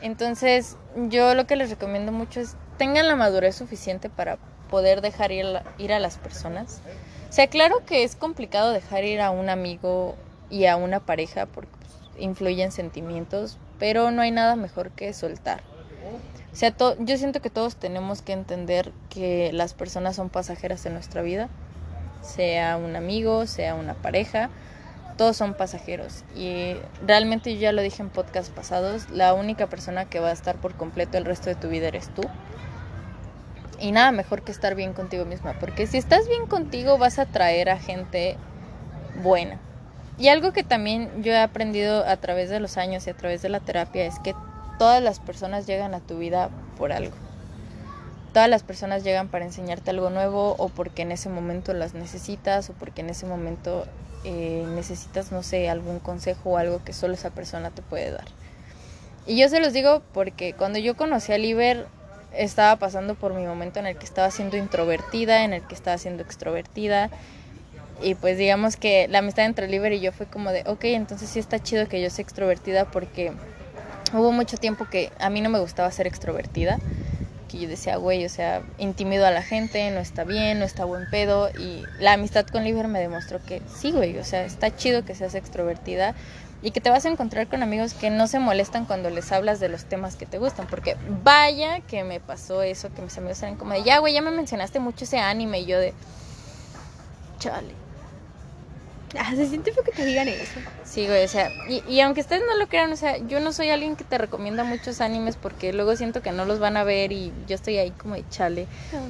Entonces, 0.00 0.76
yo 1.08 1.34
lo 1.34 1.46
que 1.46 1.56
les 1.56 1.70
recomiendo 1.70 2.12
mucho 2.12 2.40
es 2.40 2.56
tengan 2.78 3.06
la 3.06 3.16
madurez 3.16 3.54
suficiente 3.54 4.08
para 4.08 4.38
poder 4.70 5.02
dejar 5.02 5.30
ir, 5.32 5.46
ir 5.78 5.92
a 5.92 6.00
las 6.00 6.16
personas. 6.16 6.80
O 7.28 7.32
sea, 7.32 7.46
claro 7.46 7.84
que 7.86 8.04
es 8.04 8.16
complicado 8.16 8.72
dejar 8.72 9.04
ir 9.04 9.20
a 9.20 9.30
un 9.30 9.48
amigo 9.48 10.16
y 10.50 10.66
a 10.66 10.76
una 10.76 11.00
pareja 11.00 11.46
porque 11.46 11.70
influyen 12.18 12.72
sentimientos, 12.72 13.58
pero 13.78 14.10
no 14.10 14.22
hay 14.22 14.30
nada 14.30 14.56
mejor 14.56 14.90
que 14.90 15.12
soltar. 15.12 15.62
O 16.52 16.56
sea, 16.56 16.74
yo 16.98 17.16
siento 17.16 17.40
que 17.40 17.50
todos 17.50 17.76
tenemos 17.76 18.20
que 18.20 18.32
entender 18.32 18.92
que 19.08 19.50
las 19.52 19.72
personas 19.72 20.16
son 20.16 20.28
pasajeras 20.28 20.84
en 20.84 20.92
nuestra 20.92 21.22
vida, 21.22 21.48
sea 22.20 22.76
un 22.76 22.94
amigo, 22.94 23.46
sea 23.46 23.74
una 23.74 23.94
pareja, 23.94 24.50
todos 25.16 25.36
son 25.36 25.54
pasajeros. 25.54 26.24
Y 26.36 26.76
realmente 27.06 27.54
yo 27.54 27.60
ya 27.60 27.72
lo 27.72 27.80
dije 27.80 28.02
en 28.02 28.10
podcast 28.10 28.52
pasados, 28.52 29.08
la 29.10 29.32
única 29.32 29.68
persona 29.68 30.04
que 30.04 30.20
va 30.20 30.28
a 30.28 30.32
estar 30.32 30.56
por 30.56 30.74
completo 30.74 31.16
el 31.16 31.24
resto 31.24 31.48
de 31.48 31.54
tu 31.54 31.68
vida 31.68 31.88
eres 31.88 32.08
tú. 32.14 32.22
Y 33.80 33.92
nada 33.92 34.12
mejor 34.12 34.42
que 34.42 34.52
estar 34.52 34.74
bien 34.74 34.92
contigo 34.92 35.24
misma, 35.24 35.54
porque 35.58 35.86
si 35.86 35.96
estás 35.96 36.28
bien 36.28 36.46
contigo 36.46 36.98
vas 36.98 37.18
a 37.18 37.22
atraer 37.22 37.70
a 37.70 37.78
gente 37.78 38.36
buena. 39.22 39.58
Y 40.18 40.28
algo 40.28 40.52
que 40.52 40.62
también 40.62 41.22
yo 41.22 41.32
he 41.32 41.38
aprendido 41.40 42.06
a 42.06 42.16
través 42.18 42.50
de 42.50 42.60
los 42.60 42.76
años 42.76 43.06
y 43.06 43.10
a 43.10 43.14
través 43.14 43.42
de 43.42 43.48
la 43.48 43.60
terapia 43.60 44.04
es 44.04 44.18
que 44.18 44.34
todas 44.78 45.02
las 45.02 45.20
personas 45.20 45.66
llegan 45.66 45.94
a 45.94 46.00
tu 46.00 46.18
vida 46.18 46.50
por 46.76 46.92
algo. 46.92 47.14
todas 48.32 48.48
las 48.48 48.62
personas 48.62 49.04
llegan 49.04 49.28
para 49.28 49.44
enseñarte 49.44 49.90
algo 49.90 50.08
nuevo 50.08 50.54
o 50.58 50.70
porque 50.70 51.02
en 51.02 51.12
ese 51.12 51.28
momento 51.28 51.74
las 51.74 51.92
necesitas 51.92 52.70
o 52.70 52.72
porque 52.72 53.02
en 53.02 53.10
ese 53.10 53.26
momento 53.26 53.86
eh, 54.24 54.64
necesitas, 54.74 55.32
no 55.32 55.42
sé, 55.42 55.68
algún 55.68 55.98
consejo 55.98 56.50
o 56.50 56.56
algo 56.56 56.82
que 56.82 56.94
solo 56.94 57.12
esa 57.12 57.30
persona 57.30 57.70
te 57.70 57.82
puede 57.82 58.10
dar. 58.10 58.24
Y 59.26 59.36
yo 59.36 59.48
se 59.48 59.60
los 59.60 59.72
digo 59.72 60.02
porque 60.14 60.54
cuando 60.54 60.78
yo 60.78 60.96
conocí 60.96 61.32
a 61.32 61.38
Liber 61.38 61.86
estaba 62.32 62.76
pasando 62.76 63.14
por 63.14 63.34
mi 63.34 63.44
momento 63.44 63.78
en 63.80 63.86
el 63.86 63.96
que 63.96 64.04
estaba 64.04 64.30
siendo 64.30 64.56
introvertida, 64.56 65.44
en 65.44 65.52
el 65.52 65.62
que 65.62 65.74
estaba 65.74 65.98
siendo 65.98 66.22
extrovertida. 66.22 67.10
Y 68.00 68.14
pues 68.14 68.38
digamos 68.38 68.76
que 68.76 69.06
la 69.08 69.18
amistad 69.18 69.44
entre 69.44 69.68
Liber 69.68 69.92
y 69.92 70.00
yo 70.00 70.12
fue 70.12 70.26
como 70.26 70.50
de, 70.50 70.62
ok, 70.66 70.84
entonces 70.84 71.28
sí 71.28 71.38
está 71.38 71.60
chido 71.60 71.86
que 71.88 72.02
yo 72.02 72.10
sea 72.10 72.22
extrovertida 72.22 72.84
porque 72.84 73.32
hubo 74.12 74.32
mucho 74.32 74.56
tiempo 74.56 74.86
que 74.90 75.10
a 75.18 75.30
mí 75.30 75.40
no 75.40 75.50
me 75.50 75.60
gustaba 75.60 75.90
ser 75.90 76.06
extrovertida. 76.06 76.78
Que 77.48 77.58
yo 77.58 77.68
decía, 77.68 77.96
güey, 77.96 78.24
o 78.24 78.28
sea, 78.28 78.62
intimido 78.78 79.26
a 79.26 79.30
la 79.30 79.42
gente, 79.42 79.90
no 79.90 80.00
está 80.00 80.24
bien, 80.24 80.58
no 80.58 80.64
está 80.64 80.84
buen 80.84 81.06
pedo. 81.10 81.50
Y 81.50 81.84
la 82.00 82.14
amistad 82.14 82.46
con 82.46 82.64
Liber 82.64 82.88
me 82.88 82.98
demostró 82.98 83.40
que 83.44 83.60
sí, 83.76 83.92
güey, 83.92 84.18
o 84.18 84.24
sea, 84.24 84.44
está 84.44 84.74
chido 84.74 85.04
que 85.04 85.14
seas 85.14 85.34
extrovertida 85.34 86.14
y 86.62 86.70
que 86.70 86.80
te 86.80 86.90
vas 86.90 87.04
a 87.04 87.10
encontrar 87.10 87.48
con 87.48 87.62
amigos 87.62 87.92
que 87.92 88.08
no 88.08 88.28
se 88.28 88.38
molestan 88.38 88.86
cuando 88.86 89.10
les 89.10 89.32
hablas 89.32 89.58
de 89.60 89.68
los 89.68 89.84
temas 89.84 90.14
que 90.16 90.26
te 90.26 90.38
gustan, 90.38 90.66
porque 90.68 90.96
vaya 91.24 91.80
que 91.80 92.04
me 92.04 92.20
pasó 92.20 92.62
eso, 92.62 92.88
que 92.94 93.02
mis 93.02 93.18
amigos 93.18 93.42
eran 93.42 93.56
como 93.56 93.72
de, 93.74 93.82
ya, 93.82 93.98
güey, 93.98 94.14
ya 94.14 94.22
me 94.22 94.30
mencionaste 94.30 94.78
mucho 94.78 95.04
ese 95.04 95.18
anime 95.18 95.60
y 95.60 95.66
yo 95.66 95.78
de, 95.78 95.92
chale. 97.38 97.81
Ah, 99.18 99.32
se 99.34 99.46
siente 99.46 99.72
feo 99.72 99.84
que 99.84 99.92
te 99.92 100.04
digan 100.04 100.28
eso. 100.28 100.60
Sí, 100.84 101.06
güey, 101.06 101.24
o 101.24 101.28
sea, 101.28 101.50
y, 101.68 101.82
y 101.88 102.00
aunque 102.00 102.22
ustedes 102.22 102.42
no 102.48 102.56
lo 102.58 102.66
crean, 102.68 102.92
o 102.92 102.96
sea, 102.96 103.18
yo 103.18 103.40
no 103.40 103.52
soy 103.52 103.70
alguien 103.70 103.96
que 103.96 104.04
te 104.04 104.16
recomienda 104.18 104.64
muchos 104.64 105.00
animes 105.00 105.36
porque 105.36 105.72
luego 105.72 105.96
siento 105.96 106.22
que 106.22 106.32
no 106.32 106.44
los 106.44 106.58
van 106.58 106.76
a 106.76 106.84
ver 106.84 107.12
y 107.12 107.32
yo 107.46 107.54
estoy 107.54 107.78
ahí 107.78 107.90
como 107.90 108.14
de 108.14 108.24
chale. 108.30 108.66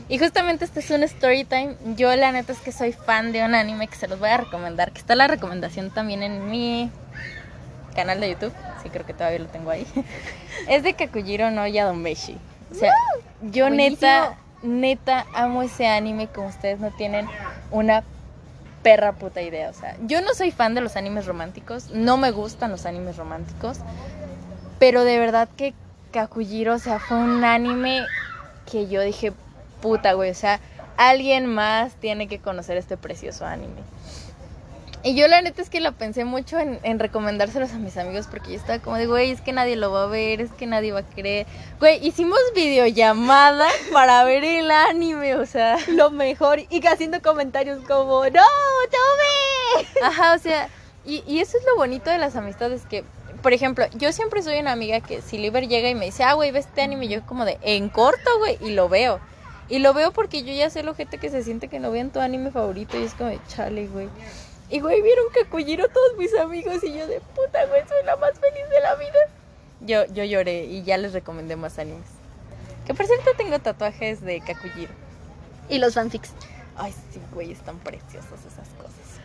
Y 0.09 0.19
justamente 0.19 0.65
este 0.65 0.81
es 0.81 0.91
un 0.91 1.03
story 1.05 1.45
time. 1.45 1.77
Yo 1.97 2.15
la 2.17 2.33
neta 2.33 2.53
es 2.53 2.59
que 2.59 2.73
soy 2.73 2.93
fan 2.93 3.33
de 3.33 3.45
un 3.45 3.55
anime 3.55 3.87
que 3.87 3.97
se 3.97 4.09
los 4.09 4.19
voy 4.19 4.31
a 4.31 4.39
recomendar, 4.39 4.93
que 4.93 4.99
está 4.99 5.15
la 5.15 5.29
recomendación 5.29 5.91
también 5.91 6.23
en 6.23 6.51
mi 6.51 6.91
canal 7.95 8.21
de 8.21 8.31
YouTube, 8.31 8.53
sí 8.83 8.89
creo 8.89 9.07
que 9.07 9.15
todavía 9.15 9.39
lo 9.39 9.47
tengo 9.47 9.71
ahí, 9.71 9.87
es 10.69 10.83
de 10.83 10.95
Kakujiro 10.95 11.51
no 11.51 11.67
Yadomeshi. 11.67 12.39
O 12.71 12.75
sea, 12.75 12.93
yo 13.43 13.69
neta, 13.69 14.39
neta 14.63 15.27
amo 15.35 15.63
ese 15.63 15.87
anime 15.87 16.29
como 16.29 16.49
ustedes 16.49 16.81
no 16.81 16.91
tienen 16.91 17.29
una 17.71 18.03
perra 18.83 19.13
puta 19.13 19.43
idea. 19.43 19.71
O 19.71 19.75
sea, 19.75 19.97
yo 20.07 20.21
no 20.21 20.35
soy 20.35 20.51
fan 20.51 20.75
de 20.75 20.81
los 20.81 20.97
animes 20.97 21.27
románticos, 21.27 21.91
no 21.91 22.17
me 22.17 22.31
gustan 22.31 22.71
los 22.71 22.87
animes 22.87 23.17
románticos, 23.17 23.79
pero 24.79 25.05
de 25.05 25.19
verdad 25.19 25.49
que 25.57 25.75
Kakujiro, 26.13 26.75
o 26.75 26.79
sea, 26.79 26.99
fue 26.99 27.17
un 27.17 27.45
anime 27.45 28.07
que 28.71 28.89
yo 28.89 29.01
dije, 29.01 29.33
puta, 29.81 30.13
güey, 30.13 30.31
o 30.31 30.35
sea, 30.35 30.61
alguien 30.97 31.47
más 31.47 31.95
tiene 31.95 32.29
que 32.29 32.39
conocer 32.39 32.77
este 32.77 32.97
precioso 32.97 33.47
anime. 33.47 33.81
Y 35.05 35.17
yo 35.17 35.27
la 35.27 35.43
neta 35.43 35.61
es 35.61 35.69
que 35.69 35.81
la 35.81 35.91
pensé 35.91 36.25
mucho 36.25 36.61
en, 36.61 36.79
en, 36.85 37.01
recomendárselos 37.01 37.73
a 37.73 37.79
mis 37.79 37.97
amigos 37.97 38.29
porque 38.31 38.51
yo 38.51 38.57
estaba 38.57 38.79
como 38.79 38.97
de, 38.97 39.07
güey, 39.07 39.33
es 39.33 39.41
que 39.41 39.53
nadie 39.53 39.75
lo 39.75 39.91
va 39.91 40.05
a 40.05 40.07
ver, 40.07 40.41
es 40.41 40.53
que 40.53 40.67
nadie 40.67 40.93
va 40.93 41.01
a 41.01 41.09
querer. 41.09 41.45
Güey, 41.81 42.07
hicimos 42.07 42.39
videollamada 42.55 43.67
para 43.93 44.23
ver 44.23 44.45
el 44.45 44.71
anime, 44.71 45.35
o 45.35 45.45
sea. 45.45 45.77
Lo 45.89 46.11
mejor. 46.11 46.61
Y 46.71 46.87
haciendo 46.87 47.21
comentarios 47.21 47.81
como, 47.81 48.25
no, 48.27 48.31
tome. 48.91 49.89
Ajá, 50.05 50.35
o 50.35 50.39
sea, 50.39 50.69
y, 51.05 51.25
y 51.27 51.41
eso 51.41 51.59
es 51.59 51.65
lo 51.67 51.77
bonito 51.77 52.11
de 52.11 52.19
las 52.19 52.37
amistades 52.37 52.83
que... 52.87 53.05
Por 53.43 53.53
ejemplo, 53.53 53.87
yo 53.97 54.13
siempre 54.13 54.41
soy 54.41 54.61
una 54.61 54.71
amiga 54.71 55.01
que 55.01 55.21
si 55.21 55.37
Liber 55.37 55.67
llega 55.67 55.91
y 55.91 55.97
me 55.97 56.05
dice, 56.05 56.23
ah, 56.23 56.35
güey, 56.35 56.53
ve 56.53 56.61
este 56.61 56.81
anime, 56.81 57.09
yo 57.09 57.27
como 57.27 57.45
de, 57.45 57.59
en 57.63 57.89
corto, 57.89 58.39
güey, 58.39 58.57
y 58.61 58.71
lo 58.71 58.89
veo. 58.89 59.19
Y 59.69 59.81
lo 59.81 59.95
veo 59.95 60.13
porque 60.13 60.45
yo 60.45 60.53
ya 60.53 60.71
sé 60.71 60.85
lo 60.85 60.95
gente 60.95 61.19
que 61.19 61.29
se 61.29 61.43
siente 61.43 61.67
que 61.67 61.81
no 61.81 61.91
vean 61.91 62.11
tu 62.11 62.21
anime 62.21 62.53
favorito 62.53 62.97
y 63.01 63.03
es 63.03 63.15
como 63.15 63.31
de, 63.31 63.41
chale, 63.49 63.89
güey. 63.89 64.09
Y 64.73 64.81
güey, 64.81 65.03
vieron 65.03 65.27
Kakujiro 65.35 65.87
todos 65.89 66.17
mis 66.17 66.35
amigos 66.35 66.83
y 66.83 66.95
yo 66.95 67.07
de 67.07 67.21
puta, 67.21 67.67
güey, 67.67 67.83
soy 67.87 68.03
la 68.07 68.17
más 68.17 68.33
feliz 68.39 68.67
de 68.71 68.81
la 68.81 68.95
vida. 68.95 69.19
Yo, 69.83 70.07
yo 70.15 70.25
lloré 70.25 70.65
y 70.65 70.83
ya 70.83 70.97
les 70.97 71.13
recomendé 71.13 71.57
más 71.57 71.79
animes. 71.79 72.09
Que 72.87 72.95
por 72.95 73.05
cierto 73.05 73.33
tengo 73.37 73.59
tatuajes 73.59 74.23
de 74.23 74.41
Kakujiro. 74.41 74.95
Y 75.69 75.77
los 75.77 75.93
fanfics. 75.93 76.33
Ay, 76.75 76.95
sí, 77.13 77.21
güey, 77.35 77.53
están 77.53 77.81
preciosas 77.81 78.47
esas 78.47 78.67
cosas. 78.79 79.21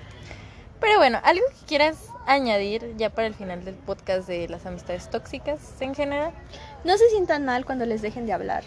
Pero 0.81 0.97
bueno, 0.97 1.21
¿algo 1.23 1.45
que 1.47 1.65
quieras 1.65 1.95
añadir 2.25 2.97
ya 2.97 3.09
para 3.09 3.27
el 3.27 3.33
final 3.33 3.63
del 3.63 3.75
podcast 3.75 4.27
de 4.27 4.49
las 4.49 4.65
amistades 4.65 5.09
tóxicas 5.09 5.59
en 5.79 5.95
general? 5.95 6.33
No 6.83 6.97
se 6.97 7.09
sientan 7.09 7.45
mal 7.45 7.65
cuando 7.65 7.85
les 7.85 8.01
dejen 8.01 8.25
de 8.25 8.33
hablar. 8.33 8.65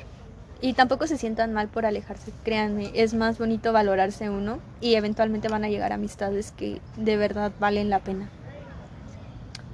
Y 0.62 0.75
tampoco 0.75 1.07
se 1.07 1.16
sientan 1.16 1.55
mal 1.55 1.68
por 1.68 1.87
alejarse, 1.87 2.33
créanme, 2.44 2.90
es 2.94 3.14
más 3.14 3.38
bonito 3.38 3.73
valorarse 3.73 4.29
uno 4.29 4.59
y 4.81 4.94
eventualmente 4.94 5.49
van 5.49 5.64
a 5.64 5.68
llegar 5.68 5.92
amistades 5.92 6.51
que 6.51 6.81
de 6.96 7.16
verdad 7.16 7.53
valen 7.59 7.88
la 7.88 8.01
pena. 8.01 8.29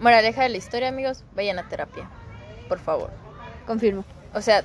Moraleja 0.01 0.42
de 0.42 0.51
la 0.51 0.59
historia, 0.59 0.88
amigos, 0.88 1.25
vayan 1.35 1.59
a 1.59 1.68
terapia, 1.68 2.09
por 2.68 2.79
favor. 2.79 3.11
Confirmo. 3.66 4.05
O 4.33 4.40
sea, 4.42 4.62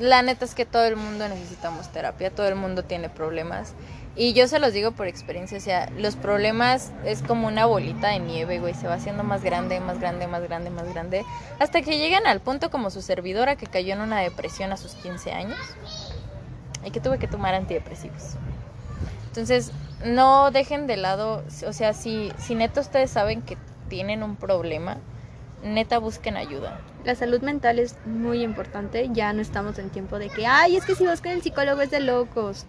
la 0.00 0.22
neta 0.22 0.44
es 0.44 0.54
que 0.54 0.64
todo 0.64 0.84
el 0.86 0.96
mundo 0.96 1.28
necesitamos 1.28 1.92
terapia, 1.92 2.30
todo 2.30 2.48
el 2.48 2.54
mundo 2.54 2.82
tiene 2.84 3.10
problemas. 3.10 3.74
Y 4.16 4.32
yo 4.32 4.46
se 4.46 4.60
los 4.60 4.72
digo 4.72 4.92
por 4.92 5.08
experiencia, 5.08 5.58
o 5.58 5.60
sea, 5.60 5.90
los 5.96 6.14
problemas 6.14 6.92
es 7.04 7.20
como 7.22 7.48
una 7.48 7.66
bolita 7.66 8.08
de 8.10 8.20
nieve, 8.20 8.60
güey, 8.60 8.72
se 8.72 8.86
va 8.86 8.94
haciendo 8.94 9.24
más 9.24 9.42
grande, 9.42 9.80
más 9.80 9.98
grande, 9.98 10.28
más 10.28 10.42
grande, 10.44 10.70
más 10.70 10.88
grande, 10.88 11.24
hasta 11.58 11.82
que 11.82 11.98
llegan 11.98 12.24
al 12.28 12.40
punto 12.40 12.70
como 12.70 12.90
su 12.90 13.02
servidora 13.02 13.56
que 13.56 13.66
cayó 13.66 13.92
en 13.92 14.00
una 14.00 14.20
depresión 14.20 14.70
a 14.70 14.76
sus 14.76 14.94
15 14.94 15.32
años 15.32 15.58
y 16.84 16.92
que 16.92 17.00
tuve 17.00 17.18
que 17.18 17.26
tomar 17.26 17.54
antidepresivos. 17.54 18.36
Entonces, 19.26 19.72
no 20.04 20.52
dejen 20.52 20.86
de 20.86 20.96
lado, 20.96 21.42
o 21.66 21.72
sea, 21.72 21.92
si, 21.92 22.30
si 22.38 22.54
neta 22.54 22.80
ustedes 22.80 23.10
saben 23.10 23.42
que 23.42 23.58
tienen 23.88 24.22
un 24.22 24.36
problema, 24.36 24.98
neta 25.64 25.98
busquen 25.98 26.36
ayuda. 26.36 26.78
La 27.04 27.16
salud 27.16 27.40
mental 27.40 27.80
es 27.80 27.96
muy 28.06 28.42
importante, 28.42 29.08
ya 29.12 29.32
no 29.32 29.42
estamos 29.42 29.78
en 29.80 29.90
tiempo 29.90 30.20
de 30.20 30.30
que, 30.30 30.46
ay, 30.46 30.76
es 30.76 30.84
que 30.84 30.94
si 30.94 31.04
vas 31.04 31.20
con 31.20 31.32
el 31.32 31.42
psicólogo 31.42 31.80
es 31.80 31.90
de 31.90 31.98
locos. 31.98 32.66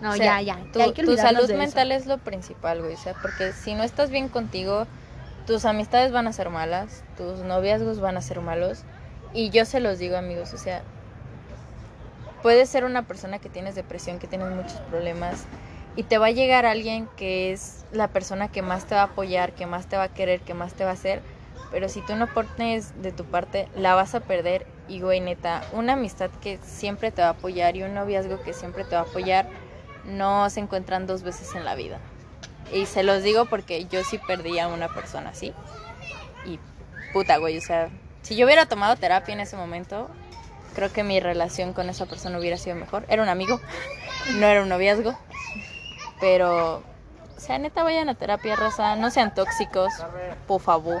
No, 0.00 0.10
O 0.10 0.12
sea, 0.12 0.42
ya, 0.42 0.56
ya. 0.56 0.72
Tu, 0.72 0.92
que 0.92 1.16
salud 1.16 1.48
eso. 1.48 1.56
mental 1.56 1.90
es 1.90 2.06
lo 2.06 2.18
principal, 2.18 2.80
güey. 2.82 2.94
O 2.94 2.98
sea, 2.98 3.14
porque 3.14 3.52
si 3.52 3.74
no 3.74 3.82
estás 3.82 4.10
bien 4.10 4.28
contigo, 4.28 4.86
tus 5.46 5.64
amistades 5.64 6.12
van 6.12 6.26
a 6.26 6.32
ser 6.32 6.50
malas, 6.50 7.02
tus 7.16 7.40
noviazgos 7.40 8.00
van 8.00 8.16
a 8.16 8.20
ser 8.20 8.40
malos. 8.40 8.84
Y 9.32 9.50
yo 9.50 9.64
se 9.64 9.80
los 9.80 9.98
digo, 9.98 10.16
amigos, 10.16 10.52
o 10.52 10.58
sea, 10.58 10.82
puedes 12.42 12.68
ser 12.68 12.84
una 12.84 13.02
persona 13.02 13.38
que 13.38 13.48
tienes 13.48 13.74
depresión, 13.74 14.18
que 14.18 14.26
tienes 14.26 14.48
muchos 14.50 14.80
problemas, 14.90 15.46
y 15.96 16.02
te 16.02 16.18
va 16.18 16.26
a 16.26 16.30
llegar 16.30 16.66
alguien 16.66 17.08
que 17.16 17.52
es 17.52 17.84
la 17.90 18.08
persona 18.08 18.48
que 18.48 18.62
más 18.62 18.86
te 18.86 18.94
va 18.94 19.02
a 19.02 19.04
apoyar, 19.04 19.52
que 19.52 19.66
más 19.66 19.86
te 19.86 19.96
va 19.96 20.04
a 20.04 20.08
querer, 20.08 20.40
que 20.40 20.52
más 20.52 20.74
te 20.74 20.84
va 20.84 20.90
a 20.90 20.94
hacer. 20.94 21.22
Pero 21.70 21.88
si 21.88 22.00
tú 22.02 22.14
no 22.16 22.26
pones 22.32 23.02
de 23.02 23.12
tu 23.12 23.24
parte, 23.24 23.68
la 23.74 23.94
vas 23.94 24.14
a 24.14 24.20
perder. 24.20 24.66
Y, 24.88 25.00
güey, 25.00 25.20
neta, 25.20 25.62
una 25.72 25.94
amistad 25.94 26.30
que 26.40 26.58
siempre 26.62 27.10
te 27.10 27.22
va 27.22 27.28
a 27.28 27.32
apoyar 27.32 27.76
y 27.76 27.82
un 27.82 27.94
noviazgo 27.94 28.40
que 28.42 28.52
siempre 28.52 28.84
te 28.84 28.94
va 28.94 29.02
a 29.02 29.04
apoyar, 29.04 29.48
no 30.06 30.48
se 30.50 30.60
encuentran 30.60 31.06
dos 31.06 31.22
veces 31.22 31.54
en 31.54 31.64
la 31.64 31.74
vida. 31.74 31.98
Y 32.72 32.86
se 32.86 33.02
los 33.02 33.22
digo 33.22 33.46
porque 33.46 33.86
yo 33.86 34.02
sí 34.02 34.18
perdí 34.18 34.58
a 34.58 34.68
una 34.68 34.88
persona 34.88 35.30
así. 35.30 35.52
Y 36.44 36.58
puta, 37.12 37.36
güey, 37.38 37.58
o 37.58 37.60
sea, 37.60 37.90
si 38.22 38.36
yo 38.36 38.46
hubiera 38.46 38.66
tomado 38.66 38.96
terapia 38.96 39.34
en 39.34 39.40
ese 39.40 39.56
momento, 39.56 40.08
creo 40.74 40.92
que 40.92 41.04
mi 41.04 41.20
relación 41.20 41.72
con 41.72 41.88
esa 41.88 42.06
persona 42.06 42.38
hubiera 42.38 42.56
sido 42.56 42.76
mejor. 42.76 43.04
Era 43.08 43.22
un 43.22 43.28
amigo, 43.28 43.60
no 44.34 44.46
era 44.46 44.62
un 44.62 44.68
noviazgo. 44.68 45.16
Pero, 46.20 46.78
o 47.36 47.40
sea, 47.40 47.58
neta, 47.58 47.82
vayan 47.82 48.08
a 48.08 48.14
terapia, 48.14 48.56
raza. 48.56 48.96
No 48.96 49.10
sean 49.10 49.34
tóxicos, 49.34 49.92
por 50.46 50.60
favor. 50.60 51.00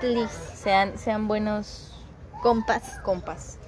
Please. 0.00 0.34
Sean, 0.56 0.98
sean 0.98 1.28
buenos 1.28 1.94
Compas. 2.42 2.98
compas. 3.04 3.58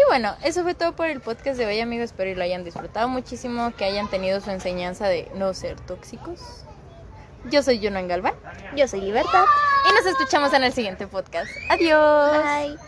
Y 0.00 0.08
bueno, 0.08 0.34
eso 0.42 0.62
fue 0.62 0.74
todo 0.74 0.96
por 0.96 1.08
el 1.08 1.20
podcast 1.20 1.58
de 1.58 1.66
hoy, 1.66 1.78
amigos. 1.80 2.06
Espero 2.06 2.30
que 2.30 2.36
lo 2.36 2.42
hayan 2.44 2.64
disfrutado 2.64 3.06
muchísimo, 3.08 3.72
que 3.76 3.84
hayan 3.84 4.08
tenido 4.08 4.40
su 4.40 4.50
enseñanza 4.50 5.06
de 5.08 5.30
no 5.34 5.52
ser 5.52 5.78
tóxicos. 5.80 6.64
Yo 7.50 7.62
soy 7.62 7.82
Juno 7.82 8.06
Galván 8.06 8.34
Yo 8.76 8.86
soy 8.86 9.00
Libertad. 9.00 9.44
y 9.90 9.94
nos 9.94 10.06
escuchamos 10.06 10.52
en 10.54 10.64
el 10.64 10.72
siguiente 10.72 11.06
podcast. 11.06 11.50
Adiós. 11.68 12.32
Bye. 12.42 12.80